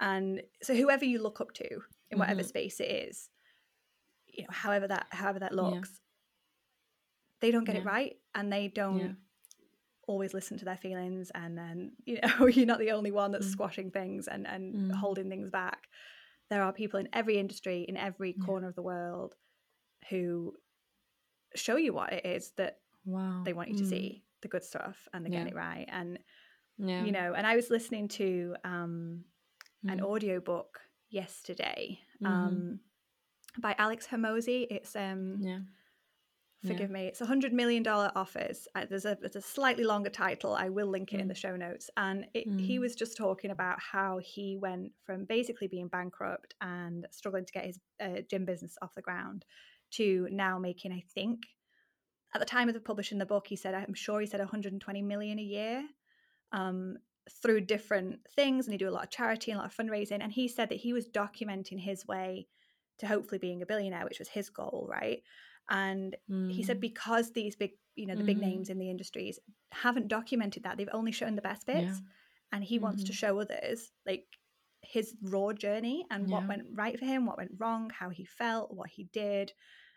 And 0.00 0.42
so 0.62 0.74
whoever 0.74 1.04
you 1.04 1.18
look 1.22 1.40
up 1.40 1.52
to 1.54 1.68
in 2.10 2.18
whatever 2.18 2.42
Mhm. 2.42 2.46
space 2.54 2.80
it 2.80 2.90
is, 2.90 3.28
you 4.26 4.42
know, 4.44 4.48
however 4.50 4.88
that 4.88 5.06
however 5.10 5.38
that 5.40 5.54
looks, 5.54 6.00
they 7.40 7.50
don't 7.50 7.64
get 7.64 7.76
it 7.76 7.84
right 7.84 8.16
and 8.34 8.52
they 8.52 8.68
don't 8.68 9.16
always 10.08 10.34
listen 10.34 10.58
to 10.58 10.64
their 10.64 10.76
feelings 10.76 11.30
and 11.34 11.56
then 11.56 11.92
you 12.04 12.18
know 12.22 12.46
you're 12.46 12.66
not 12.66 12.78
the 12.80 12.90
only 12.90 13.10
one 13.10 13.30
that's 13.30 13.46
Mm. 13.46 13.52
squashing 13.52 13.90
things 13.90 14.28
and 14.28 14.46
and 14.46 14.64
Mm. 14.74 14.94
holding 14.94 15.28
things 15.28 15.50
back 15.50 15.88
there 16.50 16.62
are 16.62 16.72
people 16.72 16.98
in 17.00 17.08
every 17.12 17.38
industry 17.38 17.84
in 17.88 17.96
every 17.96 18.32
corner 18.34 18.68
of 18.68 18.74
the 18.74 18.82
world 18.82 19.34
who 20.10 20.54
show 21.54 21.76
you 21.76 21.92
what 21.92 22.12
it 22.12 22.24
is 22.26 22.52
that 22.52 22.78
Wow. 23.04 23.42
they 23.44 23.52
want 23.52 23.68
you 23.68 23.74
to 23.74 23.84
Mm. 23.84 23.88
see 23.88 24.24
the 24.42 24.48
good 24.48 24.64
stuff 24.64 25.08
and 25.12 25.24
they 25.24 25.30
get 25.30 25.46
Yeah. 25.46 25.48
it 25.48 25.54
right 25.54 25.86
and 25.88 26.18
Yeah. 26.78 27.04
you 27.04 27.12
know 27.12 27.34
and 27.34 27.46
i 27.46 27.54
was 27.56 27.70
listening 27.70 28.08
to 28.08 28.56
um 28.64 29.24
an 29.88 30.00
Mhm. 30.00 30.04
audiobook 30.04 30.80
yesterday 31.10 31.98
Mhm. 32.20 32.28
um 32.28 32.80
by 33.58 33.74
Alex 33.78 34.06
Hormozi 34.06 34.66
it's 34.70 34.96
um 34.96 35.38
Yeah. 35.42 35.60
forgive 36.64 36.90
me 36.90 37.06
it's 37.06 37.20
a 37.20 37.26
hundred 37.26 37.52
million 37.52 37.82
dollar 37.82 38.12
offers 38.14 38.68
uh, 38.76 38.84
there's 38.88 39.04
a 39.04 39.16
there's 39.20 39.34
a 39.36 39.40
slightly 39.42 39.82
longer 39.84 40.10
title 40.10 40.54
i 40.54 40.68
will 40.68 40.86
link 40.86 41.12
it 41.12 41.18
in 41.20 41.26
Mm. 41.26 41.28
the 41.28 41.34
show 41.34 41.56
notes 41.56 41.90
and 41.96 42.26
it, 42.34 42.46
he 42.56 42.78
Mm. 42.78 42.80
was 42.80 42.94
just 42.94 43.16
talking 43.16 43.50
about 43.50 43.80
how 43.80 44.18
he 44.18 44.56
went 44.56 44.92
from 45.04 45.24
basically 45.24 45.66
being 45.66 45.88
bankrupt 45.88 46.54
and 46.60 47.06
struggling 47.10 47.44
to 47.44 47.52
get 47.52 47.64
his 47.66 47.80
uh, 48.00 48.20
gym 48.30 48.44
business 48.44 48.76
off 48.80 48.94
the 48.94 49.02
ground 49.02 49.44
to 49.92 50.28
now 50.30 50.58
making 50.58 50.92
i 50.92 51.00
think 51.14 51.40
at 52.34 52.38
the 52.40 52.46
time 52.46 52.68
of 52.68 52.74
the 52.74 52.80
publishing 52.80 53.18
the 53.18 53.26
book 53.26 53.46
he 53.46 53.56
said 53.56 53.74
i'm 53.74 53.94
sure 53.94 54.20
he 54.20 54.26
said 54.26 54.40
120 54.40 55.02
million 55.02 55.38
a 55.38 55.42
year 55.42 55.88
um, 56.52 56.98
through 57.42 57.60
different 57.62 58.20
things 58.30 58.66
and 58.66 58.74
he 58.74 58.78
do 58.78 58.88
a 58.88 58.90
lot 58.92 59.04
of 59.04 59.10
charity 59.10 59.50
and 59.50 59.58
a 59.58 59.62
lot 59.62 59.70
of 59.70 59.76
fundraising 59.76 60.22
and 60.22 60.32
he 60.32 60.48
said 60.48 60.68
that 60.68 60.76
he 60.80 60.92
was 60.92 61.08
documenting 61.08 61.80
his 61.80 62.06
way 62.06 62.48
to 62.98 63.06
hopefully 63.06 63.38
being 63.38 63.62
a 63.62 63.66
billionaire 63.66 64.04
which 64.04 64.18
was 64.18 64.28
his 64.28 64.50
goal 64.50 64.86
right 64.90 65.22
and 65.70 66.16
he 66.48 66.62
said 66.62 66.78
Mm. 66.78 66.80
because 66.80 67.32
these 67.32 67.56
big 67.56 67.72
you 67.94 68.06
know 68.06 68.16
the 68.16 68.24
big 68.24 68.38
Mhm. 68.38 68.40
names 68.40 68.68
in 68.70 68.78
the 68.78 68.90
industries 68.90 69.38
haven't 69.72 70.08
documented 70.08 70.64
that 70.64 70.76
they've 70.76 70.88
only 70.92 71.12
shown 71.12 71.36
the 71.36 71.42
best 71.42 71.66
Yeah. 71.70 71.96
bits 71.96 72.02
and 72.52 72.64
he 72.64 72.78
wants 72.78 73.04
to 73.04 73.12
Mhm. 73.12 73.14
show 73.14 73.38
others 73.38 73.92
like 74.06 74.26
his 74.82 75.14
raw 75.22 75.52
journey 75.52 76.04
and 76.10 76.30
what 76.30 76.48
went 76.48 76.64
right 76.72 76.98
for 76.98 77.04
him 77.04 77.24
what 77.26 77.38
went 77.38 77.52
wrong 77.58 77.90
how 77.90 78.10
he 78.10 78.24
felt 78.24 78.74
what 78.74 78.90
he 78.90 79.04
did 79.04 79.52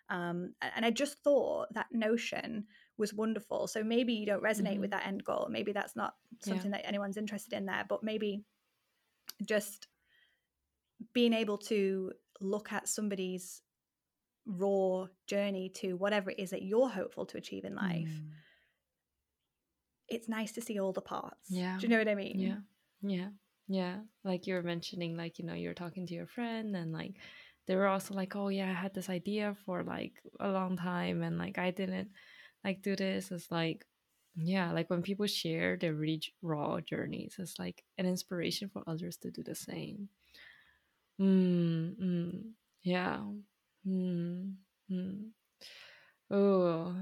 um, 0.09 0.53
and 0.61 0.85
i 0.85 0.91
just 0.91 1.17
thought 1.23 1.67
that 1.73 1.87
notion 1.91 2.65
was 2.97 3.13
wonderful 3.13 3.67
so 3.67 3.83
maybe 3.83 4.13
you 4.13 4.25
don't 4.25 4.43
resonate 4.43 4.79
with 4.79 4.89
Mhm. 4.89 4.91
that 4.91 5.07
end 5.07 5.23
goal 5.23 5.47
maybe 5.49 5.71
that's 5.71 5.95
not 5.95 6.15
Yeah. 6.45 6.53
something 6.53 6.71
that 6.71 6.85
anyone's 6.87 7.17
interested 7.17 7.53
in 7.53 7.65
there 7.65 7.85
but 7.89 8.03
maybe 8.03 8.43
just 9.43 9.87
being 11.13 11.33
able 11.33 11.57
to 11.57 12.13
look 12.41 12.71
at 12.71 12.87
somebody's 12.87 13.61
raw 14.45 15.07
journey 15.27 15.69
to 15.69 15.93
whatever 15.97 16.29
it 16.29 16.39
is 16.39 16.51
that 16.51 16.61
you're 16.61 16.87
hopeful 16.89 17.25
to 17.25 17.37
achieve 17.37 17.65
in 17.65 17.75
life 17.75 18.07
Mm. 18.07 18.31
it's 20.07 20.29
nice 20.29 20.51
to 20.53 20.61
see 20.61 20.79
all 20.79 20.93
the 20.93 21.01
parts 21.01 21.49
Yeah. 21.49 21.77
do 21.77 21.83
you 21.83 21.89
know 21.89 21.97
what 21.97 22.07
i 22.07 22.15
mean 22.15 22.39
Yeah. 22.39 22.59
Yeah. 23.01 23.29
Yeah. 23.67 24.01
Like 24.23 24.45
you 24.45 24.53
were 24.53 24.61
mentioning, 24.63 25.17
like, 25.17 25.39
you 25.39 25.45
know, 25.45 25.55
you're 25.55 25.73
talking 25.73 26.05
to 26.07 26.13
your 26.13 26.27
friend 26.27 26.75
and 26.75 26.91
like 26.93 27.15
they 27.67 27.75
were 27.75 27.87
also 27.87 28.13
like, 28.13 28.35
oh, 28.35 28.49
yeah, 28.49 28.69
I 28.69 28.73
had 28.73 28.93
this 28.93 29.09
idea 29.09 29.55
for 29.65 29.83
like 29.83 30.13
a 30.39 30.49
long 30.49 30.77
time 30.77 31.21
and 31.23 31.37
like 31.37 31.57
I 31.57 31.71
didn't 31.71 32.09
like 32.63 32.81
do 32.81 32.95
this. 32.95 33.31
It's 33.31 33.51
like, 33.51 33.85
yeah, 34.35 34.71
like 34.71 34.89
when 34.89 35.01
people 35.01 35.27
share 35.27 35.77
their 35.77 35.93
really 35.93 36.21
raw 36.41 36.79
journeys, 36.81 37.35
it's 37.39 37.57
like 37.59 37.83
an 37.97 38.05
inspiration 38.05 38.69
for 38.69 38.83
others 38.87 39.17
to 39.17 39.31
do 39.31 39.43
the 39.43 39.55
same. 39.55 40.09
Mm, 41.19 41.95
mm, 41.97 42.51
yeah. 42.83 43.21
Mm, 43.87 44.55
mm. 44.91 45.29
Oh, 46.29 46.95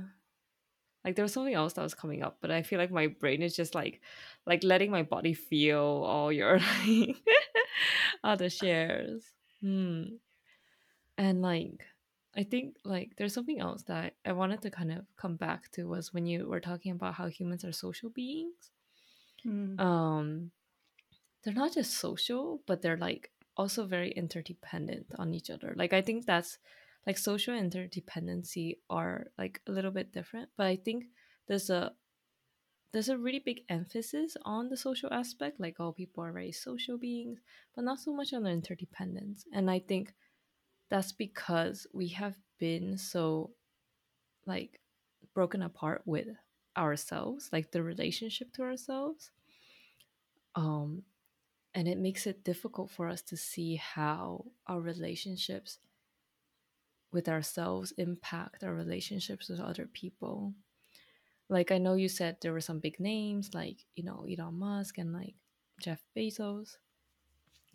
like 1.03 1.15
there 1.15 1.23
was 1.23 1.33
something 1.33 1.53
else 1.53 1.73
that 1.73 1.81
was 1.81 1.93
coming 1.93 2.23
up 2.23 2.37
but 2.41 2.51
i 2.51 2.61
feel 2.61 2.79
like 2.79 2.91
my 2.91 3.07
brain 3.07 3.41
is 3.41 3.55
just 3.55 3.75
like 3.75 4.01
like 4.45 4.63
letting 4.63 4.91
my 4.91 5.03
body 5.03 5.33
feel 5.33 5.79
all 6.07 6.31
your 6.31 6.59
like 6.87 7.15
other 8.23 8.49
shares 8.49 9.23
hmm 9.61 10.03
and 11.17 11.41
like 11.41 11.83
i 12.35 12.43
think 12.43 12.75
like 12.83 13.11
there's 13.17 13.33
something 13.33 13.59
else 13.59 13.83
that 13.83 14.13
i 14.25 14.31
wanted 14.31 14.61
to 14.61 14.69
kind 14.69 14.91
of 14.91 15.05
come 15.17 15.35
back 15.35 15.71
to 15.71 15.85
was 15.85 16.13
when 16.13 16.25
you 16.25 16.47
were 16.47 16.59
talking 16.59 16.91
about 16.91 17.13
how 17.15 17.27
humans 17.27 17.63
are 17.63 17.71
social 17.71 18.09
beings. 18.09 18.71
Mm. 19.45 19.79
um 19.79 20.51
they're 21.43 21.53
not 21.53 21.73
just 21.73 21.95
social 21.97 22.61
but 22.65 22.81
they're 22.81 22.97
like 22.97 23.31
also 23.57 23.85
very 23.85 24.09
interdependent 24.11 25.05
on 25.19 25.33
each 25.33 25.49
other. 25.49 25.73
Like 25.75 25.93
i 25.93 26.01
think 26.01 26.25
that's 26.25 26.57
like 27.05 27.17
social 27.17 27.53
interdependency 27.53 28.77
are 28.89 29.27
like 29.37 29.61
a 29.67 29.71
little 29.71 29.91
bit 29.91 30.13
different 30.13 30.49
but 30.57 30.67
i 30.67 30.75
think 30.75 31.05
there's 31.47 31.69
a 31.69 31.91
there's 32.91 33.09
a 33.09 33.17
really 33.17 33.39
big 33.39 33.61
emphasis 33.69 34.37
on 34.43 34.69
the 34.69 34.77
social 34.77 35.11
aspect 35.11 35.59
like 35.59 35.75
oh 35.79 35.91
people 35.91 36.23
are 36.23 36.31
very 36.31 36.51
social 36.51 36.97
beings 36.97 37.39
but 37.75 37.83
not 37.83 37.99
so 37.99 38.13
much 38.13 38.33
on 38.33 38.43
the 38.43 38.49
interdependence. 38.49 39.45
And 39.51 39.69
i 39.69 39.79
think 39.79 40.13
that's 40.93 41.11
because 41.11 41.87
we 41.91 42.09
have 42.09 42.37
been 42.59 42.99
so 42.99 43.49
like 44.45 44.79
broken 45.33 45.63
apart 45.63 46.03
with 46.05 46.27
ourselves 46.77 47.49
like 47.51 47.71
the 47.71 47.81
relationship 47.81 48.53
to 48.53 48.61
ourselves 48.61 49.31
um 50.53 51.01
and 51.73 51.87
it 51.87 51.97
makes 51.97 52.27
it 52.27 52.43
difficult 52.43 52.91
for 52.91 53.07
us 53.07 53.23
to 53.23 53.35
see 53.35 53.75
how 53.77 54.45
our 54.67 54.79
relationships 54.79 55.79
with 57.11 57.27
ourselves 57.27 57.91
impact 57.97 58.63
our 58.63 58.75
relationships 58.75 59.49
with 59.49 59.59
other 59.59 59.87
people. 59.91 60.53
Like 61.49 61.71
i 61.71 61.79
know 61.79 61.95
you 61.95 62.07
said 62.07 62.37
there 62.41 62.53
were 62.53 62.61
some 62.61 62.79
big 62.79 62.99
names 62.99 63.49
like 63.55 63.85
you 63.95 64.03
know 64.03 64.27
elon 64.29 64.59
musk 64.59 64.99
and 64.99 65.11
like 65.11 65.33
jeff 65.79 66.03
bezos 66.15 66.77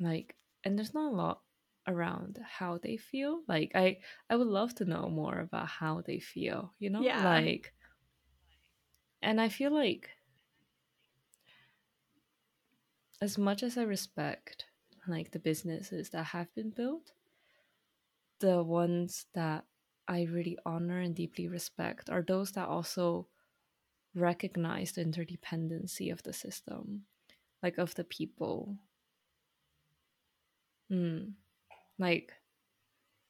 like 0.00 0.36
and 0.64 0.78
there's 0.78 0.94
not 0.94 1.12
a 1.12 1.16
lot 1.16 1.42
around 1.88 2.38
how 2.58 2.78
they 2.78 2.96
feel 2.96 3.40
like 3.48 3.72
i 3.74 3.98
i 4.30 4.36
would 4.36 4.46
love 4.46 4.74
to 4.74 4.84
know 4.84 5.08
more 5.08 5.40
about 5.40 5.66
how 5.66 6.02
they 6.02 6.20
feel 6.20 6.72
you 6.78 6.90
know 6.90 7.02
Yeah. 7.02 7.24
like 7.24 7.72
and 9.22 9.40
i 9.40 9.48
feel 9.48 9.72
like 9.72 10.10
as 13.20 13.38
much 13.38 13.62
as 13.62 13.76
i 13.78 13.82
respect 13.82 14.66
like 15.06 15.30
the 15.30 15.38
businesses 15.38 16.10
that 16.10 16.24
have 16.26 16.54
been 16.54 16.70
built 16.70 17.12
the 18.40 18.62
ones 18.62 19.26
that 19.34 19.64
i 20.06 20.22
really 20.24 20.58
honor 20.66 21.00
and 21.00 21.14
deeply 21.14 21.48
respect 21.48 22.10
are 22.10 22.22
those 22.22 22.52
that 22.52 22.68
also 22.68 23.26
recognize 24.14 24.92
the 24.92 25.04
interdependency 25.04 26.12
of 26.12 26.22
the 26.24 26.32
system 26.32 27.04
like 27.62 27.78
of 27.78 27.94
the 27.96 28.04
people 28.04 28.76
mm. 30.90 31.32
Like 31.98 32.32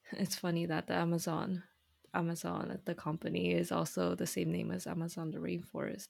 it's 0.12 0.36
funny 0.36 0.66
that 0.66 0.86
the 0.86 0.94
amazon 0.94 1.62
amazon 2.14 2.80
the 2.84 2.94
company 2.94 3.52
is 3.52 3.70
also 3.72 4.14
the 4.14 4.26
same 4.26 4.50
name 4.50 4.70
as 4.70 4.86
amazon 4.86 5.30
the 5.30 5.38
rainforest 5.38 6.08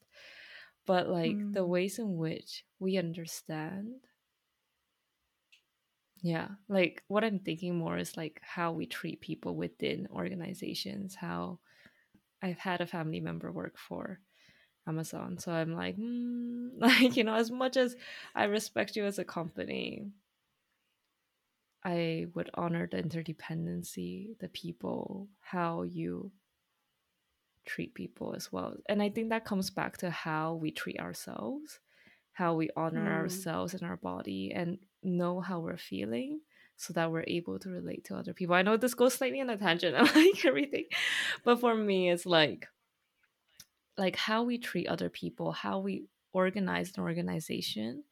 but 0.87 1.09
like 1.09 1.47
the 1.53 1.65
Mm. 1.65 1.67
ways 1.67 1.99
in 1.99 2.17
which 2.17 2.65
we 2.79 2.97
understand 2.97 4.07
yeah 6.23 6.49
like 6.69 7.05
what 7.09 7.23
i'm 7.25 7.39
thinking 7.39 7.77
more 7.77 7.97
is 7.97 8.17
like 8.17 8.41
how 8.43 8.73
we 8.73 8.87
treat 8.87 9.21
people 9.21 9.55
within 9.55 10.09
organizations 10.11 11.15
how 11.15 11.59
i've 12.43 12.59
had 12.59 12.81
a 12.81 12.87
family 12.87 13.21
member 13.21 13.53
work 13.53 13.79
for 13.79 14.21
amazon 14.87 15.39
so 15.39 15.53
i'm 15.53 15.75
like 15.75 15.97
mm, 15.97 16.71
like 16.79 17.17
you 17.17 17.25
know 17.25 17.35
as 17.35 17.51
much 17.51 17.77
as 17.77 17.97
i 18.35 18.45
respect 18.45 18.97
you 18.97 19.05
as 19.05 19.19
a 19.19 19.25
company 19.25 20.11
i 21.85 22.27
would 22.35 22.51
honor 22.55 22.87
the 22.91 23.03
interdependency 23.03 24.39
the 24.41 24.49
people 24.49 25.29
how 25.41 25.83
you 25.83 26.31
treat 27.65 27.93
people 27.95 28.35
as 28.35 28.51
well 28.51 28.75
and 28.89 29.03
i 29.03 29.09
think 29.09 29.29
that 29.29 29.45
comes 29.45 29.69
back 29.71 29.97
to 29.99 30.11
how 30.11 30.55
we 30.55 30.71
treat 30.71 30.99
ourselves 31.01 31.81
how 32.33 32.55
we 32.55 32.71
honor 32.77 33.05
Mm. 33.05 33.21
ourselves 33.23 33.75
and 33.75 33.83
our 33.83 33.97
body 33.97 34.53
and 34.55 34.79
know 35.03 35.41
how 35.41 35.61
we're 35.61 35.77
feeling 35.77 36.41
so 36.77 36.93
that 36.93 37.11
we're 37.11 37.25
able 37.27 37.59
to 37.59 37.69
relate 37.69 38.05
to 38.05 38.17
other 38.17 38.33
people 38.33 38.55
i 38.55 38.63
know 38.63 38.77
this 38.77 38.95
goes 38.95 39.15
slightly 39.15 39.41
on 39.41 39.51
a 39.51 39.57
tangent 39.57 39.95
i 39.99 40.03
like 40.03 40.45
everything 40.45 40.85
but 41.45 41.61
for 41.61 41.75
me 41.75 42.11
it's 42.11 42.25
like 42.27 42.69
like 43.97 44.17
how 44.17 44.43
we 44.45 44.57
treat 44.59 44.87
other 44.87 45.09
people 45.11 45.53
how 45.53 45.79
we 45.79 46.05
organize 46.33 46.93
an 46.97 47.03
organization 47.03 48.05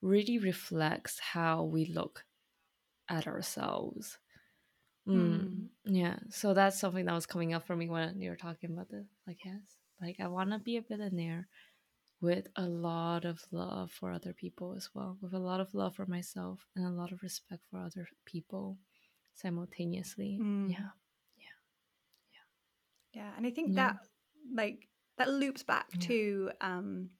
really 0.00 0.38
reflects 0.38 1.18
how 1.20 1.62
we 1.62 1.84
look 1.86 2.24
at 3.08 3.26
ourselves 3.26 4.18
mm, 5.06 5.16
Mm. 5.16 5.68
yeah 5.84 6.16
so 6.30 6.54
that's 6.54 6.78
something 6.78 7.06
that 7.06 7.14
was 7.14 7.26
coming 7.26 7.52
up 7.54 7.66
for 7.66 7.74
me 7.76 7.88
when 7.88 8.20
you 8.20 8.30
were 8.30 8.36
talking 8.36 8.72
about 8.72 8.88
this 8.90 9.06
like 9.26 9.38
yes 9.44 9.60
like 10.00 10.16
i 10.20 10.28
want 10.28 10.50
to 10.50 10.58
be 10.58 10.76
a 10.76 10.82
billionaire 10.82 11.48
with 12.20 12.46
a 12.56 12.62
lot 12.62 13.24
of 13.24 13.40
love 13.50 13.90
for 13.90 14.12
other 14.12 14.32
people 14.32 14.74
as 14.76 14.88
well 14.94 15.16
with 15.20 15.34
a 15.34 15.38
lot 15.38 15.60
of 15.60 15.74
love 15.74 15.96
for 15.96 16.06
myself 16.06 16.60
and 16.76 16.86
a 16.86 16.90
lot 16.90 17.10
of 17.12 17.22
respect 17.22 17.62
for 17.70 17.80
other 17.80 18.06
people 18.24 18.78
simultaneously 19.34 20.38
Mm. 20.40 20.70
yeah 20.70 20.90
Yeah, 21.36 23.22
Yeah. 23.22 23.30
and 23.36 23.46
I 23.46 23.50
think 23.50 23.74
Yeah. 23.74 23.74
that 23.76 23.96
like 24.54 24.88
that 25.18 25.28
loops 25.28 25.62
back 25.62 25.86
Yeah. 25.94 26.06
to 26.08 26.50
um 26.60 27.10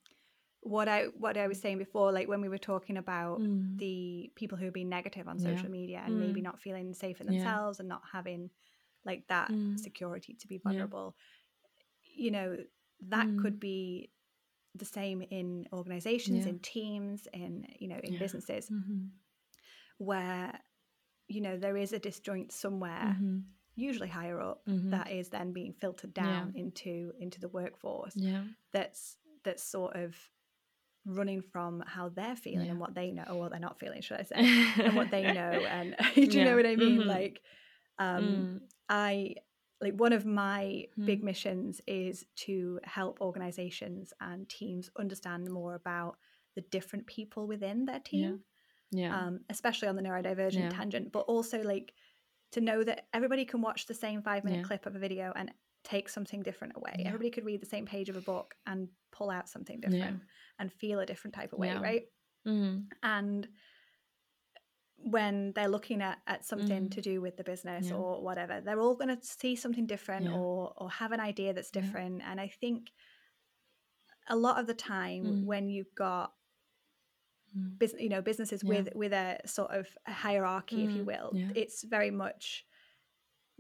what 0.63 0.89
I 0.89 1.07
what 1.19 1.37
I 1.37 1.49
was 1.49 1.61
saying 1.61 1.79
before, 1.79 2.13
like 2.13 2.29
when 2.29 2.41
we 2.43 2.49
were 2.51 2.59
talking 2.59 2.97
about 2.99 3.43
Mm. 3.43 3.79
the 3.79 4.33
people 4.37 4.59
who 4.59 4.67
have 4.67 4.75
been 4.75 4.89
negative 4.91 5.29
on 5.29 5.39
Yeah. 5.39 5.41
social 5.41 5.71
media 5.71 6.03
and 6.05 6.19
maybe 6.19 6.41
Mm. 6.41 6.43
not 6.43 6.61
feeling 6.61 6.95
safe 6.95 7.21
in 7.21 7.27
Yeah. 7.27 7.29
themselves 7.29 7.81
and 7.81 7.89
not 7.89 8.03
having 8.13 8.51
like 9.05 9.27
that 9.29 9.53
Mm. 9.53 9.77
security 9.77 10.35
to 10.35 10.49
be 10.49 10.59
Yeah. 10.65 10.87
vulnerable. 10.89 11.17
You 12.05 12.31
know, 12.33 12.59
that 13.09 13.37
could 13.37 13.59
Mm. 13.59 13.61
be 13.61 14.13
the 14.75 14.85
same 14.87 15.23
in 15.23 15.67
organizations, 15.73 16.47
Yeah. 16.47 16.47
in 16.47 16.61
teams, 16.61 17.29
in 17.33 17.67
you 17.81 17.89
know, 17.89 18.01
in 18.05 18.17
Yeah. 18.17 18.19
businesses 18.19 18.71
Mhm. 18.71 19.13
where 19.99 20.59
you 21.29 21.41
know 21.41 21.59
there 21.59 21.77
is 21.77 21.93
a 21.93 21.99
disjoint 21.99 22.53
somewhere, 22.53 23.19
Mhm. 23.19 23.53
usually 23.77 24.09
higher 24.09 24.41
up, 24.41 24.65
Mhm. 24.67 24.93
that 24.93 25.11
is 25.11 25.31
then 25.31 25.53
being 25.53 25.75
filtered 25.75 26.15
down 26.15 26.53
into 26.55 27.13
into 27.21 27.41
the 27.41 27.49
workforce 27.49 28.17
yeah 28.17 28.45
that's 28.73 29.19
that's 29.45 29.63
sort 29.65 29.97
of 29.97 30.17
running 31.05 31.43
from 31.43 31.83
how 31.87 32.09
they're 32.09 32.37
feeling 32.37 32.67
Yeah. 32.67 32.73
and 32.73 32.81
what 32.81 32.95
they 32.95 33.11
know 33.11 33.25
or 33.25 33.51
they're 33.51 33.59
not 33.59 33.79
feeling 33.79 34.03
should 34.03 34.21
i 34.21 34.23
say 34.23 34.49
and 34.87 34.95
what 34.95 35.11
they 35.11 35.29
know 35.29 35.67
and 35.67 35.97
do 36.15 36.21
you 36.23 36.29
Yeah. 36.39 36.45
know 36.45 36.57
what 36.57 36.67
i 36.67 36.77
mean 36.77 37.03
Mhm. 37.03 37.07
like 37.07 37.41
um 37.99 38.23
Mm. 38.23 38.61
i 38.89 39.35
like 39.81 39.95
one 39.95 40.13
of 40.13 40.25
my 40.25 40.87
big 41.05 41.21
Mm. 41.21 41.25
missions 41.25 41.81
is 41.89 42.25
to 42.37 42.79
help 42.85 43.21
organizations 43.21 44.13
and 44.21 44.49
teams 44.49 44.91
understand 44.97 45.51
more 45.51 45.75
about 45.75 46.17
the 46.55 46.61
different 46.63 47.07
people 47.07 47.47
within 47.49 47.85
their 47.85 48.01
team 48.01 48.45
yeah 48.93 49.11
um, 49.11 49.41
especially 49.51 49.89
on 49.89 49.97
the 49.97 50.03
neurodivergent 50.03 50.55
Yeah. 50.59 50.71
tangent, 50.71 51.13
but 51.13 51.21
also 51.21 51.63
like 51.63 51.95
to 52.53 52.61
know 52.61 52.85
that 52.85 53.07
everybody 53.13 53.45
can 53.45 53.61
watch 53.63 53.87
the 53.87 53.95
same 53.95 54.23
five 54.23 54.45
minute 54.45 54.61
Yeah. 54.61 54.67
clip 54.69 54.87
of 54.87 54.95
a 54.95 54.99
video 54.99 55.33
and 55.35 55.53
take 55.85 56.09
something 56.09 56.43
different 56.43 56.75
away. 56.77 56.95
Yeah. 56.99 57.09
Everybody 57.09 57.31
could 57.31 57.45
read 57.45 57.61
the 57.61 57.67
same 57.67 57.87
page 57.87 58.09
of 58.09 58.17
a 58.17 58.21
book 58.21 58.55
and 58.67 58.89
pull 59.11 59.31
out 59.31 59.49
something 59.49 59.81
different 59.81 60.21
and 60.59 60.73
feel 60.73 61.01
a 61.01 61.07
different 61.07 61.35
type 61.35 61.53
of 61.53 61.59
way, 61.59 61.69
Yeah. 61.69 61.81
right? 61.83 62.03
Mm. 62.47 62.87
And 63.03 63.49
when 64.97 65.53
they're 65.55 65.69
looking 65.69 66.01
at, 66.01 66.19
at 66.27 66.45
something 66.45 66.87
Mm. 66.89 66.91
to 66.93 67.01
do 67.01 67.21
with 67.21 67.37
the 67.37 67.43
business 67.45 67.89
Yeah. 67.89 67.97
or 67.97 68.23
whatever, 68.23 68.61
they're 68.61 68.81
all 68.81 68.95
going 68.95 69.17
to 69.17 69.25
see 69.27 69.57
something 69.57 69.87
different 69.87 70.27
Yeah. 70.27 70.35
or 70.39 70.73
or 70.77 70.91
have 70.91 71.13
an 71.13 71.21
idea 71.21 71.53
that's 71.53 71.71
Yeah. 71.75 71.81
different. 71.83 72.23
And 72.23 72.41
I 72.41 72.49
think 72.49 72.93
a 74.29 74.37
lot 74.37 74.61
of 74.61 74.67
the 74.69 74.75
time 74.75 75.25
Mm. 75.25 75.45
when 75.45 75.69
you've 75.69 75.95
got 75.97 76.35
Mm. 77.57 77.77
business 77.79 78.01
you 78.03 78.09
know 78.09 78.23
businesses 78.23 78.63
Yeah. 78.63 78.69
with 78.69 78.95
with 78.95 79.13
a 79.13 79.41
sort 79.45 79.73
of 79.73 79.89
a 80.07 80.13
hierarchy 80.13 80.85
if 80.85 80.93
you 80.93 81.03
Mm, 81.03 81.07
will 81.07 81.31
yeah. 81.35 81.51
it's 81.55 81.83
very 81.83 82.11
much 82.11 82.65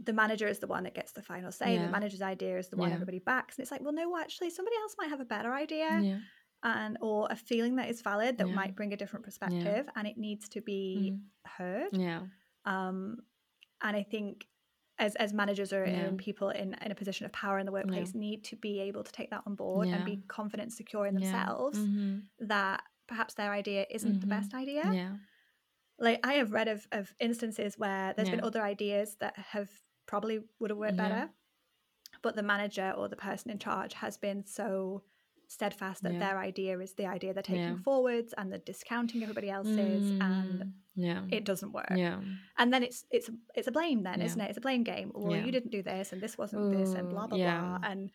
the 0.04 0.12
manager 0.12 0.46
is 0.48 0.58
the 0.58 0.66
one 0.66 0.82
that 0.84 0.94
gets 0.94 1.12
the 1.12 1.22
final 1.22 1.52
say 1.52 1.74
Yeah. 1.74 1.86
the 1.86 1.90
manager's 1.92 2.22
idea 2.22 2.58
is 2.58 2.68
the 2.68 2.76
one 2.76 2.88
Yeah. 2.88 2.94
everybody 2.94 3.18
backs 3.20 3.56
and 3.56 3.62
it's 3.62 3.70
like 3.70 3.82
well 3.82 3.92
no 3.92 4.16
actually 4.18 4.50
somebody 4.50 4.76
else 4.82 4.94
might 4.98 5.10
have 5.10 5.20
a 5.20 5.24
better 5.24 5.52
idea 5.52 6.00
yeah 6.02 6.18
and 6.64 6.96
or 7.00 7.26
a 7.30 7.36
feeling 7.36 7.76
that 7.76 7.88
is 7.90 8.02
valid 8.02 8.38
that 8.38 8.48
Yeah. 8.48 8.54
might 8.54 8.74
bring 8.76 8.92
a 8.92 8.96
different 8.96 9.24
perspective 9.24 9.88
and 9.96 10.06
it 10.06 10.16
needs 10.16 10.48
to 10.50 10.60
be 10.60 11.12
Mm. 11.14 11.20
heard 11.58 11.96
yeah 11.96 12.22
um 12.64 13.18
and 13.82 13.96
i 13.96 14.02
think 14.02 14.46
as 14.98 15.14
as 15.16 15.32
managers 15.32 15.72
or 15.72 15.84
Yeah. 15.84 16.10
people 16.18 16.50
in, 16.50 16.74
in 16.74 16.92
a 16.92 16.94
position 16.94 17.26
of 17.26 17.32
power 17.32 17.58
in 17.58 17.66
the 17.66 17.72
workplace 17.72 18.14
need 18.14 18.44
to 18.44 18.56
be 18.56 18.80
able 18.80 19.02
to 19.04 19.12
take 19.12 19.30
that 19.30 19.42
on 19.46 19.54
board 19.56 19.88
and 19.88 20.04
be 20.04 20.16
confident 20.28 20.66
and 20.68 20.72
secure 20.72 21.06
in 21.06 21.14
Yeah. 21.14 21.20
themselves 21.20 21.78
Mhm. 21.78 22.22
that 22.40 22.82
perhaps 23.08 23.34
their 23.34 23.52
idea 23.52 23.86
isn't 23.90 24.20
the 24.20 24.26
Mhm. 24.26 24.30
best 24.30 24.54
idea 24.54 24.84
yeah 24.92 25.16
like 25.98 26.20
I 26.26 26.34
have 26.34 26.52
read 26.52 26.68
of, 26.68 26.86
of 26.90 27.14
instances 27.20 27.78
where 27.78 28.12
there's 28.14 28.30
been 28.30 28.40
other 28.40 28.62
ideas 28.62 29.16
that 29.16 29.36
have 29.36 29.70
probably 30.06 30.40
would 30.58 30.70
have 30.70 30.78
worked 30.78 30.96
Yeah. 30.96 31.08
better, 31.08 31.30
but 32.22 32.36
the 32.36 32.42
manager 32.42 32.92
or 32.96 33.08
the 33.08 33.16
person 33.16 33.50
in 33.50 33.58
charge 33.58 33.94
has 33.94 34.16
been 34.16 34.44
so 34.46 35.02
steadfast 35.48 36.02
that 36.02 36.14
Yeah. 36.14 36.18
their 36.18 36.38
idea 36.38 36.78
is 36.78 36.94
the 36.94 37.06
idea 37.06 37.34
they're 37.34 37.42
taking 37.42 37.62
Yeah. 37.76 37.82
forwards 37.84 38.32
and 38.38 38.50
they're 38.50 38.58
discounting 38.72 39.22
everybody 39.22 39.50
else's 39.50 40.10
and 40.12 40.60
Mm. 40.62 40.72
yeah 40.94 41.22
it 41.30 41.44
doesn't 41.44 41.72
work. 41.72 41.90
yeah 41.94 42.20
And 42.56 42.72
then 42.72 42.82
it's 42.82 43.04
it's 43.10 43.28
it's 43.54 43.68
a 43.68 43.72
blame 43.72 44.02
then, 44.02 44.22
isn't 44.22 44.40
it? 44.40 44.48
It's 44.48 44.56
a 44.58 44.62
blame 44.62 44.82
game. 44.82 45.12
Well, 45.14 45.36
Yeah. 45.36 45.44
you 45.44 45.52
didn't 45.52 45.70
do 45.70 45.82
this 45.82 46.12
and 46.12 46.22
this 46.22 46.38
wasn't 46.38 46.72
this 46.72 46.94
and 46.94 47.10
blah 47.10 47.26
blah 47.26 47.36
blah. 47.38 47.78
And 47.82 48.10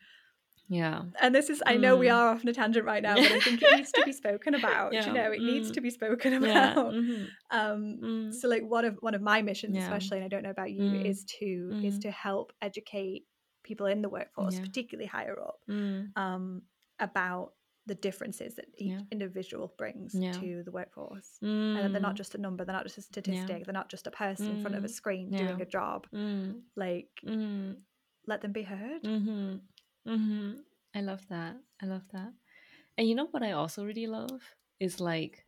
yeah 0.68 1.02
and 1.20 1.34
this 1.34 1.48
is 1.50 1.62
I 1.66 1.76
know 1.76 1.96
we 1.96 2.06
Mm. 2.08 2.14
are 2.14 2.28
off 2.34 2.40
on 2.44 2.48
a 2.48 2.52
tangent 2.52 2.84
right 2.84 3.02
now, 3.02 3.14
but 3.14 3.24
I 3.32 3.40
think 3.40 3.62
it 3.62 3.76
needs 3.76 3.92
to 3.92 4.02
be 4.04 4.12
spoken 4.12 4.54
about. 4.60 4.92
Yeah. 4.92 5.06
You 5.06 5.12
know, 5.12 5.32
it 5.32 5.40
needs 5.40 5.70
Mm. 5.70 5.74
to 5.74 5.80
be 5.80 5.90
spoken 5.90 6.42
yeah 6.42 6.72
about. 6.72 6.92
mhm. 6.94 7.26
Um 7.50 7.98
Mm. 8.02 8.34
so 8.34 8.48
like 8.48 8.62
one 8.64 8.84
of 8.84 8.96
one 9.00 9.14
of 9.14 9.22
my 9.22 9.40
missions 9.42 9.74
Yeah. 9.76 9.82
especially 9.84 10.18
and 10.18 10.24
i 10.24 10.28
don't 10.28 10.42
know 10.42 10.50
about 10.58 10.70
you 10.70 10.82
Mm. 10.82 11.04
is 11.10 11.24
to 11.38 11.46
is 11.88 11.98
Mm. 11.98 12.02
to 12.02 12.10
help 12.10 12.52
educate 12.62 13.22
people 13.64 13.86
in 13.86 14.02
the 14.02 14.08
workforce 14.08 14.54
Yeah. 14.56 14.60
particularly 14.68 15.06
higher 15.08 15.38
up 15.48 15.58
Mm. 15.68 16.16
um 16.16 16.62
about 17.00 17.54
the 17.86 17.94
differences 17.94 18.54
that 18.56 18.66
each 18.76 18.90
Yeah. 18.92 19.00
individual 19.10 19.66
brings 19.78 20.14
Yeah. 20.14 20.32
to 20.32 20.62
the 20.66 20.70
workforce 20.70 21.38
and 21.40 21.76
that 21.78 21.92
they're 21.92 22.02
not 22.10 22.14
Mm. 22.16 22.22
just 22.22 22.34
a 22.34 22.38
number 22.46 22.62
they're 22.64 22.74
not 22.80 22.84
just 22.84 22.98
a 22.98 23.02
statistic 23.02 23.64
they're 23.64 23.72
not 23.82 23.88
just 23.88 24.06
a 24.06 24.10
person 24.10 24.46
in 24.56 24.60
front 24.60 24.76
of 24.76 24.84
a 24.84 24.88
Mm. 24.88 24.98
screen 25.00 25.32
Yeah. 25.32 25.38
doing 25.46 25.62
a 25.62 25.66
job 25.78 26.06
Mm. 26.12 26.60
like 26.76 27.08
Mm. 27.24 27.76
let 28.26 28.42
them 28.42 28.52
be 28.52 28.62
heard 28.62 29.02
Mm-hmm. 29.02 29.56
Mm-hmm. 30.08 30.60
I 30.94 31.00
love 31.02 31.26
that. 31.28 31.56
I 31.82 31.86
love 31.86 32.08
that. 32.12 32.32
And 32.98 33.08
you 33.08 33.14
know 33.14 33.26
what 33.26 33.42
I 33.42 33.52
also 33.52 33.84
really 33.84 34.06
love 34.06 34.42
is 34.80 35.00
like 35.00 35.44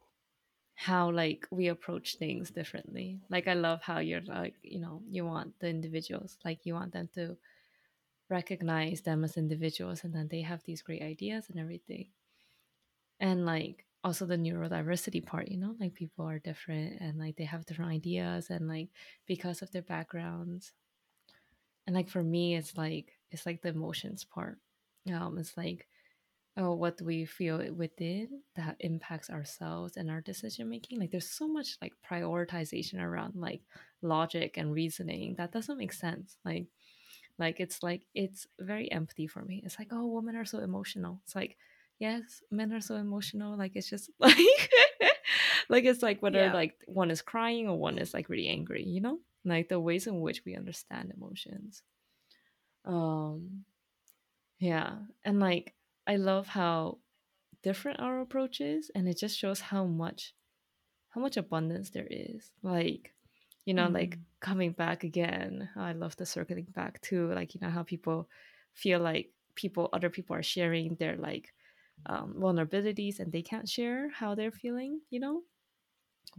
how 0.76 1.10
like 1.10 1.46
we 1.50 1.68
approach 1.68 2.16
things 2.16 2.50
differently. 2.50 3.20
Like 3.30 3.48
I 3.48 3.54
love 3.54 3.82
how 3.82 4.00
you're 4.00 4.22
like, 4.22 4.56
you 4.62 4.80
know, 4.80 5.02
you 5.08 5.26
want 5.26 5.58
the 5.60 5.68
individuals, 5.68 6.38
like 6.44 6.66
you 6.66 6.74
want 6.74 6.92
them 6.92 7.08
to 7.14 7.36
recognize 8.30 9.02
them 9.02 9.24
as 9.24 9.36
individuals 9.36 10.04
and 10.04 10.14
then 10.14 10.28
they 10.28 10.42
have 10.42 10.62
these 10.64 10.82
great 10.82 11.02
ideas 11.02 11.50
and 11.50 11.60
everything. 11.60 12.08
And 13.20 13.46
like 13.46 13.86
also 14.02 14.26
the 14.26 14.36
neurodiversity 14.36 15.24
part, 15.24 15.48
you 15.48 15.56
know, 15.58 15.76
like 15.78 15.94
people 15.94 16.24
are 16.26 16.38
different 16.40 17.00
and 17.00 17.18
like 17.18 17.36
they 17.36 17.44
have 17.44 17.66
different 17.66 17.92
ideas 17.92 18.50
and 18.50 18.66
like 18.68 18.88
because 19.26 19.62
of 19.62 19.70
their 19.72 19.82
backgrounds 19.82 20.72
and 21.86 21.94
like 21.96 22.08
for 22.08 22.22
me 22.22 22.56
it's 22.56 22.76
like 22.76 23.19
it's 23.30 23.46
like 23.46 23.62
the 23.62 23.68
emotions 23.70 24.24
part. 24.24 24.58
Um 25.12 25.38
it's 25.38 25.56
like 25.56 25.86
oh 26.56 26.74
what 26.74 26.98
do 26.98 27.04
we 27.04 27.24
feel 27.24 27.58
within 27.74 28.42
that 28.56 28.76
impacts 28.80 29.30
ourselves 29.30 29.96
and 29.96 30.10
our 30.10 30.20
decision 30.20 30.68
making? 30.68 30.98
Like 31.00 31.10
there's 31.10 31.30
so 31.30 31.46
much 31.48 31.76
like 31.80 31.94
prioritization 32.08 33.00
around 33.00 33.34
like 33.36 33.62
logic 34.02 34.56
and 34.56 34.72
reasoning 34.72 35.34
that 35.38 35.52
doesn't 35.52 35.78
make 35.78 35.92
sense. 35.92 36.36
Like 36.44 36.66
like 37.38 37.60
it's 37.60 37.82
like 37.82 38.02
it's 38.14 38.46
very 38.58 38.90
empty 38.92 39.26
for 39.26 39.42
me. 39.42 39.62
It's 39.64 39.78
like 39.78 39.88
oh 39.92 40.06
women 40.06 40.36
are 40.36 40.44
so 40.44 40.58
emotional. 40.58 41.20
It's 41.24 41.34
like 41.36 41.56
yes 41.98 42.42
men 42.50 42.72
are 42.72 42.80
so 42.80 42.96
emotional. 42.96 43.56
Like 43.56 43.72
it's 43.76 43.88
just 43.88 44.10
like 44.18 44.36
like 45.68 45.84
it's 45.84 46.02
like 46.02 46.20
whether 46.22 46.38
Yeah. 46.40 46.52
like 46.52 46.74
one 46.86 47.10
is 47.10 47.22
crying 47.22 47.68
or 47.68 47.78
one 47.78 47.98
is 47.98 48.12
like 48.12 48.28
really 48.28 48.48
angry 48.48 48.84
you 48.84 49.00
know? 49.00 49.18
Like 49.44 49.68
the 49.68 49.80
ways 49.80 50.06
in 50.06 50.20
which 50.20 50.44
we 50.44 50.56
understand 50.56 51.12
emotions 51.16 51.82
um 52.84 53.64
yeah 54.58 54.98
and 55.24 55.40
like 55.40 55.74
i 56.06 56.16
love 56.16 56.46
how 56.48 56.98
different 57.62 58.00
our 58.00 58.20
approach 58.20 58.60
is 58.60 58.90
and 58.94 59.08
it 59.08 59.18
just 59.18 59.38
shows 59.38 59.60
how 59.60 59.84
much 59.84 60.34
how 61.10 61.20
much 61.20 61.36
abundance 61.36 61.90
there 61.90 62.08
is 62.10 62.52
like 62.62 63.14
you 63.66 63.74
know 63.74 63.88
like 63.88 64.18
Mm. 64.18 64.24
coming 64.40 64.72
back 64.72 65.04
again 65.04 65.68
i 65.76 65.92
love 65.92 66.16
the 66.16 66.26
circling 66.26 66.66
back 66.74 67.00
too 67.02 67.32
like 67.34 67.54
you 67.54 67.60
know 67.60 67.70
how 67.70 67.82
people 67.82 68.28
feel 68.74 69.00
like 69.00 69.32
people 69.56 69.88
other 69.92 70.10
people 70.10 70.36
are 70.36 70.42
sharing 70.42 70.94
their 70.96 71.16
like 71.16 71.54
um, 72.06 72.34
vulnerabilities 72.34 73.20
and 73.20 73.32
they 73.32 73.42
can't 73.42 73.68
share 73.68 74.10
how 74.10 74.34
they're 74.34 74.52
feeling 74.52 75.00
you 75.10 75.20
know 75.20 75.42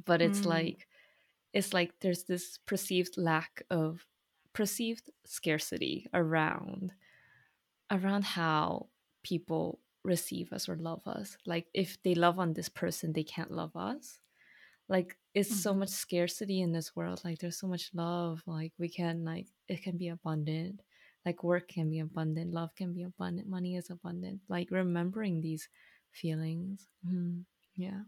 but 0.06 0.22
it's 0.22 0.46
Mm. 0.46 0.46
like 0.46 0.88
it's 1.54 1.74
like 1.74 2.00
there's 2.02 2.26
this 2.26 2.60
perceived 2.60 3.18
lack 3.18 3.64
of 3.70 4.08
perceived 4.54 5.10
scarcity 5.26 6.08
around 6.14 6.94
around 7.92 8.24
how 8.24 8.88
people 9.24 9.80
receive 10.04 10.52
us 10.54 10.68
or 10.70 10.76
love 10.78 11.06
us. 11.08 11.38
Like 11.46 11.68
if 11.74 12.02
they 12.04 12.16
love 12.16 12.40
on 12.40 12.54
this 12.54 12.70
person 12.70 13.14
they 13.14 13.24
can't 13.24 13.52
love 13.52 13.76
us. 13.76 14.20
Like 14.90 15.18
it's 15.34 15.50
so 15.56 15.74
Mhm. 15.74 15.80
much 15.80 15.90
scarcity 15.90 16.62
in 16.62 16.72
this 16.74 16.96
world. 16.96 17.22
Like 17.24 17.40
there's 17.40 17.58
so 17.60 17.68
much 17.68 17.92
love. 17.94 18.44
Like 18.48 18.74
we 18.78 18.90
can 18.90 19.24
like 19.26 19.48
it 19.68 19.84
can 19.84 19.98
be 19.98 20.10
abundant. 20.10 20.82
Like 21.26 21.44
work 21.44 21.68
can 21.70 21.90
be 21.90 22.00
abundant. 22.00 22.54
Love 22.54 22.76
can 22.76 22.94
be 22.94 23.04
abundant. 23.04 23.48
Money 23.48 23.76
is 23.78 23.90
abundant. 23.90 24.42
Like 24.50 24.70
remembering 24.72 25.42
these 25.42 25.70
feelings. 26.12 26.88
Mm, 27.08 27.46
yeah. 27.76 28.02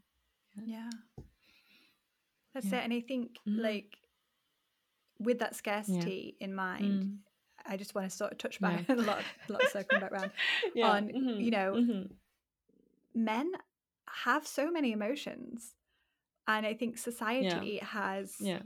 Yeah. 0.66 0.90
That's 2.54 2.66
Yeah. 2.68 2.80
it. 2.80 2.84
And 2.86 2.94
I 2.94 3.02
think 3.02 3.38
Mhm. 3.48 3.58
like 3.62 3.98
with 5.20 5.40
that 5.40 5.56
scarcity 5.56 6.36
in 6.40 6.54
mind, 6.56 7.04
Mm. 7.04 7.18
I 7.66 7.78
just 7.78 7.96
want 7.96 8.10
to 8.10 8.16
sort 8.16 8.32
of 8.34 8.38
touch 8.38 8.60
back 8.60 8.86
Yeah. 8.90 8.96
a 9.00 9.02
lot, 9.02 9.24
a 9.48 9.52
lot 9.54 9.62
of 9.64 9.70
circling 9.70 10.02
back 10.02 10.12
around. 10.12 10.32
yeah 10.76 10.90
on, 10.90 11.10
mhm, 11.10 11.42
you 11.44 11.52
know, 11.52 11.74
mhm. 11.74 12.12
Men 13.16 13.52
have 14.26 14.46
so 14.48 14.72
many 14.72 14.92
emotions, 14.92 15.76
and 16.48 16.66
I 16.66 16.74
think 16.74 16.98
society 16.98 17.78
has 17.80 18.36
yeah 18.40 18.62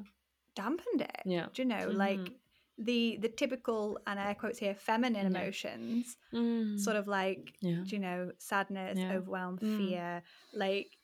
dampened 0.55 1.01
it. 1.01 1.21
yeah 1.25 1.47
Do 1.53 1.61
you 1.61 1.67
know, 1.67 1.89
like 1.89 2.19
Mhm. 2.19 2.33
the 2.77 3.17
the 3.21 3.29
typical 3.29 3.99
and 4.07 4.19
air 4.19 4.35
quotes 4.35 4.57
here 4.59 4.73
feminine 4.75 5.31
Yeah. 5.31 5.39
emotions, 5.41 6.17
Mm. 6.33 6.79
sort 6.79 6.95
of 6.95 7.07
like 7.07 7.57
yeah 7.61 7.83
do 7.83 7.95
you 7.95 7.99
know 8.01 8.31
sadness, 8.37 8.97
Yeah. 8.97 9.13
overwhelm, 9.15 9.59
Mm. 9.59 9.77
fear, 9.77 10.23
like 10.53 10.97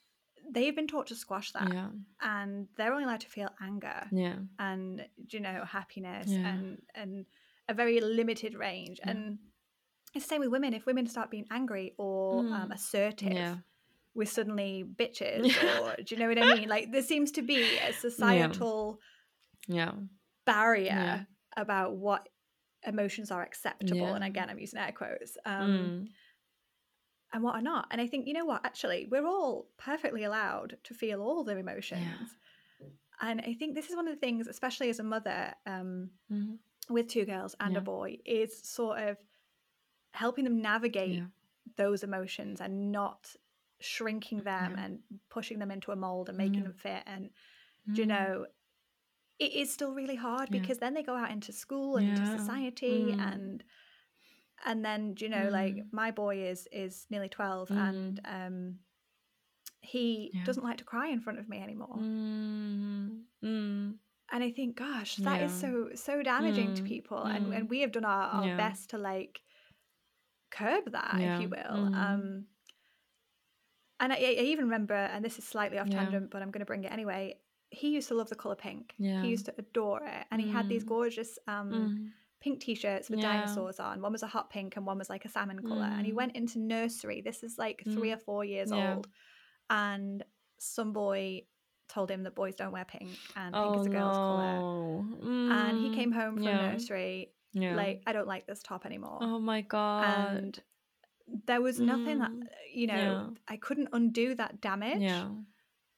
they've 0.50 0.74
been 0.76 0.86
taught 0.86 1.06
to 1.08 1.14
squash 1.14 1.52
that, 1.52 1.72
yeah. 1.72 1.88
and 2.20 2.68
they're 2.76 2.92
only 2.92 3.04
allowed 3.04 3.20
to 3.20 3.28
feel 3.28 3.48
anger 3.62 4.06
yeah. 4.12 4.36
and 4.58 5.04
you 5.30 5.40
know 5.40 5.64
happiness 5.64 6.26
Yeah. 6.28 6.46
and 6.48 6.82
and 6.94 7.26
a 7.68 7.74
very 7.74 8.00
limited 8.00 8.54
range. 8.54 9.00
And 9.02 9.38
it's 10.14 10.24
the 10.26 10.28
same 10.28 10.40
with 10.40 10.50
women. 10.50 10.74
If 10.74 10.86
women 10.86 11.06
start 11.06 11.30
being 11.30 11.46
angry 11.50 11.94
or 11.98 12.40
um, 12.40 12.68
Mm. 12.70 12.74
assertive 12.74 13.32
yeah. 13.32 13.56
we're 14.14 14.26
suddenly 14.26 14.84
bitches 14.84 15.46
or 15.82 15.96
do 16.02 16.14
you 16.14 16.20
know 16.20 16.28
what 16.28 16.38
i 16.38 16.54
mean? 16.54 16.68
Like 16.68 16.92
there 16.92 17.02
seems 17.02 17.30
to 17.32 17.42
be 17.42 17.62
a 17.78 17.92
societal 17.92 19.00
yeah. 19.66 19.92
barrier 20.44 21.26
about 21.56 21.96
what 21.96 22.28
emotions 22.86 23.30
are 23.30 23.42
acceptable. 23.42 24.12
And 24.14 24.22
again 24.24 24.50
i'm 24.50 24.58
using 24.58 24.78
air 24.78 24.92
quotes 24.92 25.36
um, 25.46 25.70
Mm. 25.70 26.08
And 27.34 27.42
what 27.42 27.54
are 27.54 27.60
not 27.62 27.86
and 27.90 28.00
i 28.00 28.06
think 28.06 28.26
you 28.26 28.32
know 28.32 28.46
what 28.46 28.64
actually 28.64 29.06
we're 29.10 29.26
all 29.26 29.68
perfectly 29.76 30.22
allowed 30.24 30.76
to 30.84 30.94
feel 30.94 31.20
all 31.20 31.44
their 31.44 31.58
emotions 31.58 32.30
and 33.20 33.40
i 33.42 33.52
think 33.58 33.74
this 33.74 33.90
is 33.90 33.96
one 33.96 34.08
of 34.08 34.14
the 34.14 34.20
things 34.20 34.46
especially 34.46 34.88
as 34.88 34.98
a 35.00 35.02
mother 35.02 35.52
um, 35.66 36.10
Mhm. 36.30 36.58
with 36.88 37.08
two 37.08 37.24
girls 37.26 37.54
and 37.60 37.72
Yeah. 37.72 37.78
a 37.78 37.82
boy 37.82 38.18
is 38.24 38.56
sort 38.62 38.98
of 39.00 39.18
helping 40.12 40.44
them 40.44 40.62
navigate 40.62 41.16
yeah 41.18 41.26
those 41.76 42.04
emotions 42.04 42.60
and 42.60 42.92
not 42.92 43.34
shrinking 43.80 44.40
them 44.42 44.74
Yeah. 44.76 44.84
and 44.84 45.02
pushing 45.30 45.58
them 45.58 45.70
into 45.70 45.92
a 45.92 45.96
mold 45.96 46.28
and 46.28 46.36
making 46.38 46.56
Yeah. 46.62 46.68
them 46.68 46.74
fit 46.74 47.02
and 47.06 47.30
do 47.92 48.02
you 48.02 48.06
know 48.06 48.46
it 49.40 49.52
is 49.52 49.72
still 49.72 49.92
really 49.94 50.14
hard 50.14 50.48
Yeah. 50.50 50.60
because 50.60 50.78
then 50.78 50.94
they 50.94 51.02
go 51.02 51.16
out 51.16 51.30
into 51.32 51.52
school 51.52 51.96
and 51.96 52.06
into 52.10 52.26
society 52.38 53.12
Mm. 53.12 53.20
and 53.32 53.64
and 54.64 54.84
then 54.84 55.14
you 55.18 55.28
know 55.28 55.48
like 55.50 55.74
Mm. 55.74 55.92
my 55.92 56.10
boy 56.10 56.44
is 56.44 56.68
is 56.72 57.06
nearly 57.10 57.28
12 57.28 57.70
and 57.70 58.20
um 58.24 58.78
he 59.80 60.30
Yeah. 60.32 60.44
doesn't 60.44 60.64
like 60.64 60.78
to 60.78 60.84
cry 60.84 61.08
in 61.08 61.20
front 61.20 61.38
of 61.38 61.48
me 61.48 61.58
anymore 61.62 61.96
Mm. 61.98 63.24
Mm. 63.42 63.94
and 64.32 64.44
i 64.44 64.50
think 64.50 64.76
gosh 64.76 65.16
that 65.16 65.42
is 65.42 65.52
Yeah. 65.52 65.58
so 65.58 65.90
so 65.94 66.22
damaging 66.22 66.74
to 66.74 66.82
Mm. 66.82 66.86
people 66.86 67.22
and 67.24 67.52
and 67.52 67.66
Mm. 67.66 67.70
we 67.70 67.80
have 67.80 67.92
done 67.92 68.04
our, 68.04 68.28
our 68.36 68.46
Yeah. 68.48 68.56
best 68.56 68.90
to 68.90 68.98
like 68.98 69.42
curb 70.50 70.92
that 70.92 71.20
if 71.20 71.40
you 71.42 71.48
will 71.48 71.88
Mm. 71.90 71.94
um 71.94 72.46
and 74.00 74.12
I, 74.12 74.16
I 74.16 74.44
even 74.52 74.64
remember 74.66 74.94
and 74.94 75.24
this 75.24 75.38
is 75.38 75.44
slightly 75.44 75.78
off 75.78 75.88
tangent 75.90 76.30
but 76.30 76.42
i'm 76.42 76.50
going 76.50 76.60
to 76.60 76.66
bring 76.66 76.84
it 76.84 76.92
anyway 76.92 77.38
he 77.70 77.88
used 77.90 78.08
to 78.08 78.14
love 78.14 78.28
the 78.28 78.36
color 78.36 78.54
pink 78.56 78.94
Yeah. 78.98 79.22
he 79.22 79.28
used 79.28 79.46
to 79.46 79.54
adore 79.58 80.04
it 80.04 80.26
and 80.30 80.40
he 80.40 80.48
had 80.48 80.68
these 80.68 80.84
Mm. 80.84 80.88
gorgeous 80.88 81.38
um 81.48 81.70
Mm. 81.72 82.12
Pink 82.44 82.60
t-shirts 82.60 83.08
with 83.10 83.20
Yeah. 83.20 83.32
dinosaurs 83.32 83.78
on 83.80 84.02
one 84.06 84.12
was 84.12 84.22
a 84.22 84.26
hot 84.36 84.46
pink 84.54 84.76
and 84.76 84.84
one 84.86 84.98
was 84.98 85.08
like 85.14 85.24
a 85.24 85.28
salmon 85.36 85.60
color 85.68 85.90
and 85.96 86.04
he 86.08 86.12
Mm. 86.12 86.16
went 86.20 86.32
into 86.36 86.58
nursery 86.58 87.18
this 87.28 87.42
is 87.42 87.56
like 87.64 87.78
three 87.94 88.10
Mm. 88.10 88.16
or 88.16 88.18
four 88.28 88.42
years 88.44 88.70
Yeah. 88.70 88.94
old 88.96 89.06
and 89.70 90.22
some 90.58 90.92
boy 90.92 91.46
told 91.88 92.10
him 92.10 92.22
that 92.24 92.34
boys 92.34 92.54
don't 92.54 92.72
wear 92.72 92.84
pink 92.84 93.10
and 93.36 93.54
pink 93.54 93.66
oh 93.66 93.80
is 93.80 93.86
a 93.86 93.90
girl's 93.90 94.16
color 94.16 94.56
no. 94.60 95.06
and 95.58 95.78
he 95.82 95.88
Mm. 95.90 95.94
came 95.94 96.12
home 96.12 96.34
from 96.34 96.42
yeah. 96.44 96.70
nursery 96.72 97.32
like 97.82 98.02
i 98.06 98.12
don't 98.12 98.26
like 98.34 98.46
this 98.46 98.62
top 98.62 98.84
anymore 98.84 99.18
oh 99.22 99.38
my 99.38 99.60
god 99.62 100.04
and 100.36 100.62
there 101.46 101.62
was 101.62 101.80
nothing 101.80 102.18
that 102.18 102.30
Mm. 102.30 102.46
you 102.74 102.86
know 102.88 103.34
i 103.48 103.56
couldn't 103.56 103.88
undo 103.92 104.34
that 104.34 104.60
damage 104.60 105.00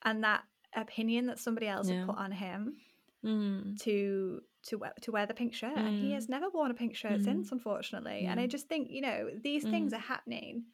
and 0.02 0.22
that 0.22 0.44
opinion 0.74 1.26
that 1.26 1.38
somebody 1.40 1.66
else 1.66 1.88
had 1.88 2.06
put 2.06 2.16
on 2.16 2.30
him 2.30 2.76
mm. 3.24 3.76
to 3.80 4.42
to 4.66 4.76
wear, 4.78 4.92
to 5.02 5.10
wear 5.12 5.26
the 5.26 5.34
pink 5.34 5.54
shirt 5.54 5.76
and 5.76 5.88
he 5.98 6.10
Mm. 6.10 6.14
has 6.14 6.28
never 6.28 6.48
worn 6.50 6.70
a 6.70 6.74
pink 6.74 6.94
shirt 6.96 7.20
Mm. 7.20 7.24
since 7.24 7.52
unfortunately 7.52 8.26
and 8.26 8.38
i 8.40 8.46
just 8.46 8.68
think 8.68 8.90
you 8.90 9.00
know 9.00 9.30
these 9.42 9.62
things 9.64 9.92
Mm. 9.92 9.96
are 9.96 10.00
happening 10.00 10.64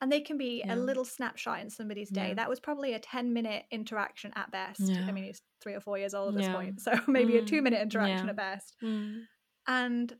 and 0.00 0.10
they 0.12 0.20
can 0.20 0.38
be 0.38 0.62
Yeah. 0.64 0.74
a 0.74 0.76
little 0.76 1.04
snapshot 1.04 1.60
in 1.60 1.70
somebody's 1.70 2.10
day 2.10 2.28
Yeah. 2.28 2.34
that 2.34 2.48
was 2.48 2.60
probably 2.60 2.94
a 2.94 2.98
10 3.00 3.32
minute 3.32 3.64
interaction 3.70 4.32
at 4.36 4.50
best 4.50 4.80
Yeah. 4.80 5.06
i 5.08 5.12
mean 5.12 5.24
he's 5.24 5.42
three 5.60 5.74
or 5.74 5.80
four 5.80 5.98
years 5.98 6.14
old 6.14 6.34
at 6.36 6.38
this 6.42 6.48
point 6.48 6.80
so 6.86 6.92
maybe 7.06 7.36
a 7.36 7.42
Mm. 7.42 7.46
two 7.46 7.62
minute 7.62 7.80
interaction 7.82 8.28
at 8.28 8.36
best 8.36 8.76
Mm. 8.82 9.24
and 9.66 10.18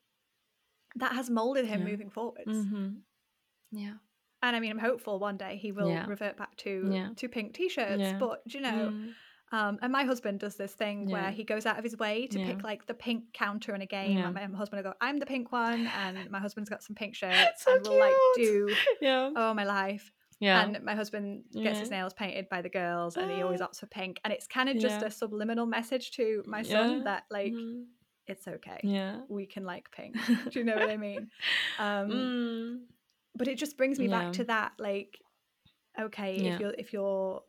that 0.96 1.12
has 1.12 1.28
molded 1.30 1.66
him 1.66 1.84
moving 1.84 2.10
forwards 2.10 2.46
Mhm. 2.50 3.02
yeah 3.72 3.94
and 4.40 4.54
I 4.54 4.60
mean, 4.60 4.70
I'm 4.70 4.78
hopeful 4.78 5.18
one 5.18 5.36
day 5.36 5.56
he 5.56 5.72
will 5.72 5.88
Yeah. 5.90 6.06
revert 6.06 6.36
back 6.36 6.54
to 6.58 6.88
Yeah. 6.92 7.08
to 7.16 7.28
pink 7.28 7.54
t-shirts. 7.54 7.98
Yeah. 8.00 8.18
But 8.18 8.40
you 8.46 8.60
know, 8.60 8.90
Mm. 8.92 9.14
Um, 9.52 9.78
and 9.82 9.90
my 9.92 10.04
husband 10.04 10.40
does 10.40 10.56
this 10.56 10.74
thing 10.74 11.08
Yeah. 11.08 11.12
where 11.14 11.30
he 11.30 11.44
goes 11.44 11.64
out 11.66 11.78
of 11.78 11.84
his 11.84 11.96
way 11.98 12.26
to 12.28 12.38
Yeah. 12.38 12.46
pick 12.46 12.62
like 12.64 12.86
the 12.86 12.94
pink 12.94 13.32
counter 13.32 13.74
in 13.74 13.82
a 13.82 13.86
game. 13.86 14.18
Yeah. 14.18 14.26
And 14.26 14.34
my, 14.34 14.44
husband 14.58 14.82
will 14.84 14.90
go, 14.92 14.96
"I'm 15.00 15.18
the 15.18 15.26
pink 15.26 15.52
one," 15.52 15.86
and 15.86 16.30
my 16.30 16.38
husband's 16.40 16.70
got 16.70 16.82
some 16.82 16.94
pink 16.96 17.14
shirts, 17.22 17.62
So 17.64 17.72
and 17.74 17.82
we'll 17.86 17.98
like 17.98 18.14
do 18.36 18.74
yeah 19.00 19.30
oh 19.34 19.54
my 19.54 19.64
life. 19.64 20.12
yeah 20.40 20.60
And 20.62 20.82
my 20.84 20.94
husband 20.94 21.44
gets 21.52 21.78
his 21.80 21.90
nails 21.90 22.14
painted 22.14 22.48
by 22.48 22.62
the 22.62 22.68
girls, 22.68 23.16
and 23.16 23.30
he 23.30 23.42
always 23.42 23.60
opts 23.66 23.80
for 23.80 23.86
pink. 23.86 24.20
And 24.24 24.32
it's 24.32 24.46
kind 24.46 24.68
of 24.68 24.78
just 24.78 25.02
a 25.02 25.10
subliminal 25.10 25.66
message 25.66 26.12
to 26.12 26.42
my 26.46 26.62
son 26.62 27.04
that 27.04 27.24
like 27.30 27.52
Mhm. 27.54 27.86
it's 28.26 28.46
okay. 28.46 28.80
yeah 28.82 29.22
We 29.28 29.46
can 29.46 29.64
like 29.64 29.90
pink. 29.90 30.14
Do 30.52 30.58
you 30.60 30.64
know 30.64 30.76
what 30.76 30.90
I 30.90 30.96
mean? 30.96 31.30
Um, 31.78 32.10
Mm. 32.10 32.84
but 33.34 33.48
it 33.48 33.56
just 33.58 33.76
brings 33.76 33.98
me 33.98 34.06
back 34.08 34.32
to 34.34 34.44
that 34.44 34.72
like 34.78 35.18
okay 35.98 36.36
if 36.36 36.60
you're 36.60 36.74
if 36.78 36.92
you're 36.92 37.42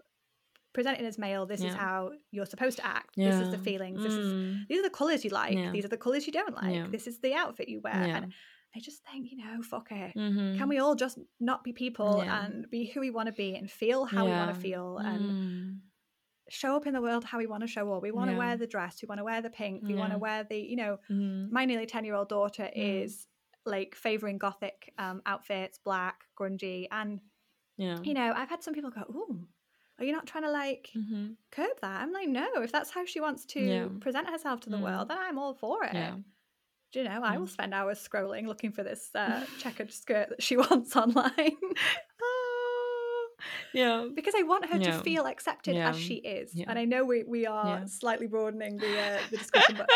presenting 0.73 1.05
as 1.05 1.17
male 1.17 1.45
this 1.45 1.61
is 1.63 1.73
how 1.73 2.11
you're 2.31 2.45
supposed 2.45 2.77
to 2.77 2.85
act 2.85 3.15
this 3.15 3.35
is 3.35 3.49
the 3.49 3.57
Yeah. 3.57 3.63
feelings 3.63 4.03
this 4.03 4.13
is 4.13 4.33
Mm. 4.33 4.67
these 4.69 4.79
are 4.79 4.83
the 4.83 4.89
colors 5.01 5.23
you 5.25 5.31
like 5.31 5.55
Yeah. 5.57 5.71
these 5.71 5.85
are 5.85 5.89
the 5.89 5.97
colors 5.97 6.25
you 6.27 6.33
don't 6.33 6.55
like 6.55 6.75
Yeah. 6.75 6.87
this 6.89 7.07
is 7.07 7.19
the 7.19 7.33
outfit 7.33 7.67
you 7.69 7.81
wear 7.81 8.05
Yeah. 8.07 8.17
and 8.17 8.33
i 8.75 8.79
just 8.79 9.03
think 9.03 9.31
you 9.31 9.37
know 9.37 9.61
fuck 9.63 9.91
it 9.91 10.13
Mhm. 10.15 10.57
can 10.57 10.69
we 10.69 10.77
all 10.77 10.95
just 10.95 11.17
not 11.39 11.63
be 11.63 11.73
people 11.73 12.21
Yeah. 12.23 12.45
and 12.45 12.69
be 12.69 12.85
who 12.85 12.99
we 13.01 13.09
want 13.09 13.27
to 13.27 13.33
be 13.33 13.55
and 13.55 13.69
feel 13.69 14.05
how 14.05 14.25
we 14.25 14.31
want 14.31 14.53
to 14.53 14.59
feel 14.61 14.97
and 14.99 15.21
Mm. 15.25 15.79
show 16.49 16.75
up 16.75 16.85
in 16.87 16.93
the 16.93 17.01
world 17.01 17.23
how 17.23 17.37
we 17.39 17.47
want 17.47 17.61
to 17.61 17.67
show 17.67 17.91
up 17.93 18.01
we 18.03 18.11
want 18.11 18.27
to 18.29 18.33
Yeah. 18.33 18.39
wear 18.39 18.57
the 18.57 18.67
dress 18.67 19.01
we 19.01 19.07
want 19.07 19.19
to 19.19 19.23
wear 19.23 19.41
the 19.41 19.49
pink 19.49 19.83
we 19.83 19.95
want 19.95 20.13
to 20.13 20.19
wear 20.19 20.43
the 20.43 20.59
you 20.71 20.75
know 20.75 20.97
Mm. 21.09 21.51
my 21.51 21.65
nearly 21.65 21.85
10 21.87 22.05
year 22.05 22.15
old 22.15 22.29
daughter 22.29 22.63
Mm. 22.63 23.03
is 23.03 23.27
like 23.65 23.95
favoring 23.95 24.37
gothic 24.37 24.93
um, 24.97 25.21
outfits 25.25 25.77
black 25.79 26.25
grungy 26.39 26.87
and 26.91 27.21
yeah 27.77 27.99
you 28.03 28.13
know 28.13 28.33
i've 28.35 28.49
had 28.49 28.61
some 28.63 28.73
people 28.73 28.89
go 28.91 29.01
ooh 29.09 29.47
are 29.99 30.05
you 30.05 30.11
not 30.11 30.25
trying 30.25 30.43
to 30.43 30.51
like 30.51 30.91
Mhm. 30.95 31.35
curb 31.51 31.79
that 31.81 32.01
i'm 32.01 32.11
like 32.11 32.27
no 32.29 32.47
if 32.61 32.71
that's 32.71 32.91
how 32.91 33.05
she 33.05 33.19
wants 33.21 33.45
to 33.45 33.59
Yeah. 33.59 33.87
present 33.99 34.29
herself 34.29 34.61
to 34.61 34.69
the 34.69 34.77
Mm. 34.77 34.83
world 34.83 35.07
then 35.09 35.17
i'm 35.19 35.37
all 35.37 35.53
for 35.53 35.83
it 35.83 35.93
yeah 35.93 36.15
do 36.91 36.99
you 36.99 37.05
know 37.05 37.21
i 37.23 37.37
will 37.37 37.47
spend 37.47 37.73
hours 37.73 37.99
scrolling 38.07 38.47
looking 38.47 38.71
for 38.71 38.83
this 38.83 39.13
uh, 39.15 39.45
checkered 39.57 39.91
skirt 39.91 40.29
that 40.29 40.41
she 40.43 40.57
wants 40.63 40.95
online 40.95 41.57
Ah. 42.21 43.27
yeah 43.73 44.07
because 44.13 44.33
i 44.37 44.43
want 44.43 44.65
her 44.65 44.79
Yeah. 44.79 44.91
to 44.97 45.03
feel 45.03 45.25
accepted 45.25 45.75
as 45.77 45.95
she 45.97 46.15
is 46.15 46.53
and 46.67 46.77
i 46.79 46.85
know 46.85 47.03
we, 47.05 47.23
we 47.23 47.45
are 47.45 47.87
slightly 47.87 48.27
broadening 48.27 48.79
the, 48.79 48.99
uh, 48.99 49.23
the 49.29 49.37
discussion 49.43 49.75
but 49.77 49.89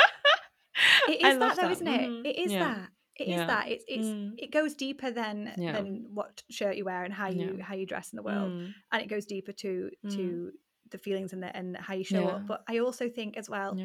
it 1.07 1.21
is 1.21 1.37
that 1.39 1.55
though 1.55 1.61
that. 1.63 1.71
isn't 1.71 1.87
it 1.87 2.09
Mhm. 2.09 2.25
it 2.25 2.37
is 2.39 2.51
that 2.53 2.89
It 3.16 3.28
is 3.28 3.30
Yeah. 3.30 3.45
that 3.47 3.68
it's 3.70 3.86
it's 3.88 4.07
Mm. 4.07 4.34
it 4.38 4.51
goes 4.51 4.74
deeper 4.76 5.11
than 5.11 5.53
Yeah. 5.57 5.74
than 5.74 6.07
what 6.16 6.43
shirt 6.49 6.76
you 6.78 6.86
wear 6.86 7.03
and 7.03 7.14
how 7.14 7.30
you 7.30 7.55
Yeah. 7.57 7.64
how 7.64 7.76
you 7.76 7.86
dress 7.86 8.11
in 8.11 8.18
the 8.18 8.24
world 8.24 8.51
Mm. 8.51 8.74
and 8.91 9.01
it 9.03 9.07
goes 9.07 9.26
deeper 9.26 9.51
to 9.64 9.91
Mm. 10.03 10.16
to 10.16 10.51
the 10.89 10.97
feelings 10.97 11.32
and 11.34 11.41
the 11.43 11.55
and 11.55 11.78
how 11.78 11.93
you 11.93 12.03
show 12.03 12.28
up 12.28 12.47
but 12.47 12.64
i 12.68 12.78
also 12.80 13.09
think 13.09 13.38
as 13.38 13.49
well 13.49 13.76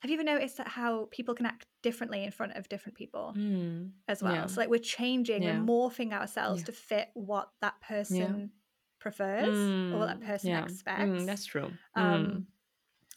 have 0.00 0.10
you 0.10 0.16
ever 0.16 0.24
noticed 0.24 0.56
that 0.58 0.68
how 0.68 1.06
people 1.10 1.34
can 1.34 1.46
act 1.46 1.66
differently 1.82 2.22
in 2.24 2.30
front 2.30 2.52
of 2.56 2.68
different 2.68 2.96
people 2.96 3.32
Mm. 3.36 3.92
as 4.08 4.22
well 4.22 4.48
so 4.48 4.60
like 4.60 4.68
we're 4.70 4.78
changing 4.98 5.42
we're 5.44 5.54
morphing 5.54 6.12
ourselves 6.12 6.62
to 6.64 6.72
fit 6.72 7.08
what 7.14 7.50
that 7.60 7.80
person 7.80 8.52
prefers 8.98 9.56
or 9.92 9.98
what 9.98 10.06
that 10.06 10.20
Mm. 10.20 10.26
person 10.26 10.50
yeah. 10.50 10.64
expects 10.64 11.02
Mm, 11.22 11.26
that's 11.26 11.44
true 11.46 11.70
um 11.94 12.46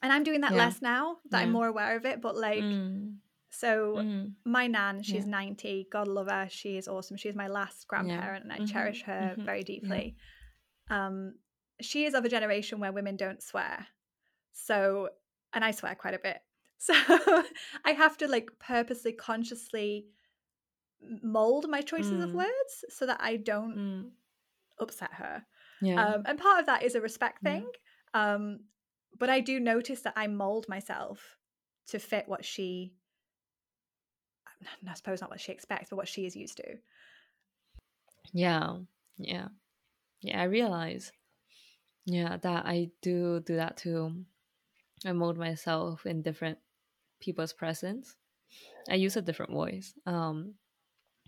and 0.02 0.14
i'm 0.14 0.24
doing 0.24 0.42
that 0.42 0.54
less 0.54 0.82
now 0.82 1.18
that 1.30 1.42
i'm 1.44 1.52
more 1.52 1.68
aware 1.68 1.96
of 1.98 2.06
it 2.06 2.22
but 2.22 2.36
like 2.38 2.64
Mm. 2.64 3.18
So 3.50 4.02
Mm. 4.04 4.34
my 4.45 4.68
nan 4.68 5.02
she's 5.02 5.26
Yeah. 5.26 5.32
90 5.32 5.88
god 5.91 6.08
love 6.08 6.30
her 6.30 6.47
she 6.50 6.78
is 6.78 6.88
awesome 6.88 7.18
she's 7.18 7.36
my 7.36 7.47
last 7.47 7.88
grandparent 7.88 8.43
and 8.43 8.54
i 8.54 8.60
Mhm. 8.60 8.68
cherish 8.72 9.02
her 9.04 9.36
Mhm. 9.38 9.45
very 9.45 9.64
deeply 9.64 10.16
um 10.89 11.36
she 11.82 12.06
is 12.06 12.14
of 12.14 12.26
a 12.26 12.30
generation 12.30 12.80
where 12.80 12.91
women 12.91 13.16
don't 13.18 13.41
swear 13.43 13.88
So, 14.52 15.10
and 15.54 15.64
I 15.64 15.72
swear 15.72 15.95
quite 15.95 16.14
a 16.16 16.20
bit. 16.20 16.41
So 16.78 16.93
I 17.86 17.91
have 17.91 18.18
to 18.18 18.28
like 18.28 18.50
purposely, 18.60 19.14
consciously 19.14 20.08
mold 21.24 21.70
my 21.70 21.82
choices 21.82 22.22
of 22.24 22.32
Mm. 22.32 22.36
words 22.36 22.86
so 22.89 23.06
that 23.06 23.20
I 23.22 23.38
don't 23.38 23.76
Mm. 23.78 24.12
upset 24.80 25.14
her. 25.14 25.45
Yeah. 25.82 26.02
Um, 26.16 26.24
and 26.26 26.39
part 26.39 26.60
of 26.60 26.66
that 26.66 26.84
is 26.84 26.95
a 26.95 27.02
respect 27.02 27.39
Yeah. 27.43 27.54
thing. 27.54 27.72
Um, 28.14 28.66
but 29.18 29.30
I 29.30 29.39
do 29.39 29.60
notice 29.60 30.02
that 30.02 30.14
I 30.18 30.28
mold 30.28 30.68
myself 30.68 31.38
to 31.88 32.00
fit 32.00 32.28
what 32.28 32.43
she, 32.45 32.95
I 34.88 34.93
suppose 34.93 35.22
not 35.22 35.30
what 35.30 35.41
she 35.41 35.51
expects, 35.51 35.89
but 35.89 35.95
what 35.97 36.07
she 36.07 36.26
is 36.26 36.36
used 36.36 36.57
to. 36.57 36.78
Yeah, 38.34 38.78
yeah, 39.18 39.47
yeah. 40.22 40.41
I 40.41 40.45
realize, 40.45 41.12
yeah, 42.05 42.38
that 42.38 42.66
I 42.66 42.89
do 43.01 43.39
do 43.39 43.55
that 43.55 43.78
too. 43.78 44.26
I 45.05 45.14
mold 45.14 45.38
myself 45.38 46.05
in 46.05 46.22
different 46.22 46.57
people's 47.20 47.53
presence. 47.53 48.16
I 48.89 48.95
use 48.95 49.16
a 49.16 49.22
different 49.22 49.51
voice. 49.51 49.93
Um, 50.05 50.55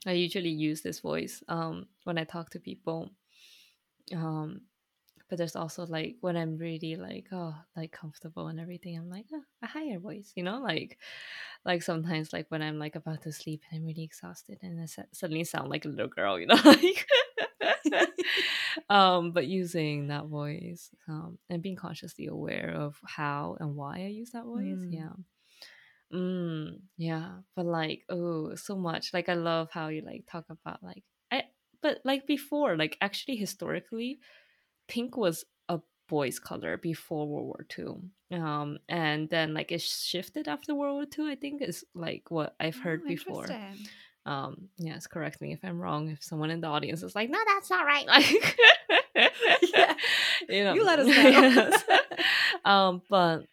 I 0.06 0.14
usually 0.14 0.50
use 0.50 0.82
this 0.82 1.00
voice 1.00 1.44
um 1.48 1.88
when 2.04 2.18
I 2.18 2.24
talk 2.24 2.50
to 2.52 2.60
people. 2.60 3.12
Um, 4.14 4.62
but 5.32 5.38
there's 5.38 5.56
also 5.56 5.86
like 5.86 6.18
when 6.20 6.36
I'm 6.36 6.58
really 6.58 6.98
like 6.98 7.28
oh 7.32 7.56
like 7.78 7.94
comfortable 7.94 8.48
and 8.50 8.60
everything. 8.60 8.98
I'm 8.98 9.10
like 9.10 9.28
oh, 9.34 9.42
a 9.64 9.68
higher 9.68 9.98
voice, 9.98 10.34
you 10.36 10.44
know, 10.44 10.60
like 10.60 10.98
like 11.66 11.84
sometimes 11.84 12.34
like 12.34 12.48
when 12.50 12.62
I'm 12.62 12.78
like 12.78 12.98
about 12.98 13.22
to 13.24 13.32
sleep 13.32 13.64
and 13.72 13.80
I'm 13.80 13.86
really 13.88 14.04
exhausted 14.04 14.60
and 14.62 14.82
I 14.82 14.88
su- 14.88 15.04
suddenly 15.14 15.46
sound 15.46 15.70
like 15.70 15.86
a 15.86 15.88
little 15.88 16.10
girl, 16.10 16.38
you 16.38 16.48
know, 16.48 16.60
like. 16.66 17.08
um, 18.90 19.32
but 19.32 19.48
using 19.48 20.08
that 20.08 20.26
voice 20.26 20.90
um, 21.08 21.38
and 21.50 21.62
being 21.62 21.78
consciously 21.78 22.28
aware 22.28 22.72
of 22.76 23.00
how 23.06 23.56
and 23.62 23.76
why 23.76 24.00
I 24.00 24.08
use 24.08 24.32
that 24.32 24.44
voice, 24.44 24.66
Mm. 24.66 24.94
yeah. 24.94 25.14
Mm, 26.14 26.82
yeah, 26.98 27.30
but 27.56 27.66
like 27.66 28.04
oh, 28.10 28.56
so 28.56 28.76
much. 28.76 29.14
Like 29.14 29.30
I 29.30 29.36
love 29.36 29.70
how 29.72 29.88
you 29.88 30.02
like 30.02 30.26
talk 30.30 30.46
about 30.50 30.84
like 30.84 31.04
I 31.32 31.44
but 31.82 32.00
like 32.04 32.28
before, 32.28 32.76
like 32.76 32.98
actually 33.00 33.38
historically, 33.38 34.20
pink 34.92 35.16
was 35.16 35.46
a 35.70 35.80
boy's 36.10 36.40
color 36.40 36.76
before 36.78 37.28
World 37.28 37.46
War 37.48 37.66
Two. 37.70 38.04
Um, 38.32 38.78
and 38.90 39.30
then 39.30 39.54
like 39.54 39.72
it 39.72 39.82
shifted 39.82 40.48
after 40.48 40.76
World 40.76 40.96
War 40.96 41.06
Two. 41.06 41.26
I 41.28 41.36
think 41.36 41.62
is 41.62 41.84
like 41.96 42.30
what 42.30 42.56
I've 42.60 42.76
heard 42.78 43.02
Oh, 43.06 43.08
before. 43.08 43.48
Um, 44.26 44.70
yes, 44.78 45.08
correct 45.08 45.42
me 45.42 45.52
if 45.54 45.60
I'm 45.64 45.80
wrong. 45.82 46.10
If 46.10 46.22
someone 46.24 46.52
in 46.52 46.62
the 46.62 46.68
audience 46.68 47.02
is 47.04 47.16
like, 47.16 47.30
no, 47.30 47.40
that's 47.48 47.70
not 47.72 47.86
right. 47.86 48.06
Like, 48.16 48.58
Yeah. 49.74 49.94
you 50.50 50.64
know, 50.64 50.74
You 50.76 50.84
let 50.86 51.00
us 51.00 51.08
know. 51.12 51.14
yes. 51.14 51.84
um, 52.66 53.02
but 53.10 53.46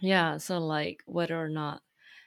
yeah, 0.00 0.38
so 0.38 0.58
like 0.58 1.02
whether 1.06 1.36
or 1.40 1.48
not, 1.48 1.82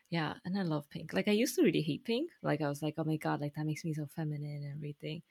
yeah, 0.09 0.33
and 0.45 0.57
I 0.57 0.61
love 0.63 0.89
pink. 0.89 1.13
Like 1.13 1.27
I 1.27 1.31
used 1.31 1.55
to 1.55 1.63
really 1.63 1.81
hate 1.81 2.03
pink. 2.05 2.29
Like 2.43 2.61
I 2.61 2.69
was 2.69 2.81
like, 2.83 2.95
oh 2.97 3.03
my 3.03 3.17
god, 3.17 3.41
like 3.41 3.55
that 3.55 3.65
makes 3.65 3.83
me 3.83 3.93
so 3.93 4.05
feminine 4.15 4.63
and 4.63 4.75
everything. 4.75 5.23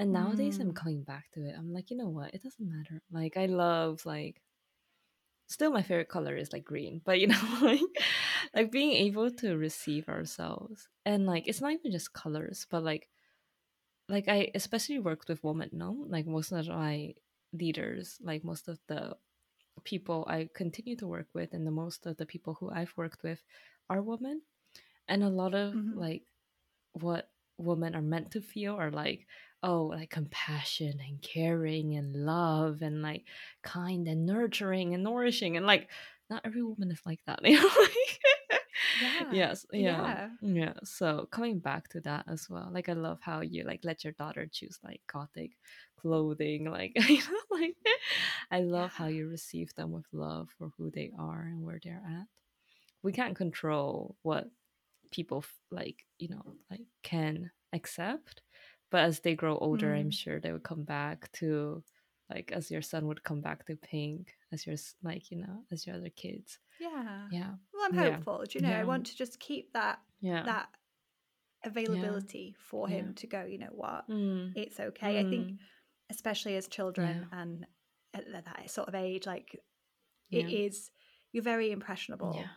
And 0.00 0.12
nowadays 0.12 0.58
I'm 0.60 0.72
Mm. 0.72 0.74
coming 0.74 1.04
back 1.04 1.30
to 1.34 1.46
it. 1.46 1.54
I'm 1.56 1.72
like, 1.72 1.90
you 1.92 1.96
know 1.98 2.08
what? 2.10 2.34
It 2.34 2.42
doesn't 2.42 2.68
matter. 2.68 3.02
Like 3.12 3.36
I 3.36 3.46
love 3.46 4.06
like 4.06 4.42
still 5.48 5.72
my 5.72 5.82
favorite 5.82 6.08
color 6.08 6.36
is 6.36 6.52
like 6.52 6.64
green, 6.64 7.00
but 7.04 7.20
you 7.20 7.26
know, 7.28 7.58
like 7.62 7.80
like 8.54 8.70
being 8.70 8.92
able 8.92 9.30
to 9.30 9.56
receive 9.56 10.08
ourselves 10.08 10.88
and 11.04 11.26
like 11.26 11.46
it's 11.46 11.60
not 11.60 11.72
even 11.72 11.92
just 11.92 12.12
colors, 12.12 12.66
but 12.70 12.82
like 12.82 13.08
like 14.08 14.28
I 14.28 14.50
especially 14.54 14.98
worked 14.98 15.28
with 15.28 15.44
women, 15.44 15.70
no? 15.72 15.92
Like 15.92 16.26
most 16.26 16.52
of 16.52 16.66
my 16.68 17.14
leaders, 17.52 18.18
like 18.22 18.44
most 18.44 18.68
of 18.68 18.80
the 18.86 19.16
people 19.84 20.26
I 20.28 20.48
continue 20.54 20.96
to 20.96 21.08
work 21.08 21.28
with 21.34 21.54
and 21.54 21.66
the 21.66 21.70
most 21.72 22.06
of 22.06 22.16
the 22.18 22.26
people 22.26 22.54
who 22.54 22.70
I've 22.70 22.96
worked 22.96 23.22
with 23.22 23.44
are 23.90 24.02
women. 24.02 24.42
And 25.08 25.24
a 25.24 25.30
lot 25.30 25.54
of 25.54 25.78
Mhm. 25.78 25.94
like 25.94 26.26
what 26.92 27.32
women 27.58 27.94
are 27.96 28.02
meant 28.02 28.32
to 28.32 28.42
feel 28.42 28.76
are 28.76 28.90
like 28.90 29.28
oh 29.62 29.84
like 29.84 30.10
compassion 30.10 30.98
and 31.06 31.20
caring 31.22 31.94
and 31.96 32.14
love 32.16 32.82
and 32.82 33.02
like 33.02 33.24
kind 33.62 34.08
and 34.08 34.26
nurturing 34.26 34.94
and 34.94 35.04
nourishing 35.04 35.56
and 35.56 35.66
like 35.66 35.88
not 36.30 36.42
every 36.44 36.62
woman 36.62 36.90
is 36.90 37.00
like 37.06 37.20
that 37.26 37.40
you 37.44 37.60
know 37.60 37.68
Yeah. 38.94 39.24
yes 39.30 39.66
yeah 39.72 40.16
Yeah. 40.16 40.28
yeah 40.40 40.74
so 40.84 41.26
coming 41.30 41.58
back 41.58 41.88
to 41.90 42.00
that 42.00 42.24
as 42.28 42.48
well 42.48 42.70
like 42.72 42.88
i 42.88 42.92
love 42.92 43.18
how 43.20 43.40
you 43.40 43.64
like 43.64 43.80
let 43.84 44.04
your 44.04 44.12
daughter 44.14 44.48
choose 44.50 44.78
like 44.82 45.00
gothic 45.12 45.52
clothing 46.00 46.70
like 46.70 46.92
you 47.08 47.18
know 47.18 47.40
like 47.50 47.76
i 48.50 48.60
love 48.60 48.92
how 48.94 49.06
you 49.06 49.28
receive 49.28 49.74
them 49.74 49.90
with 49.92 50.06
love 50.12 50.48
for 50.58 50.70
who 50.76 50.90
they 50.90 51.12
are 51.18 51.42
and 51.42 51.62
where 51.64 51.80
they're 51.82 52.02
at 52.06 52.26
we 53.02 53.12
can't 53.12 53.36
control 53.36 54.16
what 54.22 54.46
people 55.10 55.44
like 55.70 56.06
you 56.18 56.28
know 56.28 56.42
like 56.70 56.82
can 57.02 57.50
accept 57.72 58.42
but 58.90 59.00
as 59.04 59.20
they 59.20 59.34
grow 59.34 59.56
older 59.58 59.94
i'm 59.94 60.10
Mm. 60.10 60.14
sure 60.14 60.40
they 60.40 60.52
would 60.52 60.62
come 60.64 60.84
back 60.84 61.30
to 61.32 61.82
like 62.30 62.52
as 62.52 62.70
your 62.70 62.82
son 62.82 63.06
would 63.06 63.22
come 63.24 63.40
back 63.40 63.66
to 63.66 63.76
pink 63.76 64.34
as 64.52 64.66
your 64.66 64.76
like 65.02 65.30
you 65.30 65.38
know 65.38 65.64
as 65.72 65.86
your 65.86 65.96
other 65.96 66.10
kids 66.10 66.58
Yeah. 66.80 67.28
yeah 67.30 67.54
Well, 67.72 67.84
I'm 67.86 67.94
Yeah. 67.94 68.10
hopeful. 68.16 68.44
Do 68.48 68.58
you 68.58 68.62
know? 68.66 68.74
I 68.74 68.84
want 68.84 69.06
to 69.06 69.16
just 69.16 69.38
keep 69.40 69.72
that 69.72 69.98
yeah 70.20 70.44
that 70.44 70.68
availability 71.64 72.54
for 72.58 72.88
him 72.88 73.06
Yeah. 73.08 73.12
to 73.16 73.26
go. 73.26 73.44
You 73.44 73.58
know 73.58 73.72
what? 73.72 74.08
Mm, 74.08 74.52
It's 74.56 74.80
okay. 74.80 75.18
I 75.20 75.24
think, 75.24 75.48
mm, 75.48 75.58
especially 76.10 76.56
as 76.56 76.68
children 76.68 77.26
and 77.32 77.66
at 78.14 78.24
that 78.32 78.70
sort 78.70 78.88
of 78.88 78.94
age, 78.94 79.26
like 79.26 79.54
it 80.30 80.46
yeah. 80.46 80.48
is, 80.48 80.90
you're 81.32 81.42
very 81.44 81.70
impressionable. 81.70 82.32
yeah 82.36 82.48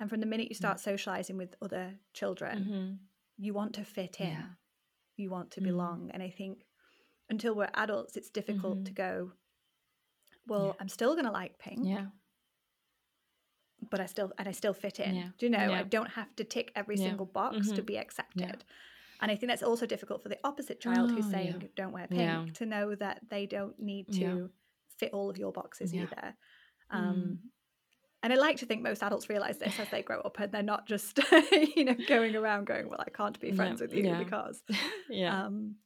And 0.00 0.10
from 0.10 0.20
the 0.20 0.26
minute 0.26 0.48
you 0.48 0.54
start 0.54 0.80
socializing 0.80 1.36
with 1.36 1.54
other 1.62 1.98
children, 2.12 2.56
Mhm. 2.68 2.98
you 3.38 3.54
want 3.54 3.74
to 3.74 3.84
fit 3.84 4.20
in. 4.20 4.56
You 5.16 5.30
want 5.30 5.50
to 5.52 5.60
Mhm. 5.60 5.64
belong. 5.64 6.10
And 6.12 6.22
I 6.22 6.30
think 6.30 6.66
until 7.28 7.54
we're 7.54 7.70
adults, 7.74 8.16
it's 8.16 8.30
difficult 8.30 8.84
to 8.86 8.92
Mhm. 8.92 8.96
go. 8.96 9.32
Well, 10.46 10.66
Yeah. 10.68 10.72
I'm 10.80 10.88
still 10.88 11.14
going 11.14 11.24
to 11.26 11.32
like 11.32 11.58
pink. 11.58 11.86
yeah 11.86 12.10
but 13.90 14.00
I 14.00 14.06
still 14.06 14.32
and 14.38 14.48
I 14.48 14.52
still 14.52 14.72
fit 14.72 14.98
in. 14.98 15.14
Yeah. 15.14 15.28
Do 15.36 15.44
you 15.46 15.50
know? 15.50 15.72
I 15.74 15.82
don't 15.82 16.08
have 16.12 16.34
to 16.36 16.44
tick 16.44 16.72
every 16.74 16.96
single 16.96 17.26
box 17.26 17.70
to 17.72 17.82
Mhm. 17.82 17.86
be 17.86 17.98
accepted. 17.98 18.64
And 19.20 19.30
I 19.30 19.36
think 19.36 19.50
that's 19.50 19.62
also 19.62 19.84
difficult 19.84 20.22
for 20.22 20.30
the 20.30 20.38
opposite 20.42 20.80
child 20.80 21.10
who's 21.10 21.26
Oh, 21.26 21.30
saying 21.30 21.60
yeah. 21.60 21.68
don't 21.76 21.92
wear 21.92 22.08
pink 22.08 22.54
to 22.54 22.64
know 22.66 22.94
that 22.94 23.28
they 23.28 23.44
don't 23.46 23.78
need 23.78 24.10
to 24.14 24.50
fit 24.96 25.12
all 25.12 25.28
of 25.28 25.36
your 25.36 25.52
boxes 25.52 25.92
either. 25.94 26.34
Um, 26.88 27.16
Mm. 27.44 27.50
And 28.24 28.32
I 28.32 28.36
like 28.36 28.56
to 28.56 28.66
think 28.66 28.82
most 28.82 29.02
adults 29.02 29.28
realize 29.28 29.58
this 29.58 29.78
as 29.78 29.90
they 29.90 30.00
grow 30.02 30.20
up 30.22 30.40
and 30.40 30.50
they're 30.50 30.62
not 30.62 30.86
just 30.86 31.20
you 31.76 31.84
know 31.84 31.94
going 32.08 32.34
around 32.34 32.66
going, 32.66 32.88
well, 32.88 32.98
I 33.06 33.10
can't 33.10 33.38
be 33.38 33.52
friends 33.52 33.80
Yeah. 33.80 33.84
with 33.86 33.94
you 33.94 34.04
Yeah. 34.04 34.18
because. 34.18 34.62
yeah 35.10 35.44
Um, 35.44 35.76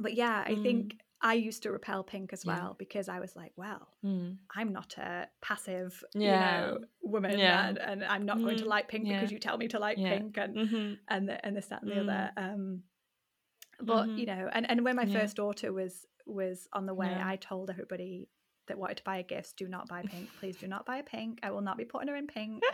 but 0.00 0.14
yeah, 0.14 0.42
I 0.44 0.54
Mm. 0.54 0.62
think 0.62 0.98
I 1.22 1.34
used 1.34 1.62
to 1.62 1.70
repel 1.70 2.02
pink 2.02 2.32
as 2.32 2.44
Yeah. 2.44 2.52
well 2.52 2.76
because 2.78 3.08
I 3.08 3.20
was 3.20 3.34
like, 3.36 3.52
well, 3.56 3.88
Mm. 4.04 4.38
I'm 4.54 4.72
not 4.72 4.98
a 4.98 5.28
passive, 5.40 6.02
Yeah. 6.14 6.32
you 6.32 6.38
know, 6.40 6.78
woman, 7.02 7.38
Yeah. 7.38 7.68
and, 7.68 7.78
and 7.78 8.04
I'm 8.04 8.26
not 8.26 8.42
going 8.42 8.56
to 8.58 8.64
Mm, 8.64 8.68
like 8.68 8.88
pink 8.88 9.08
because 9.08 9.30
you 9.32 9.38
tell 9.38 9.56
me 9.56 9.68
to 9.68 9.78
like 9.78 9.98
Yeah. 9.98 10.18
pink, 10.18 10.36
and 10.38 10.56
Mhm. 10.56 10.98
and 11.08 11.28
the, 11.28 11.46
and 11.46 11.56
this 11.56 11.66
that 11.68 11.82
and 11.82 11.90
the 11.90 11.96
Mm. 11.96 12.08
other. 12.08 12.32
Um, 12.36 12.82
but 13.80 14.08
Mhm. 14.08 14.18
you 14.18 14.26
know, 14.26 14.50
and 14.52 14.68
and 14.70 14.84
when 14.84 14.96
my 14.96 15.04
Yeah. 15.06 15.20
first 15.20 15.36
daughter 15.36 15.72
was 15.72 16.06
was 16.26 16.68
on 16.72 16.86
the 16.86 16.94
way, 16.94 17.12
Yeah. 17.12 17.28
I 17.32 17.36
told 17.36 17.70
everybody 17.70 18.28
that 18.68 18.78
wanted 18.78 18.96
to 18.98 19.04
buy 19.04 19.18
a 19.18 19.22
gift, 19.22 19.56
do 19.56 19.68
not 19.68 19.88
buy 19.88 20.02
pink. 20.02 20.28
Please 20.40 20.56
do 20.56 20.66
not 20.66 20.84
buy 20.86 20.98
a 20.98 21.02
pink. 21.02 21.40
I 21.42 21.50
will 21.50 21.60
not 21.60 21.76
be 21.78 21.84
putting 21.84 22.08
her 22.08 22.16
in 22.16 22.26
pink. 22.26 22.62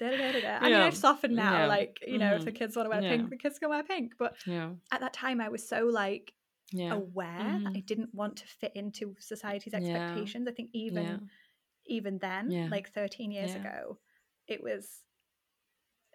Da, 0.00 0.10
da, 0.10 0.32
da. 0.32 0.56
I 0.56 0.60
mean, 0.64 0.72
Yeah. 0.72 0.84
I've 0.86 0.96
softened 0.96 1.36
now. 1.36 1.52
Yeah. 1.58 1.66
Like, 1.66 1.98
you 2.04 2.18
know, 2.18 2.34
if 2.34 2.44
the 2.44 2.50
Mhm. 2.50 2.56
kids 2.56 2.74
want 2.74 2.86
to 2.86 2.90
wear 2.90 3.00
Yeah. 3.00 3.10
pink, 3.10 3.30
the 3.30 3.36
kids 3.36 3.60
can 3.60 3.68
wear 3.70 3.84
pink. 3.84 4.14
But 4.18 4.34
at 4.90 5.00
that 5.02 5.12
time, 5.12 5.40
I 5.40 5.48
was 5.50 5.66
so 5.68 5.84
like 5.86 6.34
aware 6.90 7.60
that 7.62 7.72
I 7.76 7.80
didn't 7.80 8.12
want 8.12 8.38
to 8.38 8.46
fit 8.48 8.72
into 8.74 9.14
society's 9.20 9.72
expectations. 9.72 10.48
I 10.48 10.52
think 10.52 10.70
even 10.72 11.04
even 11.86 12.18
then, 12.18 12.50
like 12.70 12.90
13 12.92 13.30
years 13.30 13.54
ago, 13.60 13.98
it 14.48 14.64
was 14.64 15.04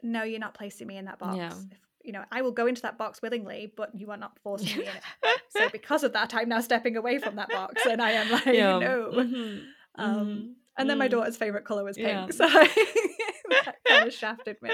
no, 0.04 0.24
you're 0.24 0.40
not 0.40 0.56
placing 0.56 0.88
me 0.88 0.98
in 0.98 1.06
that 1.06 1.20
box. 1.20 1.38
If, 1.72 1.80
you 2.04 2.12
know, 2.12 2.24
I 2.32 2.42
will 2.42 2.52
go 2.52 2.68
into 2.68 2.82
that 2.84 2.98
box 2.98 3.22
willingly, 3.22 3.72
but 3.76 3.94
you 3.94 4.12
are 4.12 4.18
not 4.18 4.38
forcing 4.40 4.78
me 4.78 4.84
in 4.88 4.96
it. 4.96 5.04
So 5.52 5.68
because 5.68 6.04
of 6.04 6.14
that, 6.14 6.34
I'm 6.36 6.48
now 6.48 6.62
stepping 6.62 6.96
away 6.96 7.18
from 7.18 7.36
that 7.38 7.52
box, 7.52 7.86
and 7.92 8.02
I 8.02 8.12
am 8.12 8.30
like, 8.30 8.46
yeah 8.46 8.78
no. 8.80 9.12
Mhm. 9.12 9.66
Um, 9.96 10.16
Mhm. 10.16 10.54
And 10.78 10.90
then 10.90 10.98
my 10.98 11.08
Mm. 11.08 11.12
daughter's 11.12 11.36
favorite 11.38 11.66
color 11.66 11.84
was 11.84 11.98
pink, 11.98 12.08
Yeah. 12.08 12.28
so 12.32 12.48
that 12.48 13.76
kind 13.88 14.06
of 14.06 14.14
shafted 14.14 14.62
me. 14.62 14.70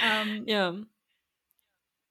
Um, 0.00 0.44
yeah 0.46 0.72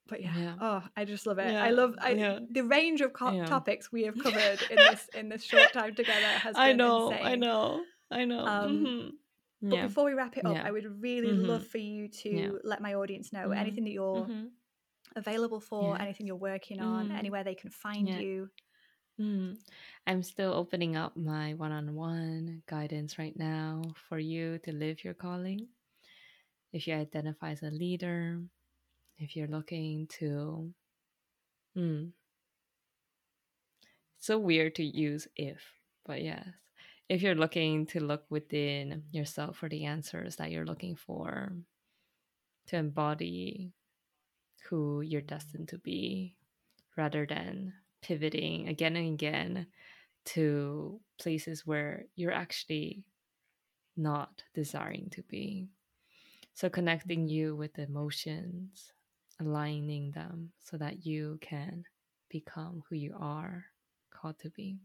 But 0.08 0.22
yeah, 0.22 0.36
Yeah. 0.36 0.54
oh, 0.60 0.82
I 0.96 1.04
just 1.04 1.26
love 1.26 1.38
it. 1.38 1.52
Yeah, 1.52 1.64
I 1.64 1.70
love 1.70 1.94
I, 2.00 2.14
the 2.50 2.62
range 2.62 3.00
of 3.00 3.12
co- 3.12 3.30
topics 3.46 3.90
we 3.90 4.04
have 4.04 4.16
covered 4.18 4.62
in 4.70 4.84
this 4.84 5.08
in 5.14 5.28
this 5.28 5.42
short 5.42 5.72
time 5.72 5.94
together 5.94 6.38
has 6.38 6.54
been 6.54 6.62
I 6.62 6.72
know 6.74 7.10
I 7.12 7.16
insane. 7.18 7.40
know 7.40 7.84
I 8.10 8.24
know 8.24 8.46
Um, 8.46 8.70
Mhm. 8.86 9.10
But 9.68 9.80
yeah 9.80 9.82
before 9.82 10.04
we 10.04 10.12
wrap 10.14 10.36
it 10.36 10.46
up, 10.46 10.58
Yeah. 10.58 10.64
I 10.64 10.70
would 10.72 11.02
really 11.02 11.32
Mhm. 11.32 11.34
love 11.34 11.66
for 11.66 11.78
you 11.78 12.08
to 12.08 12.30
Yeah. 12.30 12.52
let 12.64 12.80
my 12.82 12.94
audience 12.94 13.32
know 13.32 13.50
Mhm. 13.50 13.52
anything 13.52 13.84
that 13.84 13.92
you're 13.92 14.30
Mhm. 14.30 14.56
available 15.16 15.60
for, 15.60 16.00
anything 16.00 16.26
you're 16.26 16.36
working 16.36 16.80
on, 16.80 17.10
Mhm. 17.10 17.12
anywhere 17.12 17.44
they 17.44 17.54
can 17.56 17.70
find 17.70 18.14
you. 18.14 18.50
Mm. 19.20 19.58
I'm 20.06 20.22
still 20.22 20.52
opening 20.54 20.96
up 20.96 21.16
my 21.16 21.52
one 21.54 21.72
on 21.72 21.94
one 21.94 22.62
guidance 22.66 23.18
right 23.18 23.36
now 23.36 23.82
for 24.08 24.18
you 24.18 24.58
to 24.60 24.72
live 24.72 25.04
your 25.04 25.14
calling. 25.14 25.68
If 26.72 26.86
you 26.86 26.94
identify 26.94 27.50
as 27.50 27.64
a 27.64 27.72
leader, 27.72 28.40
if 29.18 29.36
you're 29.36 29.48
looking 29.48 30.08
to. 30.18 30.74
Mm, 31.76 32.12
so 34.18 34.38
weird 34.38 34.74
to 34.74 34.82
use 34.84 35.26
if, 35.36 35.80
but 36.04 36.22
yes. 36.22 36.46
If 37.08 37.22
you're 37.22 37.36
looking 37.36 37.86
to 37.86 38.00
look 38.00 38.24
within 38.30 39.04
yourself 39.12 39.58
for 39.58 39.68
the 39.68 39.84
answers 39.84 40.36
that 40.36 40.50
you're 40.50 40.66
looking 40.66 40.96
for, 40.96 41.52
to 42.66 42.76
embody 42.76 43.72
who 44.68 45.00
you're 45.02 45.20
destined 45.20 45.68
to 45.68 45.78
be, 45.78 46.34
rather 46.96 47.24
than 47.24 47.72
pivoting 48.02 48.68
again 48.68 48.96
and 48.96 49.14
again 49.14 49.66
to 50.24 51.00
places 51.20 51.64
where 51.64 52.06
you're 52.16 52.32
actually 52.32 53.04
not 53.96 54.42
desiring 54.54 55.08
to 55.10 55.22
be. 55.22 55.68
So, 56.54 56.68
connecting 56.68 57.28
you 57.28 57.54
with 57.54 57.78
emotions, 57.78 58.92
aligning 59.40 60.10
them 60.10 60.52
so 60.58 60.76
that 60.78 61.06
you 61.06 61.38
can 61.40 61.84
become 62.28 62.82
who 62.88 62.96
you 62.96 63.14
are 63.18 63.66
called 64.10 64.38
to 64.40 64.50
be. 64.50 64.78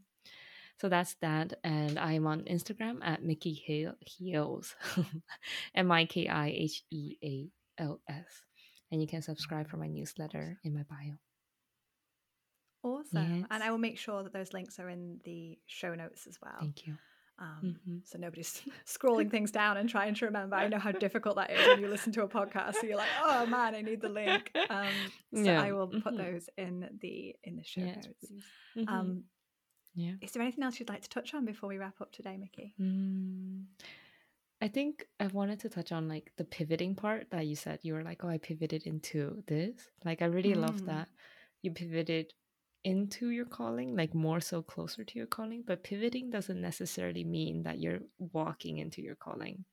So 0.82 0.88
that's 0.88 1.14
that. 1.20 1.52
And 1.62 1.96
I'm 1.96 2.26
on 2.26 2.40
Instagram 2.40 2.98
at 3.04 3.22
Miki 3.22 3.52
Heals, 4.00 4.74
M 5.76 5.92
I 5.92 6.06
K 6.06 6.26
I 6.26 6.48
H 6.48 6.82
E 6.90 7.14
A 7.22 7.48
L 7.80 8.00
S. 8.08 8.42
And 8.90 9.00
you 9.00 9.06
can 9.06 9.22
subscribe 9.22 9.68
for 9.68 9.76
my 9.76 9.86
newsletter 9.86 10.58
in 10.64 10.74
my 10.74 10.82
bio. 10.90 11.14
Awesome. 12.82 13.42
Yes. 13.42 13.46
And 13.52 13.62
I 13.62 13.70
will 13.70 13.78
make 13.78 13.96
sure 13.96 14.24
that 14.24 14.32
those 14.32 14.52
links 14.52 14.80
are 14.80 14.88
in 14.88 15.20
the 15.24 15.56
show 15.66 15.94
notes 15.94 16.26
as 16.26 16.36
well. 16.42 16.56
Thank 16.58 16.84
you. 16.88 16.98
Um, 17.38 17.60
mm-hmm. 17.64 17.96
So 18.04 18.18
nobody's 18.18 18.60
scrolling 18.84 19.30
things 19.30 19.52
down 19.52 19.76
and 19.76 19.88
trying 19.88 20.16
to 20.16 20.24
remember. 20.24 20.56
I 20.56 20.66
know 20.66 20.80
how 20.80 20.90
difficult 21.06 21.36
that 21.36 21.52
is 21.52 21.64
when 21.64 21.80
you 21.80 21.86
listen 21.86 22.12
to 22.14 22.24
a 22.24 22.28
podcast. 22.28 22.74
So 22.80 22.88
you're 22.88 22.96
like, 22.96 23.06
oh 23.22 23.46
man, 23.46 23.76
I 23.76 23.82
need 23.82 24.00
the 24.00 24.08
link. 24.08 24.50
Um, 24.68 24.88
so 25.32 25.42
yeah. 25.42 25.62
I 25.62 25.70
will 25.70 25.86
put 25.86 26.14
mm-hmm. 26.14 26.16
those 26.16 26.48
in 26.58 26.88
the 27.00 27.36
in 27.44 27.54
the 27.54 27.62
show 27.62 27.82
yes, 27.82 28.04
notes. 28.04 28.32
Mm-hmm. 28.76 28.88
Um, 28.88 29.24
yeah. 29.94 30.12
Is 30.20 30.32
there 30.32 30.42
anything 30.42 30.64
else 30.64 30.78
you'd 30.78 30.88
like 30.88 31.02
to 31.02 31.08
touch 31.08 31.34
on 31.34 31.44
before 31.44 31.68
we 31.68 31.78
wrap 31.78 32.00
up 32.00 32.12
today, 32.12 32.36
Miki? 32.36 32.74
Mm, 32.80 33.64
I 34.60 34.68
think 34.68 35.06
I 35.20 35.26
wanted 35.26 35.60
to 35.60 35.68
touch 35.68 35.92
on 35.92 36.08
like 36.08 36.32
the 36.36 36.44
pivoting 36.44 36.94
part 36.94 37.30
that 37.30 37.46
you 37.46 37.56
said. 37.56 37.80
You 37.82 37.94
were 37.94 38.02
like, 38.02 38.24
oh, 38.24 38.28
I 38.28 38.38
pivoted 38.38 38.86
into 38.86 39.42
this. 39.46 39.90
Like, 40.04 40.22
I 40.22 40.26
really 40.26 40.54
mm. 40.54 40.60
love 40.60 40.86
that 40.86 41.08
you 41.62 41.72
pivoted 41.72 42.32
into 42.84 43.28
your 43.28 43.44
calling, 43.44 43.94
like 43.96 44.14
more 44.14 44.40
so 44.40 44.62
closer 44.62 45.04
to 45.04 45.18
your 45.18 45.26
calling. 45.26 45.62
But 45.66 45.84
pivoting 45.84 46.30
doesn't 46.30 46.60
necessarily 46.60 47.24
mean 47.24 47.62
that 47.64 47.78
you're 47.78 48.00
walking 48.18 48.78
into 48.78 49.02
your 49.02 49.14
calling 49.14 49.64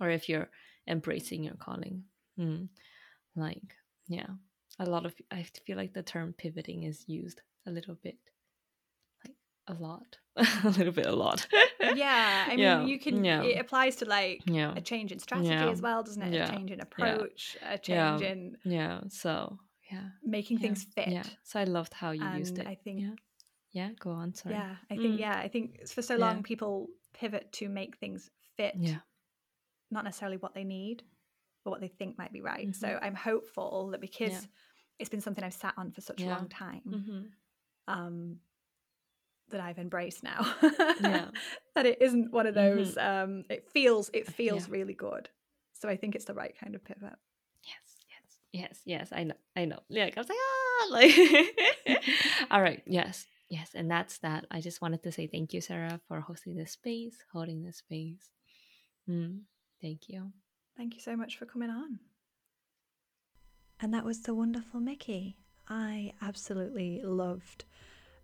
or 0.00 0.10
if 0.10 0.28
you're 0.28 0.48
embracing 0.86 1.44
your 1.44 1.54
calling. 1.54 2.04
Mm. 2.38 2.68
Like, 3.34 3.76
yeah, 4.08 4.26
a 4.78 4.86
lot 4.86 5.06
of, 5.06 5.14
I 5.30 5.46
feel 5.66 5.76
like 5.76 5.92
the 5.92 6.02
term 6.02 6.34
pivoting 6.36 6.82
is 6.84 7.04
used 7.06 7.42
a 7.66 7.70
little 7.70 7.96
bit, 8.02 8.18
a 9.68 9.74
lot, 9.74 10.18
a 10.36 10.68
little 10.68 10.92
bit, 10.92 11.06
a 11.06 11.14
lot. 11.14 11.46
yeah. 11.94 12.44
I 12.46 12.50
mean, 12.50 12.58
yeah. 12.58 12.84
you 12.84 12.98
can, 12.98 13.24
yeah. 13.24 13.42
it 13.42 13.58
applies 13.58 13.96
to 13.96 14.04
like 14.04 14.42
yeah. 14.46 14.72
a 14.76 14.80
change 14.80 15.12
in 15.12 15.18
strategy 15.18 15.52
as 15.52 15.80
well, 15.80 16.02
doesn't 16.02 16.22
it? 16.22 16.34
A 16.34 16.50
change 16.50 16.70
in 16.70 16.80
approach, 16.80 17.56
a 17.68 17.78
change 17.78 18.22
in. 18.22 18.56
Yeah. 18.64 19.00
So, 19.08 19.58
yeah 19.90 20.08
making 20.24 20.58
things 20.58 20.84
fit 20.94 21.08
yeah 21.08 21.22
so 21.42 21.60
i 21.60 21.64
loved 21.64 21.94
how 21.94 22.10
you 22.10 22.24
and 22.24 22.38
used 22.38 22.58
it 22.58 22.66
i 22.66 22.74
think 22.74 23.02
yeah 23.72 23.90
go 24.00 24.10
on 24.10 24.34
sorry 24.34 24.54
yeah 24.54 24.76
i 24.90 24.96
think 24.96 25.14
mm. 25.14 25.18
yeah 25.18 25.38
i 25.38 25.48
think 25.48 25.86
for 25.88 26.02
so 26.02 26.16
long 26.16 26.42
people 26.42 26.88
pivot 27.14 27.50
to 27.52 27.68
make 27.68 27.96
things 27.98 28.30
fit 28.56 28.74
yeah 28.78 28.98
not 29.90 30.04
necessarily 30.04 30.36
what 30.38 30.54
they 30.54 30.64
need 30.64 31.02
but 31.64 31.70
what 31.70 31.80
they 31.80 31.88
think 31.88 32.18
might 32.18 32.32
be 32.32 32.40
right 32.40 32.68
mm-hmm. 32.68 32.72
so 32.72 32.98
i'm 33.00 33.14
hopeful 33.14 33.88
that 33.90 34.00
because 34.00 34.48
it's 34.98 35.10
been 35.10 35.20
something 35.20 35.44
i've 35.44 35.54
sat 35.54 35.74
on 35.76 35.90
for 35.90 36.00
such 36.00 36.22
a 36.22 36.26
long 36.26 36.48
time 36.48 36.80
mm-hmm. 36.88 37.20
um 37.86 38.36
that 39.50 39.60
I've 39.60 39.78
embraced 39.78 40.22
now. 40.22 40.54
yeah. 40.62 41.28
that 41.74 41.86
it 41.86 41.98
isn't 42.00 42.32
one 42.32 42.46
of 42.46 42.54
mm-hmm. 42.54 42.76
those 42.76 42.94
mm-hmm. 42.94 43.32
um 43.32 43.44
it 43.48 43.68
feels 43.70 44.10
it 44.12 44.26
feels 44.26 44.68
really 44.68 44.94
good. 44.94 45.28
So 45.72 45.88
I 45.88 45.96
think 45.96 46.14
it's 46.14 46.24
the 46.24 46.34
right 46.34 46.54
kind 46.58 46.74
of 46.74 46.84
pivot 46.84 47.14
yes, 47.66 47.96
yes, 48.08 48.38
yes, 48.52 48.80
yes. 48.84 49.08
I 49.12 49.24
know, 49.24 49.34
I 49.56 49.64
know. 49.64 49.80
Like 49.90 50.16
I 50.16 50.20
was 50.20 50.28
like, 50.28 50.38
ah, 50.40 50.86
like, 50.90 52.02
all 52.50 52.62
right, 52.62 52.82
yes, 52.86 53.26
yes, 53.48 53.70
and 53.74 53.90
that's 53.90 54.18
that. 54.18 54.46
I 54.50 54.60
just 54.60 54.80
wanted 54.80 55.02
to 55.02 55.12
say 55.12 55.26
thank 55.26 55.52
you, 55.52 55.60
Sarah, 55.60 56.00
for 56.08 56.20
hosting 56.20 56.56
this 56.56 56.72
space, 56.72 57.16
holding 57.32 57.62
this 57.62 57.78
space. 57.78 58.30
Mm, 59.08 59.42
thank 59.80 60.08
you. 60.08 60.32
Thank 60.76 60.94
you 60.94 61.00
so 61.00 61.16
much 61.16 61.38
for 61.38 61.46
coming 61.46 61.70
on. 61.70 62.00
And 63.80 63.92
that 63.92 64.04
was 64.04 64.22
the 64.22 64.34
wonderful 64.34 64.80
Miki. 64.80 65.36
I 65.68 66.12
absolutely 66.22 67.02
loved 67.02 67.64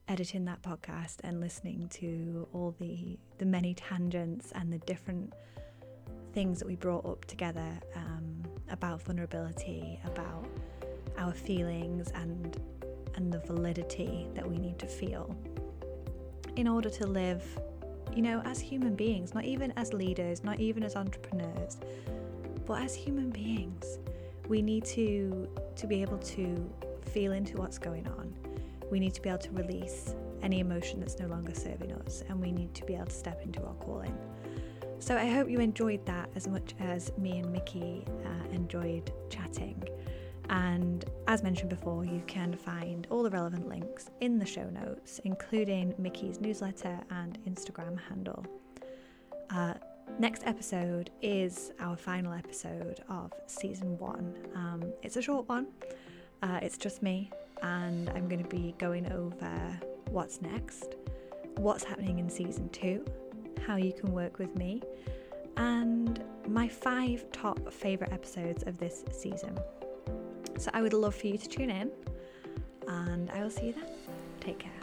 editing 0.08 0.44
that 0.46 0.62
podcast 0.62 1.16
and 1.24 1.40
listening 1.40 1.88
to 1.88 2.48
all 2.52 2.74
the 2.78 3.18
the 3.38 3.46
many 3.46 3.74
tangents 3.74 4.52
and 4.54 4.72
the 4.72 4.78
different 4.78 5.32
things 6.32 6.58
that 6.58 6.66
we 6.66 6.76
brought 6.76 7.04
up 7.04 7.24
together. 7.24 7.78
Um, 7.94 8.42
about 8.72 9.02
vulnerability, 9.02 10.00
about 10.04 10.46
our 11.18 11.32
feelings 11.32 12.10
and 12.14 12.60
and 13.14 13.32
the 13.32 13.38
validity 13.40 14.26
that 14.34 14.48
we 14.48 14.58
need 14.58 14.78
to 14.78 14.86
feel 14.86 15.36
in 16.56 16.66
order 16.66 16.88
to 16.88 17.06
live, 17.06 17.44
you 18.14 18.22
know, 18.22 18.40
as 18.46 18.58
human 18.58 18.96
beings, 18.96 19.34
not 19.34 19.44
even 19.44 19.70
as 19.76 19.92
leaders, 19.92 20.42
not 20.42 20.58
even 20.58 20.82
as 20.82 20.96
entrepreneurs, 20.96 21.76
but 22.66 22.80
as 22.80 22.94
human 22.94 23.30
beings. 23.30 23.98
We 24.48 24.62
need 24.62 24.84
to 24.86 25.48
to 25.76 25.86
be 25.86 26.02
able 26.02 26.18
to 26.18 26.72
feel 27.12 27.32
into 27.32 27.58
what's 27.58 27.78
going 27.78 28.08
on. 28.08 28.34
We 28.92 29.00
need 29.00 29.14
to 29.14 29.22
be 29.22 29.30
able 29.30 29.38
to 29.38 29.50
release 29.52 30.14
any 30.42 30.60
emotion 30.60 31.00
that's 31.00 31.18
no 31.18 31.26
longer 31.26 31.54
serving 31.54 31.92
us, 31.92 32.22
and 32.28 32.38
we 32.38 32.52
need 32.52 32.74
to 32.74 32.84
be 32.84 32.94
able 32.94 33.06
to 33.06 33.10
step 33.10 33.40
into 33.42 33.64
our 33.64 33.72
calling. 33.76 34.14
So 34.98 35.16
I 35.16 35.24
hope 35.30 35.48
you 35.48 35.60
enjoyed 35.60 36.04
that 36.04 36.28
as 36.36 36.46
much 36.46 36.74
as 36.78 37.10
me 37.16 37.38
and 37.38 37.50
Miki 37.50 38.04
uh, 38.26 38.54
enjoyed 38.54 39.10
chatting. 39.30 39.82
And 40.50 41.06
as 41.26 41.42
mentioned 41.42 41.70
before, 41.70 42.04
you 42.04 42.22
can 42.26 42.54
find 42.54 43.06
all 43.08 43.22
the 43.22 43.30
relevant 43.30 43.66
links 43.66 44.10
in 44.20 44.38
the 44.38 44.44
show 44.44 44.68
notes, 44.68 45.22
including 45.24 45.94
Miki's 45.98 46.38
newsletter 46.38 47.00
and 47.10 47.38
Instagram 47.48 47.98
handle. 48.10 48.44
Uh, 49.48 49.72
next 50.18 50.42
episode 50.44 51.08
is 51.22 51.72
our 51.80 51.96
final 51.96 52.34
episode 52.34 53.00
of 53.08 53.32
season 53.46 53.96
one. 53.96 54.36
Um, 54.54 54.92
it's 55.02 55.16
a 55.16 55.22
short 55.22 55.48
one, 55.48 55.68
uh, 56.42 56.58
it's 56.60 56.76
just 56.76 57.02
me, 57.02 57.30
and 57.62 58.10
I'm 58.10 58.28
going 58.28 58.42
to 58.42 58.48
be 58.48 58.74
going 58.78 59.10
over 59.12 59.80
what's 60.10 60.42
next, 60.42 60.96
what's 61.56 61.84
happening 61.84 62.18
in 62.18 62.28
season 62.28 62.68
two, 62.70 63.04
how 63.66 63.76
you 63.76 63.92
can 63.92 64.12
work 64.12 64.38
with 64.38 64.54
me, 64.56 64.82
and 65.56 66.22
my 66.48 66.68
five 66.68 67.30
top 67.32 67.72
favourite 67.72 68.12
episodes 68.12 68.64
of 68.64 68.78
this 68.78 69.04
season. 69.12 69.58
So 70.58 70.70
I 70.74 70.82
would 70.82 70.92
love 70.92 71.14
for 71.14 71.26
you 71.26 71.38
to 71.38 71.48
tune 71.48 71.70
in, 71.70 71.90
and 72.88 73.30
I 73.30 73.42
will 73.42 73.50
see 73.50 73.66
you 73.66 73.72
then. 73.72 73.86
Take 74.40 74.58
care. 74.58 74.81